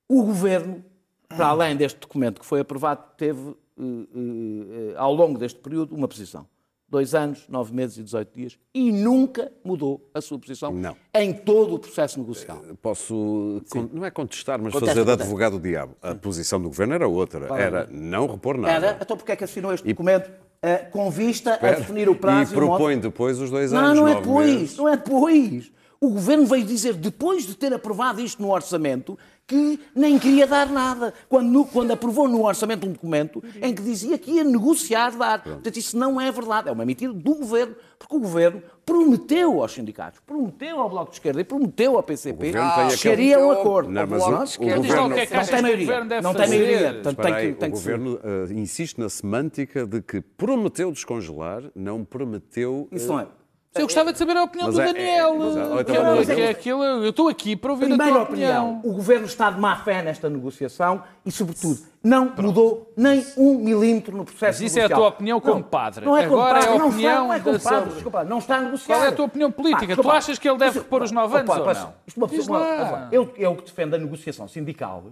O 0.08 0.24
governo, 0.24 0.84
para 1.28 1.46
além 1.46 1.76
deste 1.76 2.00
documento 2.00 2.40
que 2.40 2.46
foi 2.46 2.60
aprovado, 2.60 3.04
teve, 3.16 3.50
eh, 3.50 3.82
eh, 3.82 4.94
ao 4.96 5.14
longo 5.14 5.38
deste 5.38 5.60
período, 5.60 5.94
uma 5.94 6.08
posição. 6.08 6.46
Dois 6.88 7.14
anos, 7.14 7.46
nove 7.48 7.72
meses 7.72 7.98
e 7.98 8.02
18 8.02 8.34
dias. 8.34 8.58
E 8.74 8.90
nunca 8.90 9.52
mudou 9.64 10.10
a 10.12 10.20
sua 10.20 10.40
posição 10.40 10.72
Não. 10.72 10.96
em 11.14 11.32
todo 11.32 11.76
o 11.76 11.78
processo 11.78 12.18
negocial. 12.18 12.60
Posso, 12.82 13.62
não 13.92 14.04
é 14.04 14.10
contestar, 14.10 14.60
mas 14.60 14.72
Contesta, 14.72 14.96
fazer 14.96 15.04
de 15.04 15.22
advogado 15.22 15.52
do 15.52 15.62
diabo. 15.62 15.94
A 16.02 16.16
posição 16.16 16.60
do 16.60 16.68
governo 16.68 16.94
era 16.94 17.06
outra. 17.06 17.46
Era 17.56 17.86
não 17.88 18.26
repor 18.26 18.58
nada. 18.58 18.86
Era, 18.88 18.98
então 19.00 19.16
porque 19.16 19.30
é 19.30 19.36
que 19.36 19.44
assinou 19.44 19.72
este 19.72 19.86
documento 19.86 20.28
eh, 20.62 20.78
com 20.78 21.10
vista 21.10 21.54
a 21.54 21.70
definir 21.72 22.08
o 22.08 22.14
prazo 22.14 22.52
e 22.52 22.56
e, 22.56 22.58
o 22.58 22.60
modo? 22.62 22.76
propõe 22.76 22.98
depois 22.98 23.38
os 23.40 23.50
dois 23.50 23.72
Não, 23.72 23.80
anos, 23.80 23.98
não 23.98 24.08
é 24.08 24.14
nove 24.14 24.26
depois, 24.26 24.50
meses. 24.54 24.76
não 24.76 24.88
é 24.88 24.96
depois. 24.96 25.72
O 26.00 26.10
governo 26.10 26.46
veio 26.46 26.64
dizer, 26.64 26.94
depois 26.94 27.46
de 27.46 27.54
ter 27.54 27.72
aprovado 27.74 28.20
isto 28.20 28.40
no 28.40 28.50
orçamento, 28.50 29.18
que 29.50 29.80
nem 29.96 30.16
queria 30.16 30.46
dar 30.46 30.68
nada. 30.68 31.12
Quando, 31.28 31.64
quando 31.64 31.90
aprovou 31.90 32.28
no 32.28 32.44
orçamento 32.46 32.86
um 32.86 32.92
documento 32.92 33.42
em 33.60 33.74
que 33.74 33.82
dizia 33.82 34.16
que 34.16 34.30
ia 34.30 34.44
negociar 34.44 35.10
dar. 35.16 35.42
Portanto, 35.42 35.76
isso 35.76 35.98
não 35.98 36.20
é 36.20 36.30
verdade. 36.30 36.68
É 36.68 36.72
uma 36.72 36.84
mentira 36.84 37.12
do 37.12 37.34
governo, 37.34 37.74
porque 37.98 38.14
o 38.14 38.20
governo 38.20 38.62
prometeu 38.86 39.60
aos 39.60 39.72
sindicatos, 39.72 40.20
prometeu 40.26 40.78
ao 40.80 40.88
Bloco 40.88 41.10
de 41.10 41.16
Esquerda 41.16 41.40
e 41.40 41.44
prometeu 41.44 41.96
ao 41.96 42.02
PCP 42.02 42.52
que 42.90 42.96
chegaria 42.96 43.36
a 43.36 43.40
um 43.46 43.50
acordo. 43.50 43.90
Não, 43.90 44.06
mas 44.06 44.22
o- 44.22 44.26
o 44.58 44.62
o 44.62 44.66
governo- 44.76 45.14
que 45.14 45.20
é 45.20 45.26
Não 45.36 45.44
tem 45.46 45.62
maioria. 45.62 45.86
Não 46.22 46.34
tem 46.34 46.48
maioria. 46.48 46.92
Portanto, 46.94 47.16
tem 47.22 47.34
que, 47.34 47.58
tem 47.58 47.68
o 47.68 47.72
governo 47.72 48.20
eh, 48.22 48.52
insiste 48.52 48.98
na 48.98 49.08
semântica 49.08 49.86
de 49.86 50.00
que 50.00 50.20
prometeu 50.20 50.92
descongelar, 50.92 51.62
não 51.74 52.04
prometeu. 52.04 52.88
Isso 52.92 53.06
eh, 53.06 53.08
não 53.08 53.20
é. 53.20 53.26
Eu 53.72 53.82
gostava 53.82 54.12
de 54.12 54.18
saber 54.18 54.36
a 54.36 54.42
opinião 54.42 54.66
Mas 54.66 54.74
do 54.74 54.80
é- 54.80 54.84
é- 54.90 54.92
Daniel. 54.92 55.78
é- 55.78 55.84
que 55.84 55.92
é- 55.92 55.94
que 56.04 56.18
dizer- 56.20 56.38
é 56.40 56.48
aquilo, 56.50 56.82
eu 56.82 57.10
estou 57.10 57.28
aqui 57.28 57.54
para 57.54 57.70
ouvir 57.70 57.84
a 57.92 57.96
tua 57.96 58.22
opinião, 58.22 58.22
opinião. 58.22 58.80
o 58.82 58.92
governo 58.92 59.26
está 59.26 59.48
de 59.48 59.60
má 59.60 59.76
fé 59.76 60.02
nesta 60.02 60.28
negociação 60.28 61.04
e, 61.24 61.30
sobretudo, 61.30 61.78
não 62.02 62.32
mudou 62.36 62.92
nem 62.96 63.24
um 63.36 63.54
milímetro 63.58 64.16
no 64.16 64.24
processo 64.24 64.60
Mas 64.60 64.72
isso 64.72 64.78
é 64.78 64.82
a 64.82 64.88
negocial. 64.88 65.00
tua 65.00 65.08
opinião 65.16 65.40
como 65.40 65.62
padre. 65.62 66.04
Não 66.04 66.16
é 66.16 66.26
como 66.26 66.40
Agora 66.42 66.58
é 66.58 66.62
a 66.62 66.64
padre, 66.64 66.78
não 66.78 66.86
está, 66.88 66.94
opinião 66.96 67.24
não 67.28 67.32
é 67.32 67.38
como 67.40 67.58
da 67.58 67.62
padre, 67.62 67.84
sua- 67.84 67.92
desculpa, 67.94 68.24
não 68.24 68.38
está 68.38 68.56
a 68.56 68.60
negociar. 68.60 68.96
Qual 68.96 69.04
é 69.04 69.08
a 69.08 69.12
tua 69.12 69.24
opinião 69.26 69.52
política? 69.52 69.86
desculpa, 69.86 70.10
Tu 70.10 70.16
achas 70.16 70.38
que 70.40 70.48
ele 70.48 70.58
deve 70.58 70.78
repor 70.80 71.02
os 71.04 71.12
nove 71.12 71.38
anos 71.38 71.56
ou 71.56 71.64
mas 71.64 71.78
não? 71.78 71.94
Isto 72.08 72.16
uma 72.18 72.26
Diz 72.26 72.38
pessoa, 72.40 72.58
uma- 72.58 73.08
eu, 73.12 73.32
eu 73.36 73.54
que 73.54 73.62
defendo 73.66 73.94
a 73.94 73.98
negociação 73.98 74.48
sindical, 74.48 75.04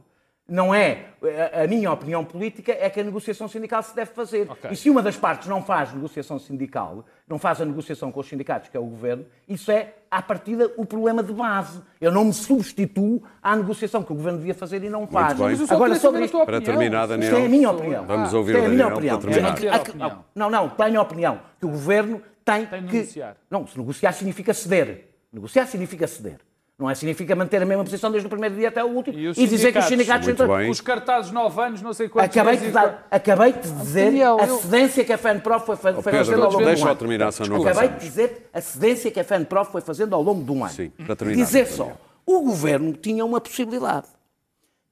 não 0.48 0.74
é 0.74 1.04
a, 1.52 1.64
a 1.64 1.66
minha 1.66 1.92
opinião 1.92 2.24
política 2.24 2.72
é 2.72 2.88
que 2.88 2.98
a 2.98 3.04
negociação 3.04 3.46
sindical 3.46 3.82
se 3.82 3.94
deve 3.94 4.12
fazer. 4.12 4.50
Ok. 4.50 4.70
E 4.70 4.76
se 4.76 4.88
uma 4.88 5.02
das 5.02 5.14
partes 5.16 5.46
não 5.46 5.62
faz 5.62 5.92
negociação 5.92 6.38
sindical, 6.38 7.04
não 7.28 7.38
faz 7.38 7.60
a 7.60 7.66
negociação 7.66 8.10
com 8.10 8.20
os 8.20 8.26
sindicatos, 8.28 8.70
que 8.70 8.76
é 8.76 8.80
o 8.80 8.84
governo, 8.84 9.26
isso 9.46 9.70
é, 9.70 9.94
à 10.10 10.22
partida, 10.22 10.72
o 10.78 10.86
problema 10.86 11.22
de 11.22 11.34
base. 11.34 11.82
Eu 12.00 12.10
não 12.10 12.24
me 12.24 12.32
substituo 12.32 13.22
à 13.42 13.54
negociação 13.54 14.02
que 14.02 14.10
o 14.10 14.16
governo 14.16 14.38
devia 14.38 14.54
fazer 14.54 14.82
e 14.82 14.88
não 14.88 15.06
faz. 15.06 15.38
Agora, 15.70 15.94
sobre 15.96 16.24
isto, 16.24 16.44
Para 16.46 16.60
terminar, 16.62 17.06
Daniel. 17.06 17.30
isto 17.30 17.42
é 17.42 17.44
a 17.44 17.48
minha 17.48 17.70
opinião. 17.70 18.06
Vamos 18.06 18.32
ouvir 18.32 18.52
isto 18.52 18.60
o 18.60 18.64
é 18.64 18.66
a 18.66 18.70
minha 18.70 18.88
opinião. 18.88 19.16
a- 19.16 19.76
opinião. 19.76 20.24
Não, 20.34 20.48
não, 20.48 20.68
tenho 20.70 20.98
a 20.98 21.02
opinião 21.02 21.40
que 21.60 21.66
o 21.66 21.70
governo 21.70 22.22
tem, 22.42 22.64
Tem 22.64 22.86
que... 22.86 22.96
negociar. 22.96 23.36
Não, 23.50 23.66
se 23.66 23.76
negociar 23.78 24.12
significa 24.12 24.54
ceder. 24.54 25.10
Negociar 25.30 25.66
significa 25.66 26.06
ceder. 26.06 26.38
Não 26.78 26.88
é 26.88 26.94
significa 26.94 27.34
manter 27.34 27.60
a 27.60 27.66
mesma 27.66 27.82
posição 27.82 28.08
desde 28.08 28.28
o 28.28 28.30
primeiro 28.30 28.54
dia 28.54 28.68
até 28.68 28.84
o 28.84 28.86
último 28.88 29.18
E 29.18 29.26
os 29.26 29.36
dizer 29.36 29.72
que 29.72 29.78
os 29.80 29.84
sindicatos? 29.86 30.28
entram- 30.28 30.46
bem. 30.56 30.70
Os 30.70 30.80
cartazes 30.80 31.32
nove 31.32 31.60
anos, 31.60 31.82
não 31.82 31.92
sei 31.92 32.08
quantos 32.08 32.30
Acabei 32.30 32.56
de, 32.56 32.66
e- 32.66 32.70
dar, 32.70 33.04
acabei 33.10 33.52
de 33.52 33.68
dizer 33.72 34.04
Daniel, 34.04 34.38
a 34.40 34.46
eu- 34.46 34.58
cedência 34.60 35.04
que 35.04 35.12
a 35.12 35.18
FENPROF 35.18 35.66
foi, 35.66 35.74
fa- 35.76 35.94
foi 35.94 36.02
Pedro, 36.04 36.18
fazendo 36.24 36.44
ao 36.44 36.52
longo 36.52 36.64
deixa 36.64 36.82
do 36.82 36.86
eu 36.86 36.90
ano. 36.92 36.98
terminar, 37.00 37.32
senão 37.32 37.58
não 37.58 37.66
Acabei 37.66 37.88
de 37.88 37.98
dizer 37.98 38.48
a 38.54 38.60
cedência 38.60 39.10
que 39.10 39.18
a 39.18 39.24
FENPROF 39.24 39.72
foi 39.72 39.80
fazendo 39.80 40.14
ao 40.14 40.22
longo 40.22 40.44
de 40.44 40.52
um 40.52 40.62
ano. 40.64 40.72
Sim, 40.72 40.90
para 41.04 41.16
terminar, 41.16 41.44
Dizer 41.44 41.66
só, 41.66 41.96
o 42.24 42.42
governo 42.42 42.92
tinha 42.92 43.24
uma 43.24 43.40
possibilidade, 43.40 44.06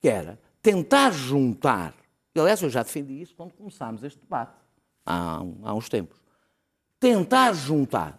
que 0.00 0.08
era 0.08 0.40
tentar 0.60 1.12
juntar, 1.12 1.94
e, 2.34 2.40
aliás 2.40 2.60
eu 2.62 2.68
já 2.68 2.82
defendi 2.82 3.22
isso 3.22 3.32
quando 3.36 3.52
começámos 3.52 4.02
este 4.02 4.18
debate, 4.18 4.50
há, 5.06 5.40
há 5.62 5.72
uns 5.72 5.88
tempos, 5.88 6.18
tentar 6.98 7.52
juntar 7.52 8.18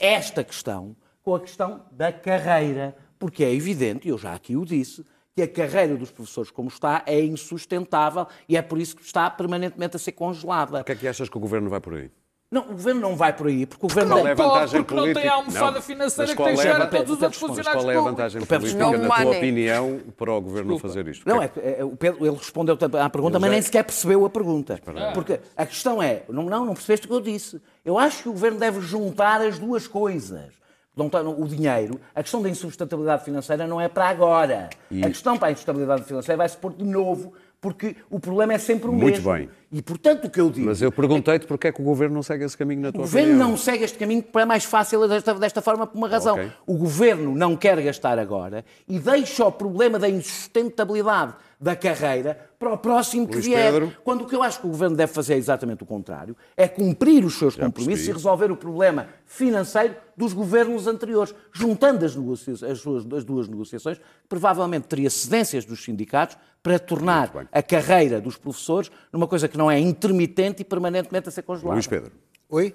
esta 0.00 0.42
questão 0.42 0.96
com 1.22 1.34
a 1.34 1.40
questão 1.40 1.82
da 1.92 2.12
carreira, 2.12 2.94
porque 3.18 3.44
é 3.44 3.52
evidente, 3.54 4.08
e 4.08 4.10
eu 4.10 4.18
já 4.18 4.32
aqui 4.34 4.56
o 4.56 4.64
disse, 4.64 5.04
que 5.34 5.42
a 5.42 5.48
carreira 5.48 5.96
dos 5.96 6.10
professores 6.10 6.50
como 6.50 6.68
está 6.68 7.02
é 7.06 7.20
insustentável 7.24 8.26
e 8.48 8.56
é 8.56 8.62
por 8.62 8.78
isso 8.78 8.96
que 8.96 9.02
está 9.02 9.30
permanentemente 9.30 9.96
a 9.96 9.98
ser 9.98 10.12
congelada. 10.12 10.80
O 10.80 10.84
que 10.84 10.92
é 10.92 10.96
que 10.96 11.08
achas 11.08 11.28
que 11.28 11.36
o 11.36 11.40
governo 11.40 11.70
vai 11.70 11.80
por 11.80 11.94
aí? 11.94 12.10
Não, 12.50 12.64
o 12.64 12.72
governo 12.72 13.00
não 13.00 13.16
vai 13.16 13.32
por 13.34 13.46
aí, 13.46 13.64
porque 13.64 13.86
o 13.86 13.88
governo 13.88 14.10
Qual 14.14 14.26
é 14.26 14.34
porque 14.34 14.94
não 14.94 15.04
tem 15.04 15.14
política? 15.14 15.30
a 15.30 15.34
almofada 15.36 15.70
Não, 15.76 15.80
financeira 15.82 16.36
que 16.36 16.36
tem 16.36 16.44
que 16.44 16.50
é 16.50 16.52
a 16.52 16.56
chegar 16.62 16.74
a 16.74 16.84
vantagem- 16.84 16.98
todos 17.06 17.16
os 17.16 17.22
outros 17.22 17.40
Mas 17.42 17.48
funcionários 17.50 17.82
qual 17.84 17.90
é 17.90 17.94
a 17.94 17.98
públicos. 17.98 18.18
vantagem 18.18 18.40
Pedro, 18.42 18.60
política, 18.60 18.98
na 19.08 19.16
tua 19.22 19.30
opinião, 19.38 20.00
para 20.18 20.32
o 20.32 20.40
governo 20.42 20.70
não 20.72 20.78
fazer 20.78 21.08
isto? 21.08 21.26
Não, 21.26 21.40
é, 21.42 21.50
é, 21.56 21.82
o 21.82 21.96
Pedro, 21.96 22.26
ele 22.26 22.36
respondeu 22.36 22.74
à 23.00 23.08
pergunta, 23.08 23.38
mas 23.38 23.48
já- 23.48 23.52
nem 23.54 23.62
sequer 23.62 23.84
percebeu 23.84 24.26
a 24.26 24.28
pergunta. 24.28 24.78
Porque 25.14 25.40
a 25.56 25.64
questão 25.64 26.02
é, 26.02 26.24
não, 26.28 26.42
não, 26.42 26.66
não 26.66 26.74
percebeste 26.74 27.06
o 27.06 27.08
que 27.08 27.14
eu 27.14 27.20
disse. 27.22 27.58
Eu 27.82 27.96
acho 27.98 28.24
que 28.24 28.28
o 28.28 28.32
governo 28.32 28.58
deve 28.58 28.82
juntar 28.82 29.40
as 29.40 29.58
duas 29.58 29.86
coisas. 29.88 30.52
Não 30.94 31.06
o 31.38 31.46
dinheiro, 31.46 31.98
a 32.14 32.22
questão 32.22 32.42
da 32.42 32.50
insustentabilidade 32.50 33.24
financeira 33.24 33.66
não 33.66 33.80
é 33.80 33.88
para 33.88 34.08
agora. 34.08 34.68
A 35.02 35.06
questão 35.08 35.38
para 35.38 35.48
a 35.48 35.52
insustentabilidade 35.52 36.04
financeira 36.04 36.36
vai 36.36 36.48
se 36.48 36.56
pôr 36.56 36.74
de 36.74 36.84
novo, 36.84 37.32
porque 37.62 37.96
o 38.10 38.20
problema 38.20 38.52
é 38.52 38.58
sempre 38.58 38.90
o 38.90 38.92
Muito 38.92 39.04
mesmo. 39.22 39.32
bem. 39.32 39.48
E 39.70 39.80
portanto 39.80 40.26
o 40.26 40.30
que 40.30 40.38
eu 40.38 40.50
digo. 40.50 40.66
Mas 40.66 40.82
eu 40.82 40.92
perguntei-te 40.92 41.46
porque 41.46 41.68
é 41.68 41.72
que 41.72 41.80
o 41.80 41.84
governo 41.84 42.16
não 42.16 42.22
segue 42.22 42.44
esse 42.44 42.58
caminho 42.58 42.82
na 42.82 42.88
O 42.90 42.92
tua 42.92 43.00
governo 43.02 43.28
opinião. 43.30 43.48
não 43.50 43.56
segue 43.56 43.84
este 43.84 43.96
caminho 43.98 44.22
porque 44.22 44.38
é 44.40 44.44
mais 44.44 44.64
fácil 44.64 45.08
desta, 45.08 45.32
desta 45.32 45.62
forma 45.62 45.86
por 45.86 45.96
uma 45.96 46.08
razão. 46.08 46.34
Ok. 46.34 46.52
O 46.66 46.76
governo 46.76 47.34
não 47.34 47.56
quer 47.56 47.80
gastar 47.80 48.18
agora 48.18 48.62
e 48.86 48.98
deixa 48.98 49.46
o 49.46 49.52
problema 49.52 49.98
da 49.98 50.10
insustentabilidade 50.10 51.34
da 51.62 51.76
carreira 51.76 52.50
para 52.58 52.72
o 52.72 52.76
próximo 52.76 53.24
que 53.28 53.34
Luís 53.34 53.46
vier. 53.46 53.72
Pedro. 53.72 53.96
Quando 54.02 54.22
o 54.22 54.26
que 54.26 54.34
eu 54.34 54.42
acho 54.42 54.60
que 54.60 54.66
o 54.66 54.70
governo 54.70 54.96
deve 54.96 55.12
fazer 55.12 55.34
é 55.34 55.36
exatamente 55.36 55.84
o 55.84 55.86
contrário, 55.86 56.36
é 56.56 56.66
cumprir 56.66 57.24
os 57.24 57.38
seus 57.38 57.54
compromissos 57.54 57.86
percebi. 58.04 58.10
e 58.10 58.12
resolver 58.14 58.50
o 58.50 58.56
problema 58.56 59.06
financeiro 59.24 59.94
dos 60.16 60.32
governos 60.32 60.88
anteriores, 60.88 61.32
juntando 61.52 62.04
as, 62.04 62.16
as 62.64 62.80
suas- 62.80 63.06
as 63.12 63.24
duas 63.24 63.46
negociações, 63.46 63.98
que 63.98 64.04
provavelmente 64.28 64.88
teria 64.88 65.08
cedências 65.08 65.64
dos 65.64 65.84
sindicatos 65.84 66.36
para 66.62 66.78
tornar 66.80 67.48
a 67.52 67.62
carreira 67.62 68.20
dos 68.20 68.36
professores 68.36 68.90
numa 69.12 69.28
coisa 69.28 69.46
que 69.46 69.56
não 69.56 69.70
é 69.70 69.78
intermitente 69.78 70.62
e 70.62 70.64
permanentemente 70.64 71.28
a 71.28 71.32
ser 71.32 71.42
congelada. 71.42 71.74
Luís 71.74 71.86
Pedro, 71.86 72.10
Oi? 72.48 72.74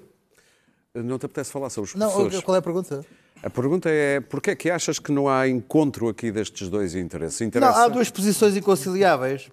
não 0.95 1.19
te 1.19 1.25
apetece 1.25 1.51
falar 1.51 1.69
sobre 1.69 1.89
os 1.89 1.95
Não, 1.95 2.09
professores? 2.09 2.39
qual 2.43 2.55
é 2.55 2.59
a 2.59 2.61
pergunta? 2.61 3.05
A 3.43 3.49
pergunta 3.49 3.89
é, 3.89 4.19
porquê 4.19 4.51
é 4.51 4.55
que 4.55 4.69
achas 4.69 4.99
que 4.99 5.11
não 5.11 5.29
há 5.29 5.47
encontro 5.47 6.07
aqui 6.09 6.31
destes 6.31 6.69
dois 6.69 6.95
interesses? 6.95 7.39
Não, 7.41 7.47
Interessa... 7.47 7.83
há 7.83 7.88
duas 7.88 8.09
posições 8.09 8.55
inconciliáveis, 8.57 9.49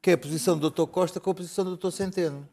que 0.00 0.10
é 0.10 0.14
a 0.14 0.18
posição 0.18 0.58
do 0.58 0.68
Dr. 0.70 0.86
Costa 0.86 1.20
com 1.20 1.30
a 1.30 1.34
posição 1.34 1.64
do 1.64 1.76
Dr. 1.76 1.90
Centeno. 1.90 2.46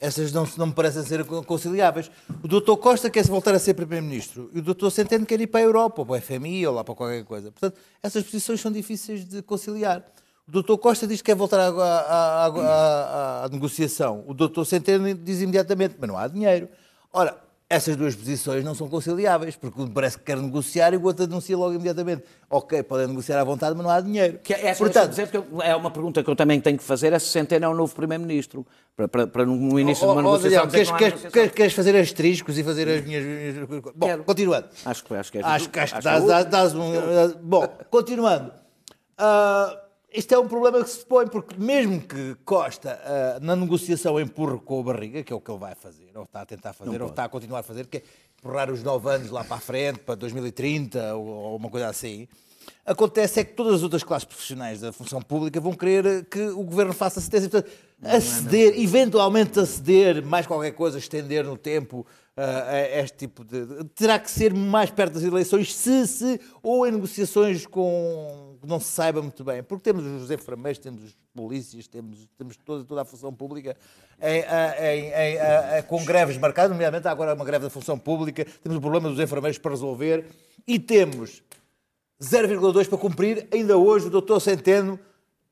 Essas 0.00 0.32
não, 0.32 0.46
não 0.58 0.66
me 0.66 0.72
parecem 0.74 1.02
ser 1.04 1.24
conciliáveis. 1.24 2.10
O 2.42 2.48
doutor 2.48 2.76
Costa 2.76 3.08
quer 3.08 3.24
voltar 3.26 3.54
a 3.54 3.58
ser 3.58 3.72
Primeiro-Ministro 3.74 4.50
e 4.52 4.58
o 4.58 4.62
doutor 4.62 4.90
Centeno 4.90 5.24
quer 5.24 5.40
ir 5.40 5.46
para 5.46 5.60
a 5.60 5.62
Europa, 5.62 6.02
ou 6.02 6.06
para 6.06 6.18
o 6.18 6.20
FMI, 6.20 6.66
ou 6.66 6.74
lá 6.74 6.84
para 6.84 6.94
qualquer 6.94 7.24
coisa. 7.24 7.50
Portanto, 7.50 7.78
essas 8.02 8.22
posições 8.22 8.60
são 8.60 8.70
difíceis 8.70 9.24
de 9.24 9.40
conciliar. 9.40 10.04
O 10.46 10.50
doutor 10.50 10.76
Costa 10.76 11.06
diz 11.06 11.22
que 11.22 11.26
quer 11.26 11.36
voltar 11.36 11.58
à, 11.58 11.68
à- 11.68 12.46
à- 12.46 12.46
à- 12.48 13.44
à 13.44 13.48
negociação. 13.48 14.22
O 14.26 14.34
doutor 14.34 14.66
Centeno 14.66 15.14
diz 15.14 15.40
imediatamente, 15.40 15.94
mas 15.98 16.06
não 16.08 16.18
há 16.18 16.28
dinheiro. 16.28 16.68
Ora, 17.10 17.38
essas 17.68 17.96
duas 17.96 18.14
posições 18.14 18.62
não 18.62 18.74
são 18.74 18.88
conciliáveis, 18.88 19.56
porque 19.56 19.80
um 19.80 19.88
parece 19.88 20.18
que 20.18 20.24
quer 20.24 20.36
negociar 20.36 20.92
e 20.92 20.96
o 20.96 21.02
outro 21.04 21.26
denuncia 21.26 21.56
logo 21.56 21.72
imediatamente. 21.74 22.22
Ok, 22.48 22.82
podem 22.84 23.06
negociar 23.08 23.40
à 23.40 23.44
vontade, 23.44 23.74
mas 23.74 23.84
não 23.84 23.90
há 23.90 24.00
dinheiro. 24.00 24.38
Que 24.42 24.52
é, 24.54 24.66
essa, 24.66 24.78
Portanto, 24.84 25.16
é 25.62 25.74
uma 25.74 25.90
pergunta 25.90 26.22
que 26.22 26.30
eu 26.30 26.36
também 26.36 26.60
tenho 26.60 26.76
que 26.78 26.84
fazer, 26.84 27.12
é 27.12 27.18
se 27.18 27.26
Centeno 27.28 27.64
é 27.64 27.68
o 27.68 27.74
novo 27.74 27.94
Primeiro-Ministro. 27.94 28.64
Para, 28.96 29.08
para, 29.08 29.26
para 29.26 29.46
no- 29.46 29.80
início 29.80 30.06
de 30.06 30.12
uma 30.12 30.14
Oh, 30.14 30.18
oh, 30.18 30.22
negociação 30.36 30.66
Daniel, 30.66 30.70
queres, 30.70 30.90
queres- 30.90 31.22
negociação. 31.24 31.54
queres- 31.56 31.72
fazer 31.72 31.96
asteriscos 31.96 32.58
e 32.58 32.62
fazer 32.62 32.88
as 32.88 33.04
minhas. 33.04 33.24
Bom, 33.96 34.06
Quero. 34.06 34.22
continuando. 34.24 34.68
Acho 34.84 35.04
que, 35.04 35.14
acho 35.14 35.32
que 35.32 35.38
é 35.38 35.42
Acho, 35.42 35.68
que- 35.70 35.80
acho 35.80 35.92
que 35.94 35.98
acho 35.98 36.04
dás, 36.06 36.24
que 36.24 36.30
é 36.30 36.44
dás- 36.44 36.72
dás 36.72 36.74
um. 36.74 37.38
Bom, 37.42 37.66
continuando. 37.90 38.52
Ah, 39.18 39.80
isto 40.14 40.32
é 40.32 40.38
um 40.38 40.46
problema 40.48 40.82
que 40.82 40.90
se 40.90 41.04
põe, 41.04 41.26
porque 41.26 41.56
mesmo 41.58 42.00
que 42.00 42.36
Costa, 42.44 43.00
ah, 43.04 43.38
na 43.40 43.54
negociação, 43.56 44.18
empurre 44.20 44.58
com 44.60 44.80
a 44.80 44.82
barriga, 44.84 45.22
que 45.22 45.32
é 45.32 45.36
o 45.36 45.40
que 45.40 45.50
ele 45.50 45.58
vai 45.58 45.74
fazer, 45.74 46.10
ou 46.14 46.22
está 46.24 46.42
a 46.42 46.46
tentar 46.46 46.72
fazer, 46.72 47.02
ou 47.02 47.08
está 47.08 47.24
a 47.24 47.28
continuar 47.28 47.60
a 47.60 47.62
fazer, 47.62 47.86
que 47.86 47.98
é 47.98 48.02
empurrar 48.38 48.70
os 48.70 48.82
nove 48.82 49.08
anos 49.10 49.30
lá 49.30 49.42
para 49.44 49.56
a 49.56 49.60
frente, 49.60 49.98
para 50.00 50.14
2030, 50.14 51.14
ou, 51.16 51.26
ou 51.26 51.56
uma 51.56 51.68
coisa 51.70 51.88
assim. 51.88 52.28
Acontece 52.86 53.40
é 53.40 53.44
que 53.44 53.52
todas 53.52 53.74
as 53.74 53.82
outras 53.82 54.02
classes 54.02 54.24
profissionais 54.26 54.80
da 54.80 54.90
função 54.92 55.20
pública 55.20 55.60
vão 55.60 55.72
querer 55.74 56.24
que 56.26 56.40
o 56.48 56.62
governo 56.62 56.92
faça 56.94 57.20
sentença. 57.20 57.50
Portanto, 57.50 57.70
aceder, 58.02 58.78
eventualmente 58.80 59.58
aceder, 59.60 60.24
mais 60.24 60.46
qualquer 60.46 60.72
coisa, 60.72 60.98
estender 60.98 61.44
no 61.44 61.56
tempo 61.58 62.06
ah, 62.36 62.70
a 62.70 63.00
este 63.00 63.18
tipo 63.18 63.44
de. 63.44 63.66
de- 63.66 63.84
Terá 63.94 64.18
que 64.18 64.30
ser 64.30 64.54
mais 64.54 64.90
perto 64.90 65.14
das 65.14 65.22
eleições, 65.22 65.74
se, 65.74 66.06
se 66.06 66.40
ou 66.62 66.86
em 66.86 66.92
negociações 66.92 67.66
com. 67.66 68.53
Não 68.66 68.80
se 68.80 68.86
saiba 68.86 69.20
muito 69.22 69.42
bem. 69.44 69.62
Porque 69.62 69.82
temos 69.82 70.04
os 70.22 70.30
enfermeiros, 70.30 70.78
temos 70.78 71.02
os 71.04 71.16
polícias, 71.34 71.86
temos, 71.86 72.26
temos 72.38 72.56
toda, 72.56 72.84
toda 72.84 73.02
a 73.02 73.04
função 73.04 73.32
pública 73.32 73.76
em, 74.20 74.40
em- 74.40 75.78
em- 75.78 75.82
com 75.82 76.04
greves 76.04 76.36
marcadas, 76.38 76.70
nomeadamente 76.70 77.06
há 77.08 77.10
agora 77.10 77.34
uma 77.34 77.44
greve 77.44 77.64
da 77.64 77.70
função 77.70 77.98
pública, 77.98 78.44
temos 78.62 78.78
o 78.78 78.80
problema 78.80 79.08
dos 79.08 79.18
enfermeiros 79.18 79.58
para 79.58 79.70
resolver 79.72 80.26
e 80.66 80.78
temos 80.78 81.42
0,2 82.22 82.88
para 82.88 82.98
cumprir. 82.98 83.48
Ainda 83.52 83.76
hoje, 83.76 84.06
o 84.06 84.10
doutor 84.10 84.40
Centeno, 84.40 84.98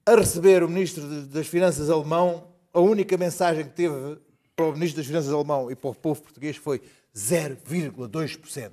a 0.06 0.14
receber 0.14 0.62
o 0.62 0.68
Ministro 0.68 1.04
das 1.26 1.46
Finanças 1.46 1.90
alemão, 1.90 2.48
a 2.72 2.80
única 2.80 3.16
mensagem 3.16 3.64
que 3.64 3.70
teve 3.70 4.18
para 4.56 4.66
o 4.66 4.72
Ministro 4.72 4.98
das 4.98 5.06
Finanças 5.06 5.32
alemão 5.32 5.70
e 5.70 5.74
para 5.74 5.90
o 5.90 5.94
povo 5.94 6.22
português 6.22 6.56
foi 6.56 6.80
0,2%. 7.14 8.70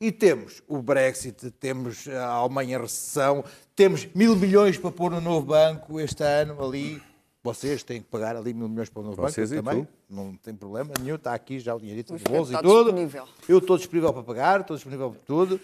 E 0.00 0.10
temos 0.10 0.60
o 0.66 0.82
Brexit, 0.82 1.50
temos 1.52 2.08
a 2.08 2.26
Alemanha 2.26 2.76
em 2.76 2.80
recessão, 2.80 3.44
temos 3.76 4.06
mil 4.12 4.34
milhões 4.34 4.76
para 4.76 4.90
pôr 4.90 5.12
no 5.12 5.20
novo 5.20 5.46
banco 5.46 6.00
este 6.00 6.24
ano 6.24 6.62
ali. 6.64 7.00
Vocês 7.44 7.82
têm 7.82 8.00
que 8.00 8.08
pagar 8.08 8.36
ali 8.36 8.52
mil 8.54 8.68
milhões 8.68 8.88
para 8.88 9.00
o 9.00 9.04
novo 9.04 9.16
Vocês 9.22 9.50
banco 9.50 9.60
e 9.60 9.64
também. 9.64 9.84
tu. 9.84 9.90
Não 10.08 10.36
tem 10.36 10.54
problema 10.54 10.92
nenhum, 11.00 11.14
está 11.16 11.34
aqui 11.34 11.58
já 11.58 11.74
o 11.74 11.78
dinheirito 11.80 12.14
O 12.14 12.18
do 12.18 12.24
bolso 12.30 12.52
e 12.52 12.56
tudo. 12.60 12.84
disponível. 12.84 13.28
Eu 13.48 13.58
estou 13.58 13.76
disponível 13.76 14.12
para 14.12 14.22
pagar, 14.22 14.60
estou 14.60 14.76
disponível 14.76 15.10
para 15.10 15.20
tudo. 15.20 15.60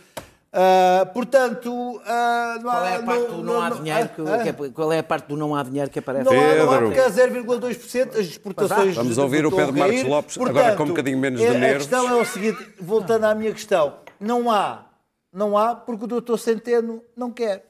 Ah, 0.50 1.06
portanto, 1.12 2.00
ah, 2.06 2.54
não 2.56 2.70
Qual 2.70 2.84
é 2.84 2.94
há- 2.94 2.98
a 2.98 3.02
parte 3.02 3.26
do 3.26 3.42
não 3.42 3.60
há 3.62 3.70
dinheiro 3.70 4.08
que, 4.08 4.20
ah, 4.22 4.38
que 4.38 4.48
é- 4.48 4.70
qual 4.70 4.92
é 4.92 4.98
a 4.98 5.02
parte 5.02 5.26
do 5.28 5.36
não 5.36 5.54
há 5.54 5.62
dinheiro 5.62 5.90
que 5.90 5.98
aparece? 5.98 6.24
não 6.24 6.32
há, 6.32 6.54
não 6.54 6.64
há 6.70 6.74
Pedro. 6.74 6.86
porque 6.86 7.00
há 7.00 7.08
0,2% 7.10 8.14
as 8.18 8.26
exportações 8.26 8.94
Vamos 8.94 9.18
ouvir 9.18 9.44
o 9.44 9.52
Pedro 9.52 9.76
Marcos. 9.76 10.02
Lopes, 10.04 10.38
agora 10.38 10.74
com 10.74 10.84
um 10.84 10.88
bocadinho 10.88 11.18
menos 11.18 11.38
de 11.40 11.46
é- 11.46 11.50
A 11.50 11.58
nervos. 11.58 11.86
questão 11.86 12.08
é 12.08 12.14
o 12.20 12.24
seguinte, 12.24 12.66
voltando 12.80 13.24
à 13.24 13.34
minha 13.34 13.52
questão, 13.52 13.96
não 14.18 14.50
há, 14.50 14.86
não 15.30 15.56
há 15.58 15.74
porque 15.74 16.04
o 16.04 16.08
doutor 16.08 16.38
Centeno 16.38 17.02
não 17.14 17.30
quer. 17.30 17.67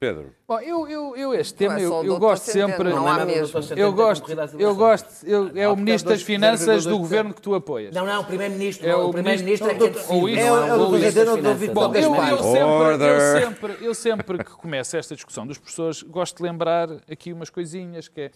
Pedro, 0.00 0.34
Bom, 0.48 0.58
eu, 0.60 0.88
eu, 0.88 1.14
eu 1.14 1.34
este 1.34 1.52
Não 1.52 1.58
tema, 1.58 1.78
é 1.78 1.84
eu, 1.84 1.92
o 1.92 2.04
eu 2.06 2.18
gosto 2.18 2.44
sempre. 2.44 2.88
não 2.88 3.06
há 3.06 3.22
mesmo. 3.26 3.60
Eu 3.76 3.92
gosto, 3.92 4.32
eu 4.58 4.74
gosto, 4.74 5.26
eu, 5.26 5.50
é 5.54 5.68
o 5.68 5.76
Ministro 5.76 6.08
das 6.08 6.22
2,2%. 6.22 6.24
Finanças 6.24 6.84
do 6.86 6.96
governo 6.98 7.34
que 7.34 7.42
tu 7.42 7.54
apoias. 7.54 7.94
Não, 7.94 8.06
não, 8.06 8.22
o 8.22 8.24
Primeiro-Ministro. 8.24 8.88
É 8.88 8.96
o 8.96 9.08
o 9.08 9.12
Primeiro-Ministro 9.12 9.68
é 9.68 9.74
que 9.74 9.80
ministro- 9.82 10.08
tem 10.08 10.18
ou 10.18 10.26
isso, 10.26 10.40
não 10.46 10.56
é 10.56 10.72
o 10.72 10.74
o 10.74 10.78
doutor 10.78 10.92
Ministro 10.92 11.02
das 11.02 11.12
Centeno, 11.12 11.42
não 11.42 11.52
duvido 11.52 11.72
Finanças. 11.72 12.00
qualquer 12.00 13.82
Eu, 13.82 13.94
sempre, 13.94 14.38
que 14.42 14.50
começo 14.52 14.96
esta 14.96 15.14
discussão 15.14 15.46
dos 15.46 15.58
professores, 15.58 16.02
gosto 16.02 16.38
de 16.38 16.42
lembrar 16.44 16.88
aqui 17.06 17.34
umas 17.34 17.50
coisinhas, 17.50 18.08
que 18.08 18.22
é, 18.22 18.30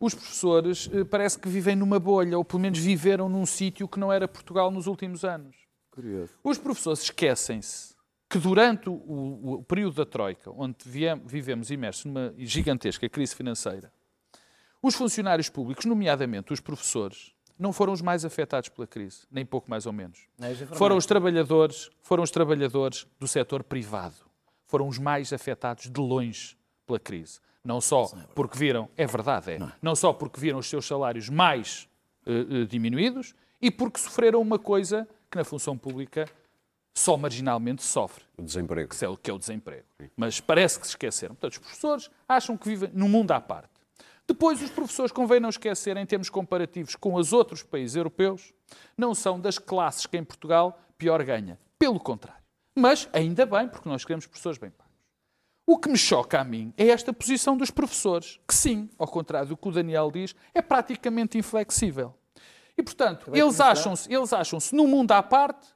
os 0.00 0.14
professores 0.14 0.88
eh, 0.94 1.04
parece 1.04 1.38
que 1.38 1.46
vivem 1.46 1.76
numa 1.76 2.00
bolha, 2.00 2.38
ou 2.38 2.44
pelo 2.44 2.60
menos 2.60 2.78
viveram 2.78 3.28
num 3.28 3.44
sítio 3.44 3.86
que 3.86 4.00
não 4.00 4.10
era 4.10 4.26
Portugal 4.26 4.70
nos 4.70 4.86
últimos 4.86 5.26
anos. 5.26 5.54
Os 6.42 6.56
professores 6.56 7.02
esquecem-se 7.02 7.91
que 8.32 8.38
durante 8.38 8.88
o, 8.88 8.92
o- 8.94 9.52
o 9.58 9.62
período 9.62 9.94
da 9.96 10.06
Troika, 10.06 10.50
onde 10.50 10.76
vivemos 11.26 11.70
imersos 11.70 12.06
numa 12.06 12.32
gigantesca 12.38 13.06
crise 13.08 13.34
financeira, 13.34 13.92
os 14.82 14.94
funcionários 14.94 15.48
públicos, 15.50 15.84
nomeadamente 15.84 16.52
os 16.52 16.58
professores, 16.60 17.32
não 17.58 17.72
foram 17.72 17.92
os 17.92 18.00
mais 18.00 18.24
afetados 18.24 18.70
pela 18.70 18.86
crise, 18.86 19.26
nem 19.30 19.44
pouco 19.44 19.70
mais 19.70 19.84
ou 19.86 19.92
menos. 19.92 20.18
Foram 20.78 20.96
os 20.96 21.06
trabalhadores, 21.06 21.90
foram 22.02 22.22
os 22.24 22.30
trabalhadores 22.30 23.06
do 23.20 23.28
setor 23.28 23.62
privado. 23.62 24.16
Foram 24.66 24.88
os 24.88 24.98
mais 24.98 25.32
afetados 25.32 25.90
de 25.90 26.00
longe 26.00 26.56
pela 26.86 26.98
crise. 26.98 27.38
Não 27.62 27.80
só 27.80 28.06
porque 28.34 28.58
viram, 28.58 28.88
é 28.96 29.06
verdade, 29.06 29.52
é, 29.52 29.58
não 29.82 29.94
só 29.94 30.12
porque 30.12 30.40
viram 30.40 30.58
os 30.58 30.66
seus 30.68 30.86
salários 30.86 31.28
mais 31.28 31.86
eh, 32.26 32.62
eh, 32.62 32.64
diminuídos 32.64 33.34
e 33.60 33.70
porque 33.70 34.00
sofreram 34.00 34.40
uma 34.40 34.58
coisa 34.58 35.06
que 35.30 35.36
na 35.38 35.44
função 35.44 35.76
pública 35.78 36.26
só 36.94 37.16
marginalmente 37.16 37.82
sofre 37.82 38.24
o 38.36 38.42
desemprego. 38.42 38.94
que 38.94 39.04
é 39.04 39.08
o, 39.08 39.16
que 39.16 39.30
é 39.30 39.34
o 39.34 39.38
desemprego. 39.38 39.84
Mas 40.16 40.40
parece 40.40 40.78
que 40.78 40.86
se 40.86 40.92
esqueceram. 40.92 41.34
Portanto, 41.34 41.52
os 41.52 41.58
professores 41.58 42.10
acham 42.28 42.56
que 42.56 42.68
vivem 42.68 42.90
num 42.92 43.08
mundo 43.08 43.32
à 43.32 43.40
parte. 43.40 43.70
Depois, 44.26 44.62
os 44.62 44.70
professores, 44.70 45.10
convém 45.10 45.40
não 45.40 45.48
esquecer, 45.48 45.96
em 45.96 46.06
termos 46.06 46.30
comparativos 46.30 46.94
com 46.94 47.14
os 47.14 47.32
outros 47.32 47.62
países 47.62 47.96
europeus, 47.96 48.52
não 48.96 49.14
são 49.14 49.40
das 49.40 49.58
classes 49.58 50.06
que 50.06 50.16
em 50.16 50.24
Portugal 50.24 50.78
pior 50.96 51.22
ganha. 51.24 51.58
Pelo 51.78 51.98
contrário. 51.98 52.42
Mas, 52.74 53.08
ainda 53.12 53.44
bem, 53.44 53.68
porque 53.68 53.88
nós 53.88 54.04
queremos 54.04 54.26
professores 54.26 54.58
bem 54.58 54.70
pagos. 54.70 54.92
O 55.66 55.78
que 55.78 55.88
me 55.88 55.98
choca 55.98 56.40
a 56.40 56.44
mim 56.44 56.72
é 56.76 56.88
esta 56.88 57.12
posição 57.12 57.56
dos 57.56 57.70
professores, 57.70 58.40
que 58.46 58.54
sim, 58.54 58.88
ao 58.98 59.06
contrário 59.06 59.48
do 59.48 59.56
que 59.56 59.68
o 59.68 59.72
Daniel 59.72 60.10
diz, 60.10 60.34
é 60.54 60.62
praticamente 60.62 61.38
inflexível. 61.38 62.14
E, 62.76 62.82
portanto, 62.82 63.30
eles 63.34 63.60
acham-se 63.60 64.12
eles 64.12 64.32
acham-se 64.32 64.74
num 64.74 64.86
mundo 64.86 65.12
à 65.12 65.22
parte 65.22 65.68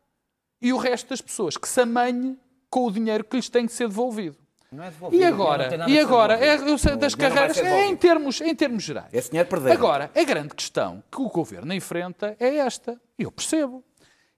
e 0.60 0.72
o 0.72 0.76
resto 0.76 1.10
das 1.10 1.20
pessoas 1.20 1.56
que 1.56 1.68
se 1.68 1.80
amanhe 1.80 2.36
com 2.70 2.86
o 2.86 2.90
dinheiro 2.90 3.24
que 3.24 3.36
lhes 3.36 3.48
tem 3.48 3.66
que 3.66 3.72
ser 3.72 3.88
devolvido. 3.88 4.36
Não 4.70 4.84
é 4.84 4.90
devolvido, 4.90 5.22
E 5.22 5.24
agora, 5.24 5.88
e 5.88 5.98
agora 5.98 6.34
é, 6.34 6.78
sei 6.78 6.96
das 6.96 7.14
carreiras, 7.14 7.56
é 7.58 7.86
em 7.86 7.96
termos, 7.96 8.40
em 8.40 8.54
termos 8.54 8.82
gerais. 8.82 9.08
Esse 9.12 9.30
dinheiro 9.30 9.48
perderam. 9.48 9.76
Agora, 9.76 10.10
a 10.14 10.24
grande 10.24 10.54
questão 10.54 11.02
que 11.10 11.20
o 11.20 11.28
governo 11.28 11.72
enfrenta 11.72 12.36
é 12.38 12.56
esta, 12.56 13.00
e 13.18 13.22
eu 13.22 13.30
percebo, 13.30 13.84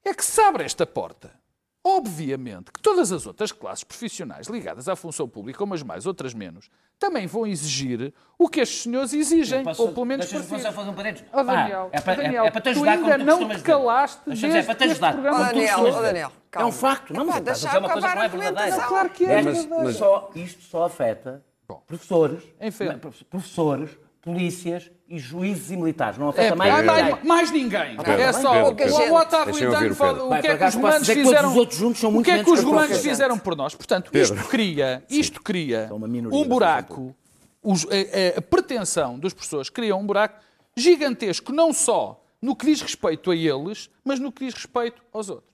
é 0.05 0.13
que 0.13 0.25
se 0.25 0.41
abre 0.41 0.65
esta 0.65 0.87
porta. 0.87 1.38
Obviamente 1.85 2.71
que 2.73 2.81
todas 2.83 3.13
as 3.13 3.27
outras 3.27 3.51
classes 3.53 3.83
profissionais 3.85 4.47
ligadas 4.49 4.89
à 4.89 4.97
função 4.97 5.29
pública, 5.29 5.63
umas 5.65 5.83
mais, 5.83 6.07
outras 6.07 6.35
menos, 6.35 6.69
também 6.99 7.27
vão 7.27 7.47
exigir 7.47 8.13
o 8.39 8.49
que 8.49 8.61
estes 8.61 8.83
senhores 8.83 9.13
exigem, 9.15 9.63
Posso- 9.65 9.83
ou 9.83 9.93
pelo 9.93 10.05
menos 10.05 10.27
parecido. 10.31 10.73
fazer 10.73 10.91
um 10.91 10.95
parênteses. 10.95 11.27
Ó 11.33 11.45
Pá, 11.45 11.55
Daniel, 11.55 11.89
é 11.93 12.01
para, 12.01 12.23
Daniel, 12.23 12.45
é, 12.45 12.47
é 12.49 12.51
para 12.51 12.61
te 12.61 12.65
tu 12.65 12.69
ajudar 12.71 12.99
como 12.99 13.13
ainda 13.13 13.25
tu 13.37 13.41
não 13.41 13.49
te 13.57 13.63
calaste 13.63 14.21
dizer, 14.31 14.47
é 14.49 14.51
desde 14.51 14.67
para 14.67 14.75
te 14.75 14.83
este 14.85 14.93
ajudar. 14.93 15.13
programa. 15.13 15.37
como 15.39 15.45
Ó, 15.45 15.49
tu 15.49 15.55
Daniel, 15.55 15.85
dizer. 15.85 16.03
Daniel, 16.03 16.29
É 16.29 16.29
um 16.29 16.51
calma. 16.51 16.73
facto. 16.73 17.13
Não, 17.15 17.25
mas 17.25 17.37
Epá, 17.37 17.45
deixa 17.45 17.67
dizer 17.67 17.79
uma 17.79 17.89
coisa 17.91 18.09
que 18.09 18.15
não 18.17 18.23
é 18.23 18.29
verdadeira. 18.29 18.87
Claro 18.87 19.11
que 19.11 19.25
é. 19.25 19.33
É, 19.33 19.43
Mas- 19.43 19.67
mas, 19.67 19.85
mas- 19.85 19.97
só, 19.97 20.31
isto 20.35 20.63
só 20.65 20.85
afeta 20.85 21.45
professores, 21.87 22.43
Enfim. 22.61 22.85
não, 22.87 22.99
professores, 23.31 23.91
polícias 24.33 24.91
e 25.09 25.19
juízes 25.19 25.71
e 25.71 25.77
militares. 25.77 26.19
Não 26.19 26.29
afeta 26.29 26.53
É, 26.53 26.57
mais 26.57 26.75
ninguém. 26.75 26.87
mais, 27.11 27.25
mais 27.25 27.51
ninguém. 27.51 27.97
Pedro, 27.97 28.13
é 28.23 28.33
só 28.33 28.53
Pedro, 28.53 28.69
o 28.71 28.75
Pedro. 28.75 28.97
Deixem 28.97 29.67
ouvir 29.67 29.71
done 29.71 29.89
o 29.91 29.95
for- 29.95 30.07
Pedro. 30.09 30.27
o 30.27 30.41
que 30.41 30.47
é 30.49 30.57
que 30.59 30.65
os 30.65 30.75
romanos 30.75 31.09
que 31.09 31.15
fizeram. 31.15 31.49
os 31.51 31.57
outros 31.57 31.79
juntos 31.79 32.01
são 32.01 32.17
O 32.17 32.23
que 32.23 32.31
é 32.31 32.45
que 32.45 32.51
os 32.51 32.61
que 32.61 32.65
romanos 32.67 32.99
fizeram 32.99 33.39
por 33.39 33.57
nós? 33.57 33.75
Portanto, 33.75 34.11
Pedro. 34.11 34.35
isto 34.37 34.49
cria, 34.49 35.03
isto 35.09 35.43
cria 35.43 35.89
um 35.93 36.45
buraco. 36.47 37.15
os- 37.63 37.85
a, 37.87 38.39
a- 38.39 38.43
pretensão 38.43 39.19
das 39.19 39.33
pessoas 39.33 39.69
cria 39.71 39.97
um 39.97 40.07
buraco 40.07 40.41
gigantesco, 40.77 41.53
não 41.53 41.73
só 41.73 42.23
no 42.41 42.55
que 42.55 42.67
diz 42.67 42.81
respeito 42.81 43.31
a 43.31 43.37
eles, 43.37 43.91
mas 44.05 44.21
no 44.21 44.31
que 44.31 44.45
diz 44.45 44.55
respeito 44.55 45.03
aos 45.13 45.29
outros. 45.29 45.49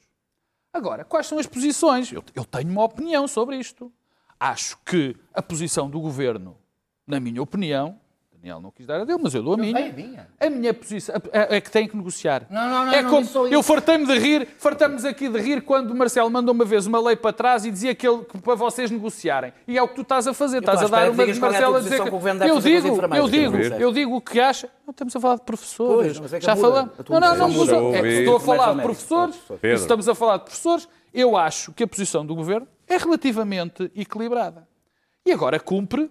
Agora, 0.73 1.05
quais 1.05 1.27
são 1.27 1.39
as 1.39 1.47
posições? 1.47 2.13
Eu, 2.13 2.23
eu 2.35 2.45
tenho 2.45 2.69
uma 2.71 2.83
opinião 2.85 3.27
sobre 3.29 3.57
isto. 3.57 3.91
Acho 4.39 4.77
que 4.85 5.17
a 5.33 5.41
posição 5.41 5.89
do 5.89 6.01
governo, 6.01 6.57
na 7.07 7.21
minha 7.21 7.41
opinião, 7.41 7.99
Daniel 8.45 8.61
não 8.61 8.71
quis 8.71 8.87
dar 8.87 9.01
a 9.01 9.05
dele, 9.05 9.19
mas 9.23 9.35
eu 9.35 9.43
dou 9.43 9.55
a 9.55 9.57
minha. 9.57 9.79
a 9.79 9.91
minha. 9.91 10.29
A 10.39 10.51
minha 10.51 10.75
posição 10.75 11.15
é, 11.33 11.57
é 11.57 11.61
que 11.63 11.71
tem 11.71 11.89
que 11.89 11.97
negociar. 11.97 12.47
Não, 12.51 12.69
não, 12.69 12.85
não, 12.85 12.93
é 12.93 13.01
não 13.01 13.11
como, 13.11 13.47
eu 13.47 13.63
fartei-me 13.63 14.05
de 14.05 14.19
rir, 14.19 14.47
fartamos 14.59 15.07
aqui 15.07 15.31
de 15.31 15.39
rir 15.41 15.63
quando 15.63 15.93
o 15.93 15.95
Marcelo 15.95 16.31
mandou 16.31 16.55
uma 16.55 16.65
vez 16.67 16.87
uma 16.87 17.01
lei 17.01 17.17
para 17.17 17.33
trás 17.33 17.65
e 17.65 17.71
dizia 17.71 17.95
que, 17.95 18.07
ele, 18.07 18.23
que 18.25 18.37
para 18.39 18.55
vocês 18.55 18.91
negociarem. 18.91 19.51
E 19.67 19.79
é 19.79 19.83
o 19.83 19.89
que 19.89 19.95
tu 19.95 20.03
estás 20.03 20.27
a 20.27 20.35
fazer. 20.35 20.59
Estás 20.59 20.83
a 20.83 20.89
dar 20.89 21.11
uma 21.11 21.27
de 21.27 21.41
Marcelo 21.41 21.77
a 21.77 21.81
dizer 21.81 22.03
posição 22.03 22.21
que... 22.21 22.39
que 22.39 22.51
Eu 22.51 22.61
digo, 22.61 23.15
eu 23.15 23.29
digo, 23.29 23.57
dizer. 23.57 23.81
eu 23.81 23.93
digo 23.93 24.17
o 24.17 24.21
que 24.21 24.39
acha. 24.39 24.69
Não 24.87 24.91
estamos 24.91 25.17
a 25.17 25.21
falar 25.21 25.37
de 25.37 25.43
professores. 25.43 26.19
Pois, 26.19 26.33
é 26.35 26.41
Já 26.41 26.55
falamos. 26.55 26.93
Não, 27.09 27.21
não, 27.21 27.49
não. 27.49 27.95
É 27.95 28.03
que 28.03 28.09
estou 28.09 28.37
a 28.37 28.41
falar 28.41 28.75
de 28.75 28.83
professores. 28.83 29.37
Estamos 29.63 30.07
a 30.07 30.15
falar 30.15 30.37
de 30.37 30.45
professores, 30.45 30.87
eu 31.15 31.35
acho 31.35 31.73
que 31.73 31.83
a 31.83 31.87
posição 31.87 32.27
do 32.27 32.35
governo 32.35 32.69
é 32.87 32.99
relativamente 32.99 33.91
equilibrada. 33.97 34.69
E 35.25 35.33
agora 35.33 35.59
cumpre 35.59 36.11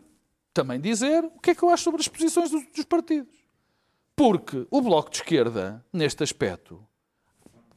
também 0.54 0.80
dizer 0.80 1.24
o 1.24 1.40
que 1.40 1.52
é 1.52 1.56
que 1.56 1.64
eu 1.64 1.70
acho 1.70 1.84
sobre 1.84 2.02
as 2.02 2.08
posições 2.08 2.52
dos, 2.52 2.64
dos 2.68 2.86
partidos. 2.86 3.36
Porque 4.16 4.68
o 4.70 4.82
Bloco 4.82 5.10
de 5.10 5.18
Esquerda, 5.18 5.84
neste 5.92 6.22
aspecto, 6.24 6.86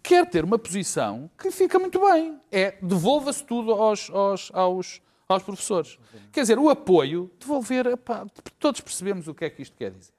quer 0.02 0.28
ter 0.28 0.44
uma 0.44 0.58
posição 0.58 1.30
que 1.38 1.50
fica 1.50 1.78
muito 1.78 1.98
bem. 2.00 2.38
É 2.52 2.78
devolva-se 2.82 3.42
tudo 3.42 3.72
aos, 3.72 4.10
aos, 4.10 4.50
aos, 4.52 5.02
aos 5.28 5.42
professores. 5.42 5.98
Quer 6.30 6.42
dizer, 6.42 6.58
o 6.58 6.68
apoio, 6.68 7.30
devolver, 7.40 7.86
epá, 7.86 8.26
todos 8.58 8.80
percebemos 8.80 9.26
o 9.26 9.34
que 9.34 9.46
é 9.46 9.50
que 9.50 9.62
isto 9.62 9.76
quer 9.76 9.90
dizer. 9.92 10.12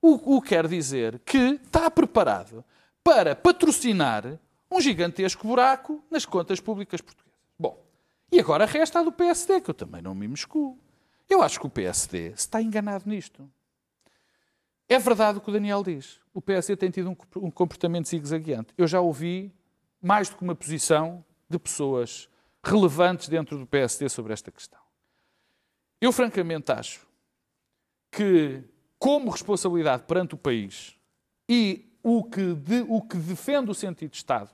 O, 0.00 0.36
o 0.36 0.40
que 0.40 0.50
quer 0.50 0.68
dizer 0.68 1.20
que 1.24 1.60
está 1.64 1.90
preparado 1.90 2.64
para 3.02 3.34
patrocinar 3.34 4.38
um 4.70 4.80
gigantesco 4.80 5.46
buraco 5.46 6.02
nas 6.10 6.24
contas 6.24 6.60
públicas 6.60 7.00
portuguesas. 7.00 7.34
Bom, 7.58 7.84
e 8.30 8.40
agora 8.40 8.64
resta 8.64 9.00
a 9.00 9.02
do 9.02 9.12
PSD, 9.12 9.60
que 9.60 9.70
eu 9.70 9.74
também 9.74 10.00
não 10.00 10.14
me 10.14 10.26
mescuo. 10.26 10.78
Eu 11.28 11.42
acho 11.42 11.58
que 11.58 11.66
o 11.66 11.70
PSD 11.70 12.28
está 12.30 12.60
enganado 12.60 13.08
nisto. 13.08 13.50
É 14.88 14.98
verdade 14.98 15.38
o 15.38 15.40
que 15.40 15.48
o 15.48 15.52
Daniel 15.52 15.82
diz. 15.82 16.20
O 16.32 16.40
PSD 16.42 16.76
tem 16.76 16.90
tido 16.90 17.10
um 17.10 17.14
comp- 17.14 17.52
comportamento 17.54 18.08
zigue-zagueante. 18.08 18.74
Eu 18.76 18.86
já 18.86 19.00
ouvi 19.00 19.52
mais 20.02 20.28
do 20.28 20.36
que 20.36 20.42
uma 20.42 20.54
posição 20.54 21.24
de 21.48 21.58
pessoas 21.58 22.28
relevantes 22.62 23.28
dentro 23.28 23.58
do 23.58 23.66
PSD 23.66 24.08
sobre 24.08 24.32
esta 24.32 24.50
questão. 24.50 24.80
Eu, 26.00 26.12
francamente, 26.12 26.70
acho 26.70 27.06
que, 28.10 28.62
como 28.98 29.30
responsabilidade 29.30 30.02
perante 30.04 30.34
o 30.34 30.38
país 30.38 30.96
e 31.48 31.90
o 32.02 32.22
que, 32.22 32.54
de- 32.54 32.84
o 32.88 33.00
que 33.00 33.16
defende 33.16 33.70
o 33.70 33.74
sentido 33.74 34.10
de 34.10 34.16
Estado, 34.18 34.50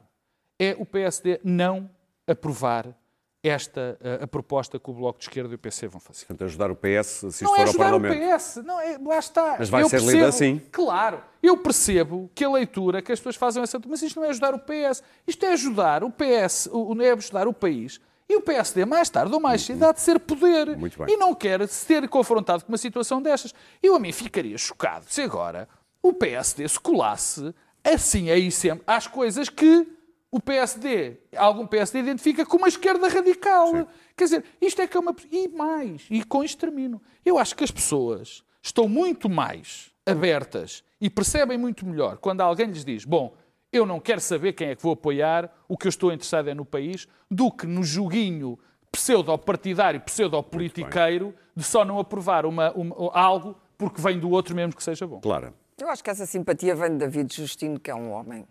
é 0.59 0.77
o 0.79 0.87
PSD 0.87 1.41
não 1.43 1.91
aprovar 2.27 2.97
esta 3.43 3.99
a, 4.21 4.25
a 4.25 4.27
proposta 4.27 4.79
que 4.79 4.91
o 4.91 4.93
Bloco 4.93 5.19
de 5.19 5.25
Esquerda 5.25 5.53
e 5.53 5.55
o 5.55 5.59
PC 5.59 5.89
vão 5.89 6.01
fazer. 6.01 6.27
Portanto, 6.27 6.45
ajudar 6.45 6.71
o 6.71 6.77
PS 6.77 7.07
se 7.07 7.27
isto 7.29 7.45
Não 7.45 7.51
for 7.55 7.59
é 7.59 7.63
ao 7.63 7.69
ajudar 7.69 7.95
o 7.95 8.01
Parlamento. 8.01 8.37
PS, 8.37 8.57
não 8.65 8.81
é, 8.81 8.99
lá 8.99 9.19
está. 9.19 9.57
Mas 9.59 9.69
vai 9.71 9.83
Eu 9.83 9.89
ser 9.89 10.01
percebo- 10.01 10.25
assim. 10.27 10.63
Claro, 10.71 11.23
eu 11.43 11.57
percebo 11.57 12.31
que 12.35 12.45
a 12.45 12.51
leitura 12.51 13.01
que 13.01 13.11
as 13.13 13.19
pessoas 13.19 13.37
fazem 13.37 13.61
é 13.61 13.65
essa, 13.65 13.81
mas 13.87 14.03
isto 14.03 14.21
não 14.21 14.27
é 14.27 14.31
ajudar 14.31 14.55
o 14.55 14.59
PS, 14.59 15.03
isto 15.27 15.45
é 15.47 15.53
ajudar 15.53 16.05
o 16.05 16.11
PS, 16.11 16.69
o, 16.71 16.95
não 16.95 17.05
é 17.05 17.13
ajudar 17.13 17.49
o 17.49 17.53
país. 17.53 18.01
E 18.29 18.37
o 18.37 18.43
PSD, 18.43 18.85
mais 18.85 19.11
tarde 19.11 19.35
ou 19.35 19.41
mais 19.41 19.63
cedo, 19.63 19.83
há 19.85 19.91
de 19.93 20.01
ser 20.01 20.21
poder. 20.21 20.77
Muito 20.77 21.03
bem. 21.03 21.13
E 21.15 21.17
não 21.17 21.35
quer 21.35 21.67
se 21.67 21.85
ter 21.85 22.09
confrontado 22.09 22.65
com 22.65 22.71
uma 22.71 22.79
situação 22.79 23.21
destas. 23.21 23.53
Eu, 23.83 23.97
a 23.97 23.99
mim, 23.99 24.13
ficaria 24.13 24.57
chocado 24.57 25.05
se 25.09 25.21
agora 25.23 25.69
o 26.01 26.13
PSD 26.13 26.69
se 26.69 26.79
colasse 26.79 27.53
assim 27.83 28.31
aí 28.31 28.51
sempre 28.53 28.85
às 28.87 29.09
coisas 29.09 29.49
que 29.49 29.85
o 30.33 30.39
PSD, 30.41 31.17
algum 31.37 31.67
PSD 31.67 31.99
identifica 32.01 32.47
como 32.47 32.65
a 32.65 32.69
esquerda 32.69 33.09
radical. 33.09 33.89
Quer 34.17 34.25
dizer, 34.25 34.45
isto 34.61 34.81
é 34.81 34.87
que 34.87 34.97
é 34.97 35.01
uma. 35.01 35.15
E 35.31 35.49
mais, 35.49 36.07
e 36.11 36.23
com 36.25 36.45
isto 36.45 36.59
termino. 36.59 37.01
Eu 37.25 37.37
acho 37.39 37.57
que 37.57 37.65
as 37.65 37.71
pessoas 37.71 38.45
estão 38.63 38.89
muito 38.89 39.29
mais 39.29 39.91
abertas 40.07 40.85
e 41.01 41.09
percebem 41.11 41.59
muito 41.59 41.85
melhor 41.87 42.17
quando 42.19 42.41
alguém 42.43 42.67
lhes 42.67 42.85
diz: 42.85 43.05
Bom, 43.05 43.35
eu 43.73 43.85
não 43.85 43.99
quero 43.99 44.21
saber 44.21 44.53
quem 44.53 44.69
é 44.69 44.77
que 44.77 44.83
vou 44.83 44.93
apoiar, 44.93 45.51
o 45.69 45.77
que 45.77 45.87
eu 45.87 45.91
estou 45.91 46.13
interessado 46.13 46.49
é 46.49 46.55
no 46.55 46.65
país, 46.65 47.09
do 47.31 47.51
que 47.51 47.67
no 47.67 47.83
joguinho 47.83 48.59
pseudo-partidário, 48.93 50.01
pseudo-politiqueiro 50.01 51.35
de 51.57 51.65
só 51.65 51.85
não 51.85 51.99
aprovar 51.99 52.45
uma, 52.47 52.71
uma- 52.73 53.11
algo 53.13 53.57
porque 53.79 54.01
vem 54.01 54.19
do 54.19 54.31
outro 54.31 54.55
mesmo 54.55 54.75
que 54.77 54.83
seja 54.85 55.07
bom. 55.07 55.21
Claro. 55.21 55.55
Eu 55.81 55.89
acho 55.89 56.05
que 56.05 56.11
essa 56.11 56.27
simpatia 56.27 56.75
vem 56.75 56.91
de 56.91 56.99
David 56.99 57.35
Justino, 57.35 57.81
que 57.81 57.91
é 57.91 57.95
um 57.95 58.11
homem 58.13 58.47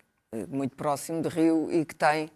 muito 0.49 0.75
próximo 0.75 1.21
de 1.21 1.29
Rio 1.29 1.71
e 1.71 1.83
que 1.85 1.95
tem 1.95 2.29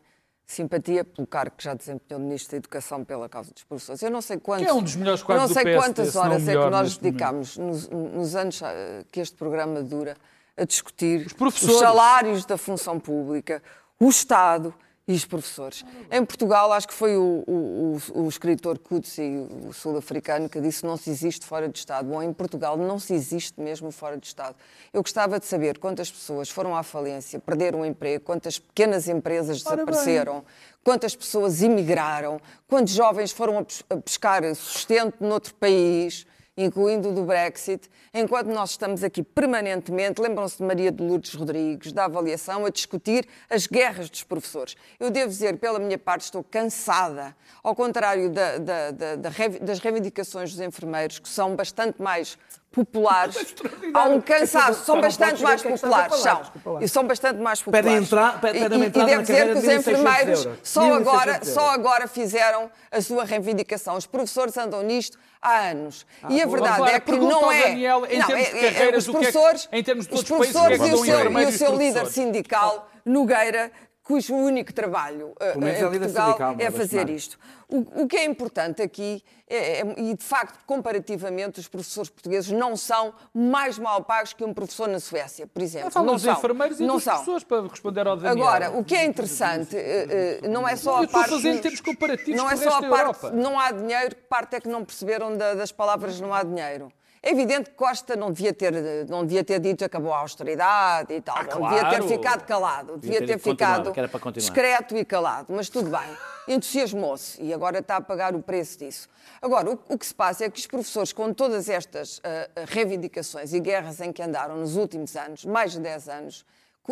simpatia 0.46 1.04
pelo 1.04 1.26
cargo 1.26 1.56
que 1.56 1.64
já 1.64 1.74
desempenhou 1.74 2.20
de 2.20 2.26
Ministro 2.26 2.52
da 2.52 2.58
Educação 2.58 3.04
pela 3.04 3.30
causa 3.30 3.52
dos 3.54 3.64
professores. 3.64 4.02
Eu 4.02 4.12
não 4.12 4.22
sei 4.22 4.38
quantos, 4.38 4.66
Que 4.66 4.70
é 4.70 4.74
um 4.74 4.84
dos 4.84 4.96
melhores 4.96 5.24
quadros 5.24 5.50
não 5.50 5.54
sei 5.54 5.64
PSD, 5.64 5.88
quantas 5.88 6.16
horas 6.16 6.48
é 6.48 6.52
que 6.52 6.70
nós 6.70 6.98
dedicamos 6.98 7.58
nos, 7.58 7.90
nos 7.90 8.36
anos 8.36 8.62
eh, 8.62 9.06
que 9.12 9.20
este 9.20 9.36
programa 9.36 9.82
dura 9.82 10.18
a 10.58 10.66
discutir 10.66 11.26
os, 11.26 11.34
professores. 11.34 11.80
salários 11.80 12.46
da 12.46 12.58
função 12.58 13.00
pública, 13.00 13.64
o 14.00 14.10
Estado 14.10 14.74
e 15.06 15.14
os 15.14 15.26
professores. 15.26 15.84
Em 16.10 16.24
Portugal, 16.24 16.72
acho 16.72 16.88
que 16.88 16.94
foi 16.94 17.18
o, 17.18 17.44
o, 17.46 17.98
o, 18.22 18.30
escritor 18.30 18.80
Kutsi, 18.80 19.22
o 19.68 19.74
sul-africano, 19.74 20.48
que 20.48 20.62
disse 20.62 20.86
não 20.86 20.96
se 20.96 21.10
existe 21.10 21.46
fora 21.46 21.68
de 21.68 21.78
Estado. 21.78 22.08
Bom, 22.08 22.24
em 22.24 22.32
Portugal 22.32 22.78
não 22.78 22.98
se 22.98 23.14
existe 23.14 23.60
mesmo 23.60 23.92
fora 23.92 24.18
de 24.18 24.26
Estado. 24.28 24.56
Eu 24.94 25.02
gostava 25.02 25.40
de 25.40 25.46
saber 25.46 25.78
quantas 25.78 26.10
pessoas 26.10 26.50
foram 26.50 26.76
à 26.76 26.84
falência, 26.84 27.38
perderam 27.38 27.82
o 27.82 27.86
emprego, 27.86 28.24
quantas 28.24 28.58
pequenas 28.58 29.10
empresas 29.10 29.62
desapareceram, 29.62 30.46
quantas 30.84 31.14
pessoas 31.16 31.62
emigraram, 31.62 32.40
quantos 32.68 32.94
jovens 32.94 33.32
foram 33.32 33.60
a 33.90 33.98
pescar 33.98 34.44
sustento 34.56 35.16
noutro 35.20 35.54
país, 35.56 36.26
incluindo 36.56 37.12
do 37.12 37.24
Brexit, 37.24 37.90
enquanto 38.14 38.48
nós 38.48 38.72
estamos 38.72 39.04
aqui 39.04 39.24
permanentemente, 39.24 40.22
lembram-se 40.22 40.58
de 40.58 40.64
Maria 40.64 40.92
de 40.92 41.04
Lourdes 41.04 41.34
Rodrigues, 41.34 41.92
da 41.92 42.06
avaliação, 42.06 42.66
a 42.66 42.70
discutir 42.70 43.26
as 43.50 43.66
guerras 43.66 44.10
dos 44.10 44.24
professores. 44.24 44.76
Eu 45.00 45.10
devo 45.10 45.30
dizer, 45.30 45.58
pela 45.58 45.80
minha 45.80 45.98
parte, 45.98 46.22
estou 46.22 46.44
cansada, 46.44 47.36
ao 47.64 47.76
contrário 47.76 48.30
da- 48.30 48.58
da- 48.60 48.92
da- 48.92 49.16
das 49.62 49.80
reivindicações 49.80 50.52
dos 50.52 50.62
enfermeiros, 50.62 51.20
que 51.20 51.30
são 51.30 51.56
bastante 51.56 52.02
mais 52.02 52.38
populares. 52.74 53.56
Há 53.94 54.04
um 54.06 54.20
cansaço, 54.20 54.84
são 54.84 55.00
bastante 55.00 55.42
mais 55.42 55.64
é 55.64 55.70
populares, 55.70 56.16
são. 56.18 56.42
E 56.82 56.88
são 56.90 57.06
bastante 57.08 57.40
mais 57.40 57.62
Pedem 57.62 58.04
populares. 58.04 58.40
pedem 58.42 58.62
E- 58.64 58.66
uma 58.76 58.84
e, 58.86 58.88
entrada 58.88 59.12
e 59.12 59.16
na 59.16 59.22
devo 59.22 59.24
dizer 59.24 59.46
que 59.46 59.54
os 59.54 59.62
de 59.62 59.68
1.600 59.68 59.80
enfermeiros 59.80 60.48
só 60.64 60.82
1.600 60.82 60.96
agora, 60.98 61.40
só 61.46 61.70
agora 61.70 62.08
fizeram 62.08 62.70
a 62.92 63.02
sua 63.02 63.24
reivindicação. 63.24 63.96
Os 63.96 64.06
professores 64.08 64.58
andam 64.58 64.82
nisto 64.82 65.18
há 65.42 65.70
anos. 65.70 66.06
e 66.30 66.42
a 66.42 66.46
verdade 66.48 66.76
Agora, 66.76 66.92
é 66.96 67.00
que 67.00 67.12
não 67.12 67.52
é. 67.52 67.62
Daniel, 67.70 68.06
em 68.10 68.20
não, 68.20 68.28
termos 68.28 68.46
de 68.50 68.56
é- 68.58 68.66
é- 68.66 68.72
carreiras, 68.72 69.04
os 69.04 69.08
o 69.08 69.12
que 69.12 69.18
é 69.18 69.32
professores, 69.32 69.70
em 69.72 69.84
termos 69.84 70.08
de 70.08 70.14
os 70.16 70.24
países, 70.24 70.32
é 70.32 70.36
professores 70.52 70.80
e 70.80 70.94
o 70.94 71.06
seu, 71.06 71.16
enfermeiros 71.20 71.54
e 71.54 71.54
o 71.54 71.56
e 71.56 71.58
seu 71.60 71.72
líder 71.72 72.00
professores? 72.02 72.14
sindical, 72.14 72.90
Nogueira, 73.06 73.72
cujo 74.04 74.36
único 74.36 74.74
trabalho 74.74 75.34
eh, 75.40 75.52
Pelo 75.54 75.64
menos 75.66 75.80
em 75.80 75.84
é 75.86 76.00
Portugal 76.00 76.56
é 76.60 76.70
fazer 76.72 77.10
isto. 77.10 77.40
O, 77.70 78.04
o 78.04 78.08
que 78.08 78.18
é 78.18 78.26
importante 78.26 78.82
aqui, 78.82 79.24
é- 79.50 79.80
é- 79.80 79.96
e 79.98 80.14
de 80.14 80.24
facto, 80.24 80.60
comparativamente, 80.66 81.60
os 81.60 81.68
professores 81.68 82.10
portugueses 82.10 82.52
não 82.52 82.76
são 82.76 83.14
mais 83.34 83.80
mal 83.80 84.04
pagos 84.04 84.34
que 84.34 84.44
um 84.44 84.54
professor 84.54 84.88
na 84.90 85.00
Suécia, 85.00 85.48
por 85.48 85.62
exemplo. 85.62 85.90
Eu 85.96 86.04
não 86.04 86.14
dos 86.14 86.22
são. 86.24 86.34
enfermeiros 86.34 86.80
e 86.80 86.84
não 86.84 86.96
dos 86.96 87.04
são. 87.06 87.14
professores 87.14 87.44
para 87.46 87.68
responder 87.68 88.06
ao 88.06 88.18
Daniel. 88.18 88.46
Agora, 88.46 88.72
o 88.78 88.84
que 88.84 88.94
é 88.94 89.06
interessante 89.06 89.76
eh, 89.76 90.40
eh, 90.44 90.48
não 90.50 90.68
é 90.68 90.76
só 90.76 90.92
Eu 90.92 90.98
a 90.98 91.04
estou 91.06 91.20
parte. 91.22 91.34
fazer 91.36 91.50
em 91.52 91.58
termos 91.60 91.80
comparativos 91.82 92.36
não 92.36 92.50
é 92.52 92.56
só 92.58 92.70
a 92.70 92.82
parte. 92.82 92.86
Europa. 93.00 93.32
Não 93.32 93.60
há 93.60 93.72
dinheiro, 93.72 94.16
que 94.16 94.22
parte 94.24 94.56
é 94.56 94.60
que 94.62 94.68
não 94.68 94.84
perceberam 94.84 95.36
da- 95.38 95.54
das 95.56 95.72
palavras 95.72 96.20
não 96.20 96.34
há 96.34 96.44
dinheiro. 96.44 96.92
É 97.26 97.32
evidente 97.32 97.70
que 97.70 97.76
Costa 97.78 98.18
não 98.18 98.32
devia 98.34 98.54
ter, 98.54 98.74
não 99.08 99.26
devia 99.26 99.46
ter 99.46 99.58
dito 99.58 99.86
acabou 99.86 100.12
a 100.14 100.18
austeridade 100.18 101.14
e 101.14 101.22
tal. 101.22 101.38
não 101.38 101.70
devia 101.70 101.80
ter 101.80 101.86
Ah, 101.86 101.90
claro. 101.90 102.08
ficado 102.10 102.46
calado. 102.46 102.98
Devia 102.98 103.20
ter 103.20 103.28
ter 103.28 103.40
continuar, 103.42 103.86
ficado 103.86 104.32
discreto 104.34 104.98
e 104.98 105.06
calado. 105.06 105.48
Mas 105.54 105.70
tudo 105.70 105.90
bem. 105.90 106.18
Entusiasmou-se 106.50 107.42
e 107.42 107.54
agora 107.54 107.80
está 107.80 107.96
a 107.96 108.02
pagar 108.02 108.36
o 108.36 108.42
preço 108.44 108.78
disso. 108.80 109.08
Agora, 109.42 109.70
o, 109.72 109.80
o 109.88 109.98
que 109.98 110.06
se 110.06 110.14
passa 110.14 110.44
é 110.44 110.50
que 110.50 110.60
os 110.60 110.68
professores, 110.68 111.14
com 111.14 111.34
todas 111.34 111.70
estas 111.70 112.20
ah, 112.26 112.50
ah, 112.56 112.62
reivindicações 112.68 113.54
e 113.54 113.60
guerras 113.62 114.02
em 114.02 114.12
que 114.12 114.22
andaram 114.22 114.58
nos 114.58 114.76
últimos 114.76 115.16
anos, 115.16 115.46
mais 115.46 115.72
de 115.72 115.80
10 115.80 116.10
anos, 116.10 116.46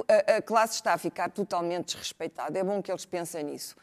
a, 0.07 0.37
a 0.37 0.41
classe 0.41 0.75
está 0.75 0.93
a 0.93 0.97
ficar 0.97 1.29
totalmente 1.29 1.87
desrespeitada. 1.87 2.57
É 2.57 2.63
bom 2.63 2.81
que 2.81 2.89
eles 2.89 3.05
pensem 3.05 3.43
nisso. 3.43 3.75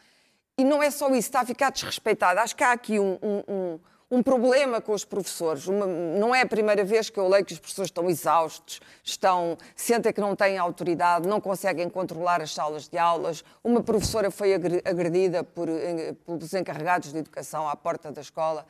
E 0.57 0.65
não 0.65 0.83
é 0.83 0.91
só 0.91 1.09
isso, 1.11 1.29
está 1.29 1.41
a 1.41 1.45
ficar 1.47 1.71
desrespeitada. 1.71 2.41
Acho 2.41 2.57
que 2.57 2.65
há 2.65 2.73
aqui 2.73 2.99
um, 2.99 3.19
um- 3.23 3.43
um- 3.47 3.81
um 4.11 4.23
problema 4.23 4.81
com 4.81 4.93
os 4.93 5.05
professores. 5.05 5.67
Uma- 5.67 5.87
não 5.87 6.35
é 6.35 6.41
a 6.43 6.47
primeira 6.47 6.83
vez 6.85 7.11
que 7.11 7.19
eu 7.21 7.29
leio 7.29 7.45
que 7.45 7.53
os 7.53 7.59
professores 7.59 7.89
estão 7.89 8.09
exaustos, 8.09 8.81
estão, 9.05 9.57
sentem 9.77 10.13
que 10.13 10.21
não 10.21 10.35
têm 10.35 10.57
autoridade, 10.59 11.29
não 11.29 11.41
conseguem 11.41 11.89
controlar 11.91 12.41
as 12.41 12.53
salas 12.55 12.89
de 12.89 12.97
aulas. 12.97 13.45
Uma 13.63 13.83
professora 13.83 14.31
foi 14.31 14.55
agre- 14.55 14.83
agredida 14.85 15.45
por, 15.45 15.69
eh, 15.69 16.15
pelos 16.25 16.53
encarregados 16.55 17.13
de 17.13 17.19
educação 17.19 17.69
à 17.69 17.77
porta 17.77 18.11
da 18.11 18.21
escola. 18.21 18.67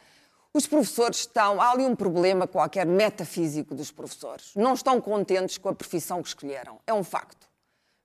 Os 0.52 0.66
professores 0.66 1.18
estão. 1.20 1.60
Há 1.60 1.70
ali 1.72 1.84
um 1.84 1.94
problema 1.94 2.46
qualquer 2.46 2.84
metafísico 2.86 3.74
dos 3.74 3.92
professores. 3.92 4.50
Não 4.56 4.74
estão 4.74 5.00
contentes 5.00 5.56
com 5.58 5.68
a 5.68 5.74
profissão 5.74 6.20
que 6.22 6.28
escolheram. 6.28 6.80
É 6.86 6.92
um 6.92 7.04
facto 7.04 7.47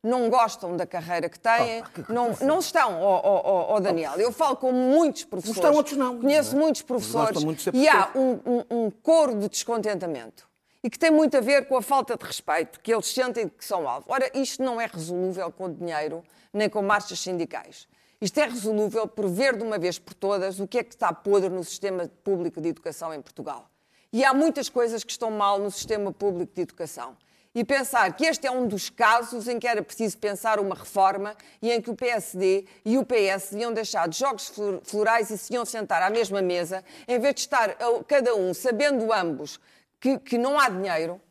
não 0.04 0.30
gostam 0.30 0.76
da 0.76 0.86
carreira 0.86 1.30
que 1.30 1.40
têm, 1.40 1.82
não, 2.10 2.36
não 2.42 2.60
estão, 2.60 3.02
ó 3.02 3.22
ó, 3.24 3.42
ó, 3.46 3.76
ó, 3.76 3.80
Daniel. 3.80 4.20
Eu 4.20 4.32
falo 4.34 4.58
com 4.58 4.72
muitos 4.72 5.24
professores. 5.24 5.58
estão, 5.58 5.74
outros 5.74 5.98
não. 5.98 6.20
Conheço 6.20 6.52
Não 6.52 6.60
é? 6.60 6.64
muitos 6.66 6.82
professores 6.82 7.44
muito 7.44 7.70
e 7.74 7.88
há 7.88 8.12
um, 8.14 8.32
um- 8.46 8.86
um 8.86 8.92
coro 8.92 9.34
de 9.40 9.48
descontentamento. 9.50 10.46
e 10.84 10.90
que 10.90 11.00
tem 11.00 11.10
muito 11.10 11.38
a 11.38 11.40
ver 11.40 11.66
com 11.68 11.78
a 11.78 11.82
falta 11.82 12.18
de 12.18 12.26
respeito 12.26 12.78
que 12.82 12.94
eles 12.94 13.08
sentem 13.08 13.48
que 13.48 13.64
são 13.64 13.88
alvo. 13.88 14.06
Ora, 14.10 14.30
isto 14.38 14.62
não 14.62 14.82
é 14.82 14.86
resolúvel 14.86 15.50
com 15.50 15.72
dinheiro 15.72 16.22
nem 16.52 16.70
com 16.70 16.82
marchas 16.82 17.20
sindicais. 17.20 17.88
Isto 18.20 18.38
é 18.40 18.46
resolúvel 18.46 19.08
por 19.08 19.30
ver 19.30 19.56
de 19.56 19.64
uma 19.64 19.78
vez 19.78 19.98
por 19.98 20.14
todas 20.14 20.60
o 20.60 20.68
que 20.68 20.78
é 20.80 20.84
que 20.84 20.94
está 20.94 21.14
podre 21.14 21.48
no 21.50 21.64
sistema 21.64 22.10
público 22.24 22.60
de 22.60 22.68
educação 22.68 23.14
em 23.14 23.22
Portugal. 23.22 23.70
E 24.12 24.26
há 24.26 24.34
muitas 24.34 24.68
coisas 24.68 25.04
que 25.06 25.12
estão 25.12 25.32
mal 25.32 25.58
no 25.58 25.72
sistema 25.72 26.12
público 26.12 26.54
de 26.54 26.62
educação. 26.62 27.16
E 27.56 27.64
pensar 27.64 28.12
que 28.14 28.26
este 28.26 28.48
é 28.48 28.52
um 28.52 28.68
dos 28.68 28.90
casos 28.90 29.48
em 29.48 29.60
que 29.60 29.68
era 29.68 29.84
preciso 29.84 30.18
pensar 30.18 30.60
uma 30.60 30.74
reforma 30.74 31.36
e 31.62 31.72
em 31.72 31.80
que 31.80 31.90
o 31.92 31.96
PSD 31.96 32.66
e 32.84 32.98
o 32.98 33.06
PS 33.06 33.52
deviam 33.52 33.72
deixar 33.72 34.08
de 34.08 34.18
jogos 34.18 34.48
flor- 34.48 34.82
florais 34.84 35.30
e 35.30 35.38
se 35.38 35.54
iam 35.54 35.64
sentar 35.64 36.02
à 36.02 36.10
mesma 36.10 36.42
mesa, 36.42 36.84
em 37.08 37.20
vez 37.20 37.36
de 37.36 37.42
estar 37.42 37.76
cada 38.08 38.36
um 38.36 38.54
sabendo 38.56 39.14
ambos 39.14 39.60
que, 40.00 40.18
que 40.18 40.38
não 40.38 40.60
há 40.60 40.68
dinheiro, 40.68 41.22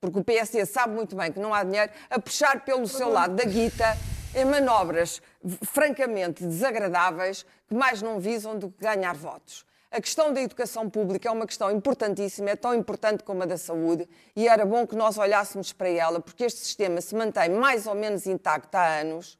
porque 0.00 0.18
o 0.18 0.24
PSD 0.24 0.66
sabe 0.66 0.94
muito 0.94 1.16
bem 1.16 1.32
que 1.32 1.38
não 1.40 1.54
há 1.54 1.64
dinheiro, 1.64 1.90
a 2.10 2.18
puxar 2.18 2.60
pelo 2.64 2.86
seu 2.86 3.08
lado 3.08 3.34
da 3.34 3.44
guita 3.44 3.96
em 4.34 4.44
manobras 4.44 5.22
francamente 5.62 6.44
desagradáveis 6.44 7.44
que 7.66 7.74
mais 7.74 8.02
não 8.02 8.20
visam 8.20 8.58
do 8.58 8.70
que 8.70 8.82
ganhar 8.82 9.14
votos. 9.14 9.64
A 9.92 10.00
questão 10.00 10.32
da 10.32 10.40
educação 10.40 10.88
pública 10.88 11.28
é 11.28 11.32
uma 11.32 11.46
questão 11.46 11.68
importantíssima, 11.70 12.50
é 12.50 12.56
tão 12.56 12.72
importante 12.74 13.24
como 13.24 13.42
a 13.42 13.46
da 13.46 13.58
saúde, 13.58 14.08
e 14.36 14.46
era 14.46 14.64
bom 14.64 14.86
que 14.86 14.94
nós 14.94 15.18
olhássemos 15.18 15.72
para 15.72 15.88
ela, 15.88 16.20
porque 16.20 16.44
este 16.44 16.60
sistema 16.60 17.00
se 17.00 17.12
mantém 17.14 17.50
mais 17.50 17.88
ou 17.88 17.94
menos 17.96 18.24
intacto 18.24 18.76
há 18.76 19.00
anos. 19.00 19.36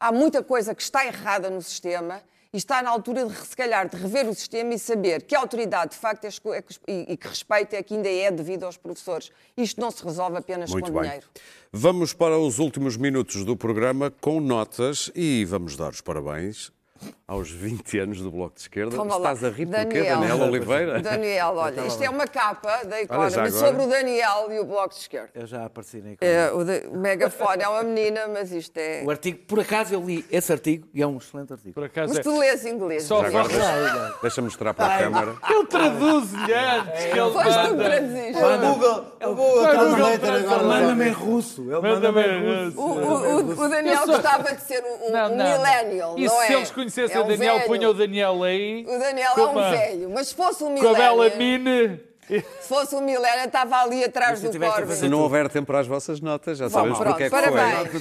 Há 0.00 0.10
muita 0.10 0.42
coisa 0.42 0.74
que 0.74 0.82
está 0.82 1.04
errada 1.04 1.50
no 1.50 1.60
sistema 1.60 2.22
e 2.54 2.56
está 2.56 2.82
na 2.82 2.88
altura 2.88 3.26
de, 3.26 3.34
se 3.36 3.54
calhar, 3.54 3.86
de 3.86 3.96
rever 3.98 4.26
o 4.26 4.34
sistema 4.34 4.72
e 4.72 4.78
saber 4.78 5.22
que 5.24 5.34
a 5.34 5.40
autoridade, 5.40 5.90
de 5.90 5.98
facto, 5.98 6.24
é 6.24 6.28
é 6.56 6.62
que- 6.62 6.74
e, 6.88 7.12
e 7.12 7.16
que 7.18 7.28
respeito 7.28 7.74
é 7.74 7.82
que 7.82 7.92
ainda 7.94 8.08
é 8.08 8.30
devido 8.30 8.64
aos 8.64 8.78
professores. 8.78 9.30
Isto 9.58 9.78
não 9.78 9.90
se 9.90 10.02
resolve 10.02 10.38
apenas 10.38 10.70
Muito 10.70 10.86
com 10.90 10.92
bem. 11.00 11.02
dinheiro. 11.02 11.26
Vamos 11.70 12.14
para 12.14 12.38
os 12.38 12.58
últimos 12.58 12.96
minutos 12.96 13.44
do 13.44 13.54
programa 13.56 14.10
com 14.22 14.40
notas 14.40 15.10
e 15.14 15.44
vamos 15.44 15.76
dar 15.76 15.90
os 15.90 16.00
parabéns 16.00 16.72
aos 17.26 17.50
20 17.50 17.98
anos 17.98 18.20
do 18.20 18.30
Bloco 18.30 18.54
de 18.54 18.60
Esquerda. 18.62 18.94
Toma 18.96 19.16
lá. 19.16 19.32
Estás 19.32 19.44
a 19.52 19.54
rir 19.56 19.66
porquê, 19.66 20.02
Daniel 20.04 20.40
Oliveira? 20.42 21.00
Daniel, 21.00 21.54
olha, 21.56 21.86
isto 21.86 22.02
é 22.02 22.08
uma 22.10 22.26
capa 22.26 22.84
da 22.84 23.00
Economy 23.02 23.32
agora. 23.34 23.50
sobre 23.50 23.82
o 23.82 23.86
Daniel 23.88 24.48
e 24.52 24.60
o 24.60 24.64
Bloco 24.64 24.90
de 24.90 25.00
Esquerda. 25.00 25.30
Eu 25.34 25.46
já 25.46 25.64
apareci 25.64 25.98
na 25.98 26.10
É, 26.20 26.50
o, 26.52 26.64
de- 26.64 26.86
o 26.88 26.96
megafone 26.96 27.62
é 27.62 27.68
uma 27.68 27.82
menina, 27.82 28.28
mas 28.28 28.52
isto 28.52 28.76
é... 28.78 29.02
O 29.04 29.10
artigo, 29.10 29.38
por 29.46 29.58
acaso 29.60 29.92
eu 29.94 30.00
li 30.04 30.24
esse 30.30 30.52
artigo 30.52 30.86
e 30.94 31.02
é 31.02 31.06
um 31.06 31.16
excelente 31.18 31.52
artigo. 31.52 31.74
Por 31.74 31.84
acaso 31.84 32.08
Mas 32.10 32.18
é. 32.18 32.22
tu 32.22 32.38
lês 32.38 32.64
inglês. 32.64 33.02
Só? 33.04 33.24
Agora 33.24 33.48
deixa- 33.48 34.14
deixa-me 34.22 34.46
mostrar 34.46 34.72
para 34.74 34.94
a 34.94 34.98
câmara. 34.98 35.34
Ele 35.50 35.66
traduz-lhe 35.66 36.52
antes 36.54 37.04
que 37.06 37.18
ele 37.18 37.30
Foste 37.32 37.68
tu 37.68 37.76
traduziste. 37.76 38.42
O 38.42 38.58
Google, 38.74 39.04
o 39.22 39.34
Google 39.34 39.66
agora. 39.66 40.62
Manda-me 40.62 41.08
em 41.08 41.12
russo. 41.12 41.62
Ele 41.62 41.72
Manda 41.80 42.12
manda-me 42.12 42.22
em 42.22 42.70
russo. 42.70 42.80
O, 43.62 43.68
Daniel 43.68 44.06
gostava 44.06 44.54
de 44.54 44.62
ser 44.62 44.82
um, 44.84 45.10
millennial, 45.36 46.16
não 46.16 46.42
é? 46.42 46.46
Se 46.90 47.00
eles 47.00 47.12
conhecessem 47.12 47.16
É 47.16 47.20
o 47.20 47.24
um 47.24 47.28
Daniel, 47.28 47.54
velho. 47.56 47.66
punham 47.66 47.90
o 47.90 47.94
Daniel 47.94 48.42
aí. 48.42 48.84
O 48.86 48.98
Daniel 48.98 49.32
é 49.36 49.40
um 49.40 49.50
uma- 49.50 49.70
velho, 49.70 50.10
mas 50.10 50.28
se 50.28 50.34
fosse 50.34 50.64
um 50.64 50.74
Com 50.76 50.88
a 50.88 50.94
bela 50.94 51.30
mine. 51.36 52.00
se 52.28 52.68
fosse 52.68 52.94
um 52.96 53.00
millennial, 53.00 53.46
estava 53.46 53.76
ali 53.82 54.02
atrás 54.04 54.40
do 54.40 54.48
a 54.48 54.70
Corbyn. 54.72 54.94
Se 54.96 55.08
não 55.08 55.20
houver 55.20 55.48
tempo 55.48 55.66
para 55.66 55.80
as 55.80 55.86
vossas 55.86 56.20
notas, 56.20 56.58
já 56.58 56.68
sabemos 56.68 56.98
pronto, 56.98 57.10
porque 57.10 57.24
é 57.24 57.26
que 57.26 57.30
parabéns. 57.30 57.88
foi. 57.88 58.00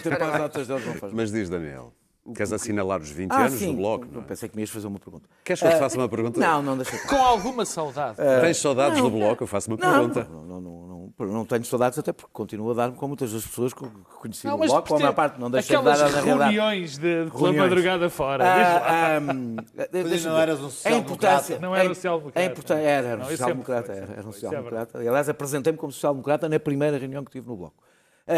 O 0.66 0.68
não. 1.02 1.10
Mas 1.14 1.32
diz, 1.32 1.50
Daniel, 1.50 1.94
queres 2.36 2.52
assinalar 2.52 3.00
os 3.02 3.10
20 3.12 3.32
Ah, 3.32 3.42
anos 3.46 3.60
sim. 3.60 3.68
do 3.72 3.78
Bloco? 3.78 4.08
não 4.12 4.22
é? 4.22 4.24
Pensei 4.26 4.50
que 4.50 4.56
me 4.56 4.64
ias 4.64 4.70
fazer 4.72 4.88
uma 4.88 5.00
pergunta. 5.00 5.30
Queres 5.44 5.60
que 5.62 5.68
eu 5.68 5.72
te 5.72 5.78
faça 5.78 5.96
uma 5.98 6.10
pergunta? 6.10 6.40
Não, 6.40 6.62
não, 6.64 6.76
deixa 6.76 6.98
Com 7.08 7.18
alguma 7.18 7.66
saudade. 7.66 8.18
Tens 8.42 8.58
saudades 8.58 9.00
do 9.02 9.10
Bloco? 9.12 9.44
Eu 9.44 9.48
faço 9.48 9.70
uma 9.70 9.78
Não, 9.78 9.92
pergunta. 10.10 10.28
não, 10.32 10.44
não, 10.44 10.62
não, 10.62 10.88
não, 11.18 11.46
tenho 11.46 11.64
saudades, 11.64 11.98
até 11.98 12.12
porque 12.12 12.30
continuo 12.34 12.72
a 12.72 12.74
dar-me 12.74 12.96
com 12.98 13.08
muitas 13.08 13.32
das 13.32 13.46
pessoas 13.46 13.74
que 13.74 13.88
conheci 14.20 14.46
Não, 14.46 14.58
no 14.58 14.66
Bloco, 14.66 14.92
ou 14.94 14.98
a 14.98 15.00
maior 15.00 15.14
parte 15.14 15.40
não 15.40 15.50
deixei 15.50 15.78
de 15.78 15.84
dar 15.84 15.92
a 15.94 16.08
realidade. 16.08 16.24
reuniões 16.56 16.98
de, 16.98 17.26
de 17.26 17.32
pela 17.32 17.44
Reuniões. 17.44 17.70
madrugada 17.70 18.10
fora. 18.10 18.44
Ah, 18.46 19.16
ahm, 19.18 19.56
deixa-me 19.92 20.34
não 20.34 20.40
eras 20.40 20.60
um 20.60 20.66
A 20.66 20.70
social-democrata. 20.70 21.60
Não 21.60 21.76
era 21.76 21.88
a- 21.88 21.92
um 21.92 21.96
social-democrata. 21.96 22.74
Era, 22.74 23.08
era 23.08 23.22
um 23.22 23.26
é 23.26 23.30
social-democrata. 23.32 23.92
Era, 23.94 24.12
era 24.14 24.26
um 24.26 24.30
é 24.30 24.34
social-democrata. 24.34 24.98
Aliás, 25.00 25.30
apresentei-me 25.30 25.78
como 25.78 25.92
social-democrata 25.92 26.50
na 26.50 26.60
primeira 26.60 26.98
reunião 26.98 27.24
que 27.24 27.32
tive 27.32 27.48
no 27.48 27.56
Bloco. 27.56 27.82
Ah, 28.28 28.34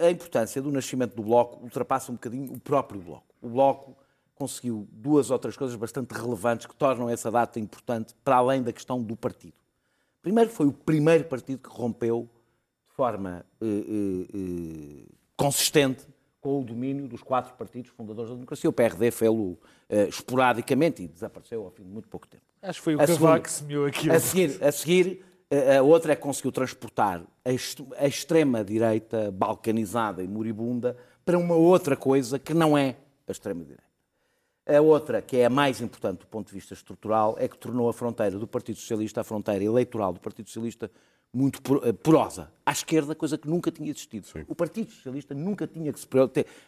ah, 0.00 0.06
a 0.06 0.10
importância 0.10 0.60
do 0.62 0.70
nascimento 0.70 1.16
do 1.16 1.22
Bloco 1.22 1.62
ultrapassa 1.62 2.12
um 2.12 2.14
bocadinho 2.14 2.52
o 2.52 2.60
próprio 2.60 3.00
Bloco. 3.00 3.24
O 3.42 3.48
Bloco 3.48 3.96
conseguiu 4.34 4.86
duas 4.92 5.30
outras 5.30 5.56
coisas 5.56 5.74
bastante 5.74 6.12
relevantes 6.14 6.66
que 6.66 6.74
tornam 6.76 7.08
essa 7.10 7.30
data 7.30 7.58
importante 7.58 8.14
para 8.22 8.36
além 8.36 8.62
da 8.62 8.72
questão 8.72 9.02
do 9.02 9.16
partido. 9.16 9.54
Primeiro, 10.28 10.50
foi 10.50 10.66
o 10.66 10.72
primeiro 10.72 11.24
partido 11.24 11.58
que 11.58 11.70
rompeu 11.70 12.28
de 12.86 12.94
forma 12.94 13.46
eh, 13.62 13.66
eh, 13.66 14.26
eh, 14.34 15.06
consistente 15.34 16.06
com 16.38 16.60
o 16.60 16.62
domínio 16.62 17.08
dos 17.08 17.22
quatro 17.22 17.54
partidos 17.54 17.90
fundadores 17.92 18.28
da 18.28 18.34
democracia. 18.34 18.68
O 18.68 18.72
PRD 18.74 19.10
fez-lo 19.10 19.58
eh, 19.88 20.06
esporadicamente 20.06 21.02
e 21.02 21.08
desapareceu 21.08 21.64
ao 21.64 21.70
fim 21.70 21.82
de 21.82 21.88
muito 21.88 22.08
pouco 22.08 22.28
tempo. 22.28 22.42
Acho 22.60 22.78
que 22.78 22.84
foi 22.84 22.96
o 22.96 23.00
A 23.00 23.06
Cavaco 23.06 23.44
que 23.44 23.50
semeou 23.50 23.86
aquilo. 23.86 24.14
A 24.14 24.20
seguir, 24.20 24.62
a, 24.62 24.70
seguir, 24.70 25.24
a 25.78 25.80
outra 25.82 26.12
é 26.12 26.14
que 26.14 26.20
conseguiu 26.20 26.52
transportar 26.52 27.22
a 27.96 28.06
extrema-direita 28.06 29.30
balcanizada 29.30 30.22
e 30.22 30.28
moribunda 30.28 30.94
para 31.24 31.38
uma 31.38 31.54
outra 31.54 31.96
coisa 31.96 32.38
que 32.38 32.52
não 32.52 32.76
é 32.76 32.96
a 33.26 33.32
extrema-direita. 33.32 33.87
A 34.68 34.80
outra, 34.82 35.22
que 35.22 35.38
é 35.38 35.46
a 35.46 35.50
mais 35.50 35.80
importante 35.80 36.20
do 36.20 36.26
ponto 36.26 36.48
de 36.48 36.52
vista 36.54 36.74
estrutural, 36.74 37.36
é 37.38 37.48
que 37.48 37.56
tornou 37.56 37.88
a 37.88 37.92
fronteira 37.92 38.36
do 38.38 38.46
Partido 38.46 38.76
Socialista, 38.78 39.22
a 39.22 39.24
fronteira 39.24 39.64
eleitoral 39.64 40.12
do 40.12 40.20
Partido 40.20 40.46
Socialista, 40.48 40.90
muito 41.32 41.62
por- 41.62 41.86
eh, 41.86 41.92
porosa. 41.92 42.50
À 42.66 42.72
esquerda, 42.72 43.14
coisa 43.14 43.38
que 43.38 43.48
nunca 43.48 43.70
tinha 43.70 43.90
existido. 43.90 44.26
O 44.46 44.54
Partido 44.54 44.90
Socialista 44.90 45.34
nunca, 45.34 45.66
tinha 45.66 45.92
que 45.92 45.98
se, 45.98 46.06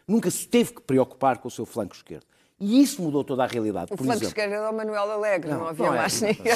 nunca 0.09 0.31
se 0.31 0.49
teve 0.49 0.73
que 0.75 0.81
preocupar 0.81 1.39
com 1.39 1.49
o 1.49 1.51
seu 1.51 1.67
flanco 1.67 1.95
esquerdo. 1.95 2.25
E 2.59 2.83
isso 2.83 3.01
mudou 3.03 3.25
toda 3.25 3.45
a 3.45 3.47
realidade. 3.47 3.87
O 3.93 3.97
Por 3.97 4.05
flanco 4.05 4.13
exemplo, 4.23 4.29
esquerdo 4.29 4.53
era 4.53 4.71
o 4.71 4.75
Manuel 4.75 5.11
Alegre, 5.11 5.51
não, 5.51 5.61
Não, 5.61 5.69
havia 5.69 5.87
não 5.87 5.95
é. 5.95 5.99
mais 5.99 6.21
ninguém. 6.21 6.53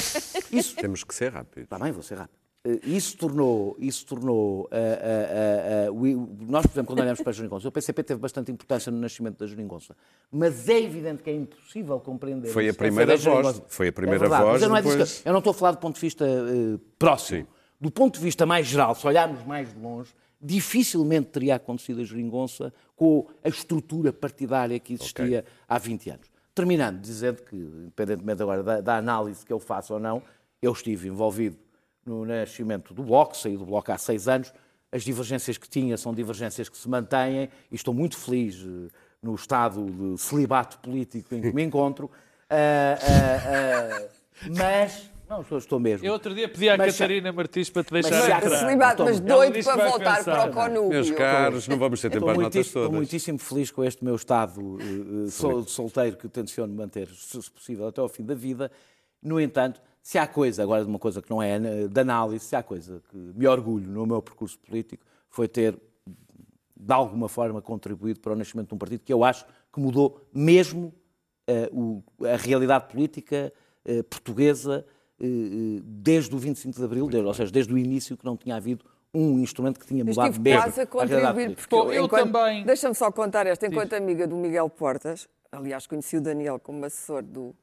isso, 0.51 0.75
Temos 0.75 1.03
que 1.03 1.13
ser 1.15 1.31
rápidos. 1.33 1.63
Está 1.63 1.79
bem, 1.79 1.91
vou 1.91 2.03
ser 2.03 2.15
rápido. 2.19 2.37
Eh, 2.65 2.79
Isso 2.83 3.15
tornou, 3.17 3.75
isso 3.79 4.05
tornou 4.07 4.67
ah, 4.71 5.91
o- 5.91 5.93
o- 5.93 6.37
nós, 6.47 6.65
por 6.65 6.71
exemplo, 6.73 6.87
quando 6.87 6.99
olhamos 7.01 7.21
para 7.21 7.29
a 7.29 7.33
Jeringonça, 7.33 7.67
o 7.67 7.71
PCP 7.71 8.03
teve 8.03 8.19
bastante 8.19 8.51
importância 8.51 8.91
no 8.91 8.97
nascimento 8.99 9.37
da 9.37 9.45
Jeringonça, 9.47 9.95
mas 10.31 10.67
é 10.67 10.79
evidente 10.81 11.21
que 11.21 11.29
é 11.29 11.33
impossível 11.35 11.99
compreender. 11.99 12.49
Foi 12.49 12.67
a 12.67 12.73
primeira 12.73 13.15
voz, 13.17 13.61
foi 13.67 13.89
a 13.89 13.93
primeira 13.93 14.25
é 14.25 14.29
voz, 14.29 14.43
Mas 14.53 14.61
eu, 14.63 14.69
não 14.69 14.77
é 14.77 14.81
disso 14.81 14.93
depois- 14.97 15.21
eu 15.25 15.31
não 15.31 15.39
estou 15.39 15.51
a 15.51 15.53
falar 15.53 15.71
do 15.73 15.77
ponto 15.77 15.95
de 15.95 16.01
vista 16.01 16.25
eh, 16.25 16.79
próximo. 16.97 17.41
Sim. 17.41 17.47
Do 17.79 17.91
ponto 17.91 18.15
de 18.17 18.23
vista 18.23 18.45
mais 18.45 18.65
geral, 18.65 18.95
se 18.95 19.05
olharmos 19.05 19.45
mais 19.45 19.71
de 19.73 19.79
longe, 19.79 20.11
dificilmente 20.41 21.27
teria 21.27 21.55
acontecido 21.55 22.01
a 22.01 22.03
Jeringonça 22.03 22.73
com 22.95 23.27
a 23.43 23.49
estrutura 23.49 24.11
partidária 24.13 24.79
que 24.79 24.93
existia 24.93 25.43
há 25.67 25.77
20 25.77 26.09
anos. 26.09 26.27
Terminando, 26.53 26.99
dizendo 27.01 27.41
que, 27.43 27.55
independentemente 27.55 28.41
agora 28.41 28.63
da, 28.63 28.81
da 28.81 28.97
análise 28.97 29.45
que 29.45 29.51
eu 29.51 29.59
faço 29.59 29.93
ou 29.93 29.99
não, 29.99 30.21
eu 30.61 30.71
estive 30.71 31.09
envolvido 31.09 31.57
no 32.05 32.25
nascimento 32.25 32.93
do 32.93 33.03
Bloco, 33.03 33.35
saí 33.35 33.57
do 33.57 33.65
Bloco 33.65 33.91
há 33.91 33.97
seis 33.97 34.27
anos, 34.27 34.53
as 34.91 35.03
divergências 35.03 35.57
que 35.57 35.67
tinha 35.67 35.97
são 35.97 36.13
divergências 36.13 36.69
que 36.69 36.77
se 36.77 36.87
mantêm 36.87 37.49
e 37.71 37.75
estou 37.75 37.93
muito 37.93 38.15
feliz 38.17 38.55
eh, 38.63 38.87
no 39.21 39.33
estado 39.33 39.83
de 39.85 40.21
celibato 40.21 40.77
político 40.79 41.33
em 41.33 41.41
que 41.41 41.51
me 41.51 41.63
encontro, 41.65 42.09
Ah, 42.49 42.97
ah, 43.01 44.01
ah, 44.03 44.07
mas... 44.55 45.09
Não, 45.27 45.41
estou, 45.41 45.57
estou 45.57 45.79
mesmo. 45.79 46.05
Eu 46.05 46.13
outro 46.13 46.35
dia 46.35 46.47
pedi 46.47 46.69
à 46.69 46.77
Mas- 46.77 46.95
Catarina 46.95 47.33
Martins 47.33 47.67
para 47.71 47.83
te 47.83 47.91
Mas 47.93 48.05
deixar 48.07 48.27
já- 48.27 48.37
entrar. 48.37 48.59
Celibato, 48.59 49.03
mas 49.05 49.19
doido 49.19 49.63
para 49.63 49.89
voltar 49.89 50.23
para 50.23 50.51
o 50.51 50.53
conúbio. 50.53 50.89
Meus 50.89 51.09
caros, 51.09 51.67
não 51.67 51.79
vamos 51.79 51.99
ter 51.99 52.11
tempo 52.11 52.29
as 52.29 52.37
notas 52.37 52.43
muitíssimo, 52.53 52.61
estou 52.67 52.81
todas. 52.83 52.95
muitíssimo 52.95 53.39
feliz 53.39 53.71
com 53.71 53.83
este 53.83 54.05
meu 54.05 54.13
estado 54.15 54.77
sol- 55.31 55.63
solteiro 55.63 56.15
que 56.15 56.29
tenciono 56.29 56.71
manter, 56.75 57.07
se 57.09 57.41
se 57.41 57.49
possível, 57.49 57.87
até 57.87 58.01
ao 58.01 58.07
fim 58.07 58.23
da 58.23 58.35
vida. 58.35 58.71
No 59.19 59.41
entanto, 59.41 59.81
se 60.05 60.19
há 60.19 60.27
coisa, 60.27 60.61
agora 60.61 60.83
de 60.83 60.87
uma 60.89 60.99
coisa 60.99 61.19
que 61.19 61.31
não 61.31 61.41
é 61.41 61.55
eh, 61.55 61.87
de 61.87 61.99
análise, 61.99 62.45
se 62.45 62.55
há 62.55 62.61
coisa 62.61 63.01
que 63.09 63.17
me 63.17 63.47
orgulho 63.47 63.89
no 63.89 64.05
meu 64.05 64.21
percurso 64.21 64.59
político, 64.59 65.03
foi 65.31 65.47
ter, 65.47 65.75
de 66.77 66.93
alguma 66.93 67.27
forma, 67.27 67.59
contribuído 67.59 68.19
para 68.19 68.33
o 68.33 68.35
nascimento 68.35 68.67
de 68.67 68.75
um 68.75 68.77
partido 68.77 68.99
que 69.03 69.11
eu 69.11 69.23
acho 69.23 69.43
que 69.73 69.79
mudou 69.79 70.21
mesmo 70.31 70.93
eh, 71.47 71.71
o- 71.73 72.03
a 72.23 72.35
realidade 72.37 72.85
política 72.87 73.51
eh, 73.83 74.03
portuguesa 74.03 74.85
eh, 75.19 75.25
desde 75.83 76.35
o 76.35 76.37
25 76.37 76.77
de 76.77 76.83
Abril, 76.85 77.07
desde- 77.07 77.27
ou 77.27 77.33
seja, 77.33 77.51
desde 77.51 77.73
o 77.73 77.77
início 77.77 78.15
que 78.15 78.25
não 78.25 78.37
tinha 78.37 78.57
havido 78.57 78.85
um 79.11 79.39
instrumento 79.39 79.79
que 79.79 79.87
tinha 79.87 80.01
Eu 80.01 80.05
mudado 80.05 80.27
estive 80.29 80.49
mesmo 80.51 80.61
quase 80.61 80.81
a 80.81 80.85
contribuir, 80.85 81.55
porque 81.55 81.75
Bom, 81.75 81.91
eu 81.91 82.05
enquanto- 82.05 82.31
também- 82.31 82.63
Deixa-me 82.63 82.93
só 82.93 83.11
contar 83.11 83.47
esta. 83.47 83.65
Enquanto 83.65 83.93
amiga 83.93 84.27
do 84.27 84.35
Miguel 84.35 84.69
Portas, 84.69 85.27
aliás, 85.51 85.87
conheci 85.87 86.15
o 86.17 86.21
Daniel 86.21 86.59
como 86.59 86.85
assessor 86.85 87.23
do, 87.23 87.55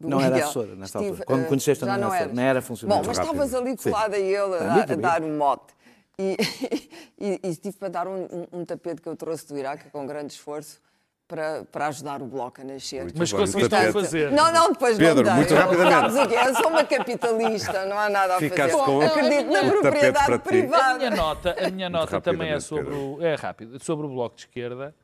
do 0.00 0.08
Não 0.08 0.18
era 0.20 0.30
Miguel. 0.30 0.44
assessora 0.44 0.74
nessa 0.74 0.98
Estive, 0.98 1.08
altura. 1.10 1.26
Quando 1.26 1.42
eh, 1.44 1.48
conheceste, 1.48 1.84
já 1.84 1.98
não 1.98 2.06
era 2.08 2.14
assessora, 2.16 2.34
nem 2.34 2.44
era 2.46 2.62
funcionário. 2.62 3.02
Bom, 3.02 3.08
mas 3.08 3.18
estavas 3.18 3.54
ali 3.54 3.76
colada 3.76 4.16
a 4.16 4.18
ele 4.18 4.54
a, 4.56 4.96
dar- 4.96 5.22
a 5.22 5.24
um 5.24 5.36
mote. 5.36 5.74
E, 6.18 6.36
e, 7.20 7.40
e 7.42 7.56
tive 7.56 7.76
para 7.76 7.88
dar 7.88 8.08
um, 8.08 8.22
um- 8.24 8.60
um 8.60 8.64
tapete 8.64 9.00
que 9.02 9.08
eu 9.08 9.14
trouxe 9.16 9.46
do 9.48 9.58
Iraque 9.58 9.90
com 9.90 10.06
grande 10.06 10.32
esforço 10.32 10.80
para, 11.28 11.64
para 11.70 11.86
ajudar 11.88 12.20
o 12.22 12.26
Bloco 12.26 12.60
a 12.60 12.64
nascer. 12.64 13.02
Muito 13.04 13.18
Mas 13.18 13.32
conseguiste 13.32 13.68
tapete. 13.70 13.92
fazer. 13.92 14.32
Não, 14.32 14.50
não, 14.52 14.72
depois 14.72 14.96
Pedro, 14.98 15.16
não 15.16 15.22
dei. 15.24 15.34
muito 15.34 15.54
rapidamente. 15.54 16.12
Sabes? 16.14 16.46
Eu 16.46 16.54
sou 16.56 16.68
uma 16.70 16.84
capitalista, 16.84 17.84
não 17.86 17.98
há 17.98 18.08
nada 18.10 18.36
a 18.36 18.38
Ficaste 18.38 18.72
fazer. 18.72 18.84
com 18.84 19.00
Acredito 19.00 19.50
na 19.50 19.64
propriedade 19.70 20.26
para 20.26 20.38
ti. 20.38 20.48
A 20.48 20.52
minha 20.52 20.68
privada. 20.68 21.10
nota, 21.16 21.56
a 21.66 21.70
minha 21.70 21.88
nota 21.90 22.20
também 22.20 22.50
é 22.50 22.58
sobre, 22.60 22.84
Pedro. 22.86 23.16
o, 23.18 23.22
é 23.22 23.34
rápido, 23.34 23.82
sobre 23.84 24.06
o 24.06 24.08
Bloco 24.08 24.34
de 24.36 24.42
Esquerda, 24.42 24.94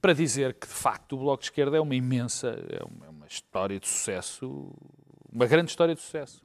para 0.00 0.12
dizer 0.12 0.54
que, 0.54 0.66
de 0.66 0.72
facto, 0.74 1.14
o 1.14 1.18
Bloco 1.18 1.38
de 1.42 1.46
Esquerda 1.46 1.76
é 1.76 1.80
uma 1.80 1.94
imensa, 1.94 2.48
é 2.48 2.82
uma, 2.84 3.06
é 3.06 3.08
uma 3.08 3.21
história 3.32 3.78
de 3.80 3.88
sucesso, 3.88 4.70
uma 5.32 5.46
grande 5.46 5.70
história 5.70 5.94
de 5.94 6.00
sucesso. 6.00 6.42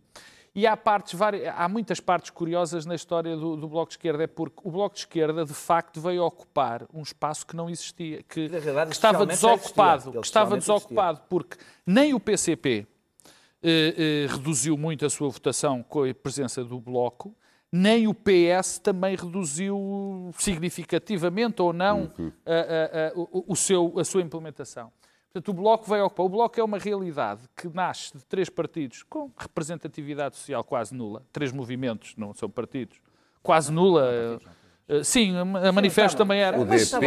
E 0.56 0.66
há, 0.66 0.76
partes, 0.76 1.14
vari- 1.14 1.46
há 1.46 1.70
muitas 1.70 2.00
partes 2.00 2.32
curiosas 2.32 2.84
na 2.86 2.96
história 2.96 3.36
do, 3.38 3.56
do 3.56 3.68
Bloco 3.68 3.90
de 3.90 3.94
Esquerda, 3.94 4.24
é 4.24 4.28
porque 4.28 4.60
o 4.64 4.72
Bloco 4.72 4.96
de 4.96 5.02
Esquerda, 5.02 5.46
de 5.46 5.54
facto, 5.54 6.02
veio 6.02 6.24
ocupar 6.24 6.88
um 6.92 7.04
espaço 7.04 7.46
que 7.46 7.56
não 7.56 7.70
existia, 7.70 8.24
que, 8.24 8.48
realidade, 8.48 8.90
que 8.90 8.96
estava 8.96 9.26
desocupado, 9.26 10.12
que 10.14 10.18
estava 10.26 10.46
socialmente 10.56 10.58
existia. 10.64 10.74
desocupado, 10.76 11.22
porque 11.30 11.58
nem 11.86 12.14
o 12.16 12.20
PCP 12.20 12.88
eh, 13.62 13.94
eh, 13.98 14.28
reduziu 14.34 14.76
muito 14.78 15.06
a 15.06 15.10
sua 15.12 15.30
votação 15.30 15.84
com 15.84 16.04
a 16.04 16.14
presença 16.14 16.64
do 16.64 16.80
Bloco, 16.80 17.36
nem 17.72 18.08
o 18.08 18.14
PS 18.14 18.80
também 18.80 19.16
reduziu 19.16 20.32
significativamente 20.40 21.62
ou 21.62 21.72
não 21.74 22.12
a, 22.46 22.52
a- 22.52 23.10
a- 23.10 23.12
o, 23.16 23.46
o 23.54 23.56
seu, 23.56 23.94
a 24.00 24.04
sua 24.04 24.22
implementação. 24.22 24.92
Portanto, 25.38 25.50
o 25.50 25.54
Bloco 25.54 25.90
veio 25.90 26.06
ocupar. 26.06 26.26
O 26.26 26.30
Bloco 26.30 26.60
é 26.60 26.64
uma 26.64 26.80
realidade 26.80 27.42
que 27.56 27.68
nasce 27.68 28.18
de 28.18 28.26
três 28.26 28.50
partidos 28.50 29.04
com 29.04 29.32
representatividade 29.38 30.36
social 30.36 30.64
quase 30.64 30.96
nula. 30.96 31.24
Três 31.32 31.52
movimentos, 31.52 32.16
não 32.18 32.34
são 32.34 32.50
partidos. 32.50 33.00
Quase 33.44 33.72
nula. 33.72 34.40
eh, 34.90 35.04
Sim, 35.04 35.36
a 35.38 35.72
Manifesto 35.72 36.18
também 36.18 36.40
era. 36.40 36.58
O 36.60 36.66
Mas- 36.66 36.90
DP, 36.90 37.00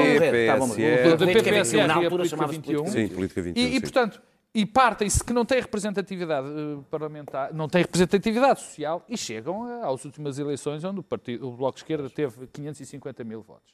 Política 1.16 1.42
PPS 1.42 1.72
21, 1.72 1.86
na 1.86 2.02
e 2.02 2.06
a 2.06 2.10
Política 2.10 2.36
chamava-se 2.36 2.58
21. 2.58 2.86
Sim, 2.86 3.08
política 3.08 3.42
21. 3.42 3.60
E, 3.62 3.66
e, 3.68 3.72
sim. 3.72 3.80
portanto, 3.80 4.22
e 4.54 4.66
partem-se 4.66 5.24
que 5.24 5.32
não 5.32 5.44
têm 5.44 5.60
representatividade 5.60 6.46
eh, 6.46 6.82
parlamentar, 6.90 7.52
não 7.54 7.68
têm 7.68 7.82
representatividade 7.82 8.60
social 8.60 9.04
e 9.08 9.16
chegam 9.16 9.82
às 9.82 10.04
últimas 10.04 10.38
eleições 10.38 10.84
onde 10.84 11.00
o, 11.00 11.02
partido, 11.02 11.48
o 11.48 11.52
Bloco 11.56 11.76
de 11.76 11.80
Esquerda 11.82 12.08
teve 12.10 12.46
550 12.48 13.24
mil 13.24 13.42
votos. 13.42 13.72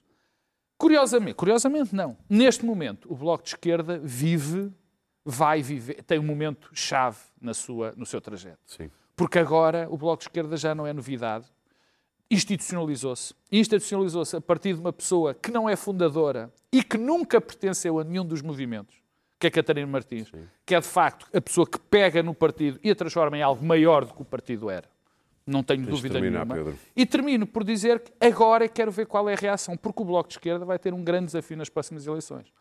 Curiosamente, 0.79 1.35
curiosamente 1.35 1.95
não. 1.95 2.17
Neste 2.29 2.65
momento, 2.65 3.11
o 3.11 3.17
Bloco 3.17 3.45
de 3.45 3.51
Esquerda 3.51 3.99
vive, 4.03 4.71
vai 5.25 5.63
viver, 5.63 6.03
tem 6.03 6.19
um 6.19 6.23
momento 6.23 6.69
chave 6.73 7.19
na 7.41 7.55
sua, 7.55 7.93
no 7.97 8.05
seu 8.05 8.21
trajeto. 8.21 8.59
Sim. 8.67 8.91
Porque 9.15 9.39
agora 9.39 9.89
o 9.91 9.97
Bloco 9.97 10.19
de 10.19 10.29
Esquerda 10.29 10.57
já 10.57 10.75
não 10.75 10.87
é 10.87 10.93
novidade. 10.93 11.47
Institucionalizou-se. 12.31 13.35
Institucionalizou-se 13.51 14.37
a 14.37 14.41
partir 14.41 14.75
de 14.75 14.81
uma 14.81 14.93
pessoa 14.93 15.33
que 15.33 15.51
não 15.51 15.69
é 15.69 15.77
fundadora 15.77 16.53
e 16.71 16.83
que 16.83 16.99
nunca 16.99 17.41
pertenceu 17.41 17.99
a 17.99 18.05
nenhum 18.05 18.27
dos 18.27 18.43
movimentos, 18.43 18.97
que 19.39 19.47
é 19.47 19.51
Catarina 19.51 19.87
Martins, 19.87 20.31
que 20.67 20.75
é 20.75 20.81
de 20.81 20.87
facto 20.87 21.27
a 21.35 21.41
pessoa 21.41 21.67
que 21.67 21.79
pega 21.79 22.23
no 22.23 22.35
partido 22.35 22.79
e 22.83 22.91
a 22.91 22.95
transforma 22.95 23.39
em 23.39 23.43
algo 23.43 23.65
maior 23.65 24.05
do 24.05 24.13
que 24.13 24.23
o 24.23 24.25
partido 24.25 24.69
era. 24.69 24.96
Não 25.47 25.63
tenho 25.63 25.83
de 25.85 25.91
dúvida 25.91 26.15
terminar, 26.15 26.45
nenhuma. 26.45 26.65
Pedro. 26.65 26.79
E 26.97 27.07
termino 27.07 27.47
por 27.47 27.63
dizer 27.63 28.01
que 28.01 28.13
agora 28.21 28.69
quero 28.69 28.91
ver 28.91 29.07
qual 29.07 29.29
é 29.29 29.35
a 29.35 29.37
reação, 29.37 29.77
porque 29.77 30.03
o 30.03 30.05
Bloco 30.05 30.29
de 30.29 30.35
Esquerda 30.35 30.65
vai 30.65 30.79
ter 30.79 30.93
um 30.93 31.05
grande 31.05 31.27
desafio 31.27 31.57
nas 31.57 31.69
próximas 31.69 32.07
eleições. 32.07 32.53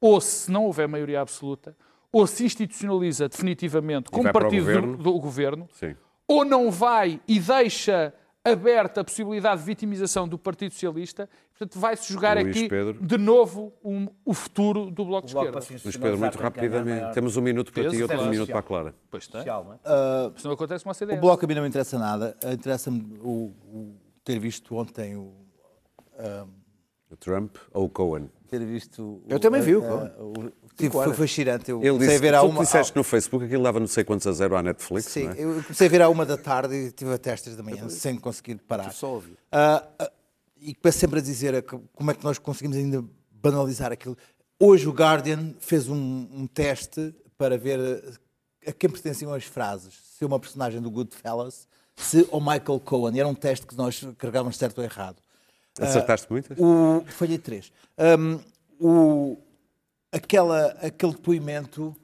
Ou 0.00 0.20
se 0.20 0.50
não 0.50 0.64
houver 0.66 0.86
maioria 0.86 1.20
absoluta, 1.22 1.74
ou 2.12 2.26
se 2.26 2.44
institucionaliza 2.44 3.28
definitivamente 3.28 4.10
como 4.10 4.30
partido 4.30 4.60
do- 4.60 4.66
governo. 4.66 4.96
do 4.98 5.12
governo, 5.18 5.68
Sim. 5.72 5.96
ou 6.28 6.44
não 6.44 6.70
vai 6.70 7.18
e 7.26 7.40
deixa 7.40 8.12
aberta 8.44 9.00
a 9.00 9.04
possibilidade 9.04 9.60
de 9.62 9.66
vitimização 9.66 10.28
do 10.28 10.36
Partido 10.38 10.72
Socialista, 10.72 11.28
portanto 11.56 11.78
vai-se 11.78 12.12
jogar 12.12 12.36
Luís 12.36 12.48
aqui 12.56 12.68
Pedro. 12.68 12.98
de 13.00 13.16
novo 13.16 13.72
um- 13.84 14.08
o 14.24 14.34
futuro 14.34 14.90
do 14.90 15.04
Bloco 15.04 15.26
de 15.26 15.32
Bloco 15.34 15.58
Esquerda. 15.58 15.80
Luís 15.84 15.96
Pedro, 15.96 16.18
muito 16.18 16.38
rapidamente. 16.38 17.00
maior 17.00 17.12
Temos 17.14 17.36
um 17.36 17.40
minuto 17.42 17.72
para 17.72 17.88
ti 17.90 17.96
e 17.96 18.02
outro 18.02 18.16
peso 18.18 18.28
minuto 18.30 18.46
social. 18.48 18.62
para 18.62 18.66
a 18.76 18.82
Clara. 18.82 18.94
Pois 19.10 19.26
tem. 19.26 19.40
social, 19.40 19.64
não 19.64 19.72
é? 19.74 19.78
Isso 20.36 20.46
não 20.46 20.54
acontece 20.54 20.84
com 20.84 20.90
a 20.90 20.94
CDS. 20.94 21.18
O 21.18 21.20
Bloco 21.20 21.44
a 21.44 21.48
mim 21.48 21.54
não 21.54 21.62
me 21.62 21.68
interessa 21.68 21.98
nada. 21.98 22.36
Interessa-me 22.52 23.18
o, 23.22 23.52
o 23.72 23.94
ter 24.24 24.38
visto 24.38 24.74
ontem 24.76 25.16
o. 25.16 25.32
O 27.10 27.16
Trump 27.16 27.56
ou 27.72 27.84
o 27.84 27.88
Cohen? 27.88 28.28
Ter 28.48 28.64
visto. 28.64 29.22
Eu 29.28 29.38
também 29.38 29.60
vi 29.60 29.76
o 29.76 29.82
Cohen. 29.82 30.10
o- 30.18 30.52
Tive, 30.76 30.90
foi 30.90 31.12
fascinante. 31.14 31.70
Eu 31.70 31.80
Ele 31.80 31.98
disse, 31.98 32.16
a 32.16 32.18
ver 32.18 32.34
à 32.34 32.40
tu 32.40 32.46
uma. 32.48 32.62
disseste 32.64 32.96
no 32.96 33.04
Facebook 33.04 33.44
aquilo 33.46 33.62
dava 33.62 33.78
não 33.78 33.86
sei 33.86 34.02
quantos 34.02 34.26
a 34.26 34.32
zero 34.32 34.56
à 34.56 34.62
Netflix, 34.62 35.06
Sim, 35.06 35.24
não 35.26 35.30
é? 35.32 35.44
eu 35.44 35.62
comecei 35.62 35.86
a 35.86 35.90
ver 35.90 36.02
à 36.02 36.08
uma 36.08 36.26
da 36.26 36.36
tarde 36.36 36.74
e 36.74 36.90
tive 36.90 37.12
até 37.14 37.32
às 37.32 37.40
três 37.42 37.56
da 37.56 37.62
manhã, 37.62 37.88
sem 37.88 38.16
conseguir 38.18 38.56
parar. 38.56 38.90
só 38.92 39.12
ouvi. 39.14 39.36
Ah, 39.52 39.84
ah, 40.00 40.10
e 40.70 40.74
começo 40.74 40.98
sempre 40.98 41.18
a 41.18 41.22
dizer 41.22 41.54
a 41.54 41.62
que- 41.62 41.78
como 41.94 42.10
é 42.10 42.14
que 42.14 42.24
nós 42.24 42.38
conseguimos 42.38 42.76
ainda 42.76 43.04
banalizar 43.30 43.92
aquilo. 43.92 44.16
Hoje 44.58 44.88
o 44.88 44.92
Guardian 44.92 45.54
fez 45.58 45.88
um, 45.88 45.96
um 46.32 46.46
teste 46.46 47.14
para 47.36 47.58
ver 47.58 47.78
ah, 47.78 48.70
a 48.70 48.72
quem 48.72 48.88
pertenciam 48.88 49.32
as 49.34 49.44
frases. 49.44 49.94
Se 50.16 50.24
é 50.24 50.26
uma 50.26 50.40
personagem 50.40 50.80
do 50.80 50.90
Goodfellas, 50.90 51.68
se 51.96 52.26
ou 52.30 52.40
Michael 52.40 52.80
Cohen. 52.84 53.14
E 53.16 53.20
era 53.20 53.28
um 53.28 53.34
teste 53.34 53.66
que 53.66 53.76
nós 53.76 54.00
carregávamos 54.18 54.56
certo 54.56 54.78
ou 54.78 54.84
errado. 54.84 55.16
Acertaste 55.78 56.26
muitas? 56.30 56.56
O, 56.58 57.04
falhei 57.08 57.36
três. 57.38 57.70
Hum, 58.18 58.40
o, 58.80 59.36
aquela, 60.12 60.68
aquele 60.82 61.12
depoimento 61.12 61.94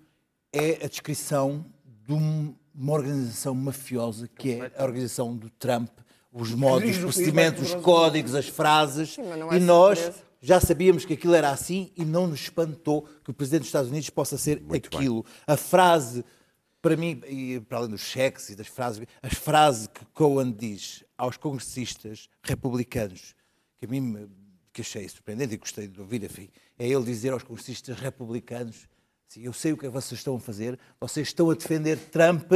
é 0.53 0.85
a 0.85 0.89
descrição 0.89 1.65
de 2.07 2.13
um- 2.13 2.55
uma 2.75 2.93
organização 2.95 3.55
mafiosa 3.55 4.27
que 4.29 4.53
é 4.53 4.73
a 4.77 4.83
organização 4.85 5.37
do 5.37 5.49
Trump, 5.51 5.89
os 6.33 6.53
modos, 6.55 6.91
os 6.91 6.99
procedimentos, 6.99 7.73
os 7.73 7.83
códigos, 7.83 8.35
as 8.35 8.49
frases. 8.49 9.17
não 9.19 9.53
é 9.53 9.57
e 9.57 9.61
nós 9.61 9.99
surpresa. 9.99 10.25
já 10.41 10.61
sabíamos 10.61 11.05
que 11.05 11.15
aquilo 11.15 11.35
era 11.35 11.51
assim 11.51 11.91
e 11.97 12.05
não 12.05 12.27
nos 12.27 12.41
espantou 12.41 13.09
que 13.25 13.31
o 13.31 13.35
Presidente 13.35 13.61
dos 13.61 13.69
Estados 13.69 13.91
Unidos 13.91 14.11
possa 14.11 14.39
ser 14.39 14.61
Muito 14.61 14.91
bem. 14.91 14.99
aquilo. 15.01 15.25
A 15.47 15.57
frase, 15.57 16.25
para 16.81 16.97
mim, 16.97 17.21
e 17.27 17.61
para 17.61 17.79
além 17.79 17.91
dos 17.91 18.01
cheques 18.03 18.49
e 18.51 18.57
das 18.57 18.69
frases, 18.69 19.03
as 19.23 19.35
frases 19.35 19.87
que 19.89 20.05
Cohen 20.15 20.53
diz 20.53 21.05
aos 21.19 21.37
congressistas 21.37 22.29
republicanos, 22.43 23.35
que 23.79 23.87
a 23.87 23.89
mim 23.89 24.01
me 24.01 24.29
que 24.73 24.83
achei 24.83 25.09
surpreendente 25.09 25.55
e 25.55 25.57
gostei 25.57 25.89
de 25.89 26.01
ouvir, 26.01 26.23
enfim, 26.23 26.49
é 26.79 26.87
ele 26.87 27.05
dizer 27.05 27.33
aos 27.33 27.43
congressistas 27.43 27.99
republicanos 27.99 28.89
assim, 29.29 29.43
eu 29.43 29.53
sei 29.53 29.73
o 29.73 29.77
que 29.77 29.85
é 29.87 29.89
que 29.89 29.93
vocês 29.93 30.21
estão 30.21 30.37
a 30.37 30.41
fazer, 30.41 30.79
vocês 31.01 31.27
estão 31.27 31.51
a 31.51 31.55
defender 31.55 31.97
Trump 31.99 32.51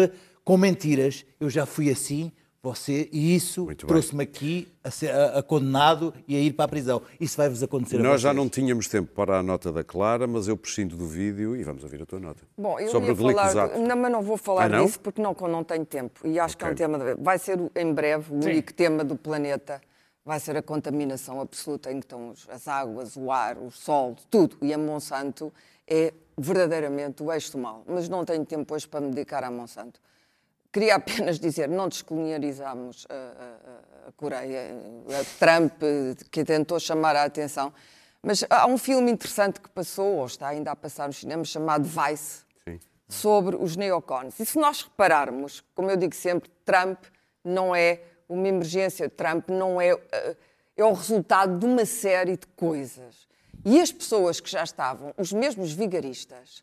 com 0.44 0.56
mentiras, 0.56 1.24
eu 1.40 1.50
já 1.50 1.66
fui 1.66 1.90
assim, 1.90 2.30
você, 2.64 3.08
e 3.12 3.34
isso 3.36 3.66
trouxe-me 3.76 4.22
aqui 4.24 4.66
a, 4.82 4.90
ser, 4.90 5.10
a- 5.10 5.38
a 5.38 5.42
condenado 5.42 6.12
e 6.26 6.34
a 6.34 6.40
ir 6.40 6.52
para 6.54 6.64
a 6.64 6.68
prisão. 6.68 7.02
Isso 7.20 7.36
vai-vos 7.36 7.62
acontecer 7.62 7.96
a 8.00 8.02
Nós 8.02 8.20
já 8.20 8.32
não 8.32 8.48
tínhamos 8.48 8.88
tempo 8.88 9.12
para 9.12 9.38
a 9.38 9.42
nota 9.42 9.70
da 9.70 9.84
Clara, 9.84 10.26
mas 10.26 10.48
eu 10.48 10.56
prescindo 10.56 10.96
do 10.96 11.06
vídeo 11.06 11.54
e 11.54 11.62
vamos 11.62 11.82
ouvir 11.84 12.00
a 12.02 12.06
tua 12.06 12.18
nota. 12.18 12.42
Bom, 12.56 12.80
eu 12.80 12.88
Sobre 12.88 13.08
ia 13.08 13.12
o 13.12 13.16
falar, 13.16 13.78
não, 13.78 13.96
mas 13.96 14.10
não 14.12 14.22
vou 14.22 14.36
falar 14.36 14.64
Ah, 14.64 14.68
não? 14.68 14.86
disso 14.86 14.98
porque 15.00 15.20
não, 15.20 15.34
não 15.48 15.62
tenho 15.62 15.84
tempo. 15.84 16.26
E 16.26 16.38
acho 16.40 16.56
que 16.56 16.64
é 16.64 16.68
um 16.70 16.74
tema, 16.74 16.98
de- 16.98 17.22
vai 17.22 17.38
ser 17.38 17.58
em 17.76 17.92
breve 17.92 18.32
o 18.32 18.36
único 18.36 18.72
tema 18.72 19.04
do 19.04 19.14
planeta, 19.16 19.80
vai 20.24 20.40
ser 20.40 20.56
a 20.56 20.62
contaminação 20.62 21.40
absoluta 21.40 21.92
em 21.92 22.00
que 22.00 22.06
estão 22.06 22.32
as 22.48 22.66
águas, 22.66 23.14
o 23.16 23.30
ar, 23.30 23.58
o 23.58 23.70
sol, 23.70 24.16
tudo. 24.30 24.56
E 24.62 24.72
a 24.72 24.78
Monsanto 24.78 25.52
é 25.86 26.14
verdadeiramente 26.38 27.22
o 27.22 27.30
eixo 27.30 27.52
do 27.52 27.58
mal. 27.58 27.84
Mas 27.86 28.08
não 28.08 28.24
tenho 28.24 28.44
tempo 28.44 28.74
hoje 28.74 28.88
para 28.88 29.00
me 29.00 29.10
dedicar 29.10 29.44
à 29.44 29.50
Monsanto. 29.50 30.00
Queria 30.74 30.96
apenas 30.98 31.38
dizer, 31.38 31.68
não 31.68 31.88
descolonializamos 31.88 33.06
a, 33.08 33.14
a- 33.14 34.08
a 34.08 34.12
Coreia, 34.12 34.74
a 35.08 35.24
Trump, 35.38 35.80
que 36.30 36.44
tentou 36.44 36.78
chamar 36.80 37.14
a 37.16 37.22
atenção, 37.24 37.72
mas 38.20 38.44
há 38.50 38.66
um 38.66 38.76
filme 38.76 39.10
interessante 39.10 39.60
que 39.60 39.68
passou, 39.70 40.16
ou 40.16 40.26
está 40.26 40.48
ainda 40.48 40.72
a 40.72 40.76
passar 40.76 41.06
nos 41.06 41.16
cinemas, 41.18 41.48
chamado 41.48 41.84
Vice, 41.84 42.42
Sim. 42.68 42.78
sobre 43.08 43.54
os 43.56 43.76
neocons. 43.76 44.38
E 44.40 44.44
se 44.44 44.58
nós 44.58 44.82
repararmos, 44.82 45.62
como 45.74 45.90
eu 45.90 45.96
digo 45.96 46.14
sempre, 46.14 46.50
Trump 46.66 46.98
não 47.44 47.74
é 47.74 48.00
uma 48.28 48.48
emergência, 48.48 49.08
Trump 49.08 49.48
não 49.50 49.80
é, 49.80 49.90
eh, 50.12 50.36
é 50.76 50.84
o 50.84 50.92
resultado 50.92 51.58
de 51.58 51.66
uma 51.66 51.84
série 51.86 52.36
de 52.36 52.46
coisas. 52.48 53.26
E 53.64 53.80
as 53.80 53.92
pessoas 53.92 54.40
que 54.40 54.50
já 54.50 54.64
estavam, 54.64 55.14
os 55.16 55.32
mesmos 55.32 55.72
vigaristas, 55.72 56.62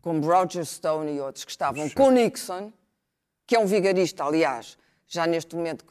como 0.00 0.24
Roger 0.26 0.64
Stone 0.64 1.12
e 1.12 1.20
outros 1.20 1.44
que 1.44 1.50
estavam 1.52 1.88
com 1.90 2.10
Nixon, 2.10 2.72
que 3.50 3.56
é 3.56 3.58
um 3.58 3.66
vigarista, 3.66 4.22
aliás, 4.22 4.78
já 5.08 5.26
neste 5.26 5.56
momento 5.56 5.84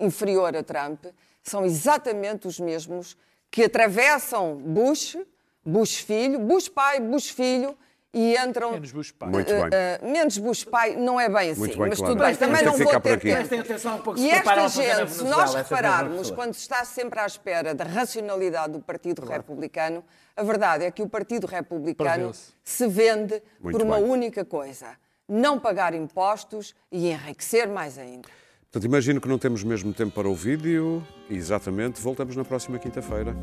inferior 0.00 0.56
a 0.56 0.64
Trump, 0.64 1.04
são 1.44 1.64
exatamente 1.64 2.48
os 2.48 2.58
mesmos 2.58 3.16
que 3.52 3.62
atravessam 3.62 4.56
Bush, 4.56 5.16
Bush 5.64 5.98
filho, 5.98 6.40
Bush 6.40 6.68
pai, 6.68 6.98
Bush 6.98 7.28
filho 7.28 7.78
e 8.12 8.36
entram. 8.36 8.72
Menos 8.72 8.90
Bush 8.90 9.12
pai. 9.12 9.28
Muito 9.28 9.46
bem. 9.46 9.62
Eh, 9.72 10.00
eh, 10.02 10.04
menos 10.04 10.38
Bush 10.38 10.64
pai, 10.64 10.96
não 10.96 11.20
é 11.20 11.28
bem 11.28 11.50
assim, 11.50 11.60
Muito 11.60 11.78
bem, 11.78 11.88
mas 11.88 11.98
Clara. 11.98 12.12
tudo 12.14 12.24
bem. 12.24 12.34
Também 12.34 12.64
Vamos 12.64 12.80
não 12.80 12.84
vou 12.84 13.00
ter 13.00 13.12
aqui. 13.12 13.32
tempo. 13.32 13.60
Atenção 13.60 13.94
um 13.94 14.00
pouco, 14.00 14.18
E 14.18 14.30
esta 14.30 14.68
gente, 14.68 15.12
se 15.12 15.22
nós 15.22 15.54
mesmas 15.54 15.54
repararmos, 15.54 16.30
quando 16.32 16.54
se 16.54 16.62
está 16.62 16.84
sempre 16.84 17.20
à 17.20 17.26
espera 17.26 17.76
da 17.76 17.84
racionalidade 17.84 18.72
do 18.72 18.80
Partido 18.80 19.24
Republicano, 19.24 20.04
a 20.36 20.42
verdade 20.42 20.84
é 20.84 20.90
que 20.90 21.00
o 21.00 21.08
Partido 21.08 21.46
Republicano 21.46 22.32
se 22.64 22.88
vende 22.88 23.40
Muito 23.60 23.78
por 23.78 23.86
uma 23.86 24.00
bem. 24.00 24.10
única 24.10 24.44
coisa: 24.44 24.96
não 25.28 25.58
pagar 25.58 25.94
impostos 25.94 26.74
e 26.90 27.08
enriquecer 27.10 27.68
mais 27.68 27.98
ainda. 27.98 28.28
Portanto, 28.62 28.84
imagino 28.84 29.20
que 29.20 29.28
não 29.28 29.38
temos 29.38 29.62
mesmo 29.62 29.94
tempo 29.94 30.12
para 30.12 30.28
o 30.28 30.34
vídeo. 30.34 31.06
Exatamente. 31.30 32.00
Voltamos 32.00 32.34
na 32.34 32.44
próxima 32.44 32.78
quinta-feira. 32.78 33.34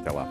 Até 0.00 0.10
lá. 0.10 0.28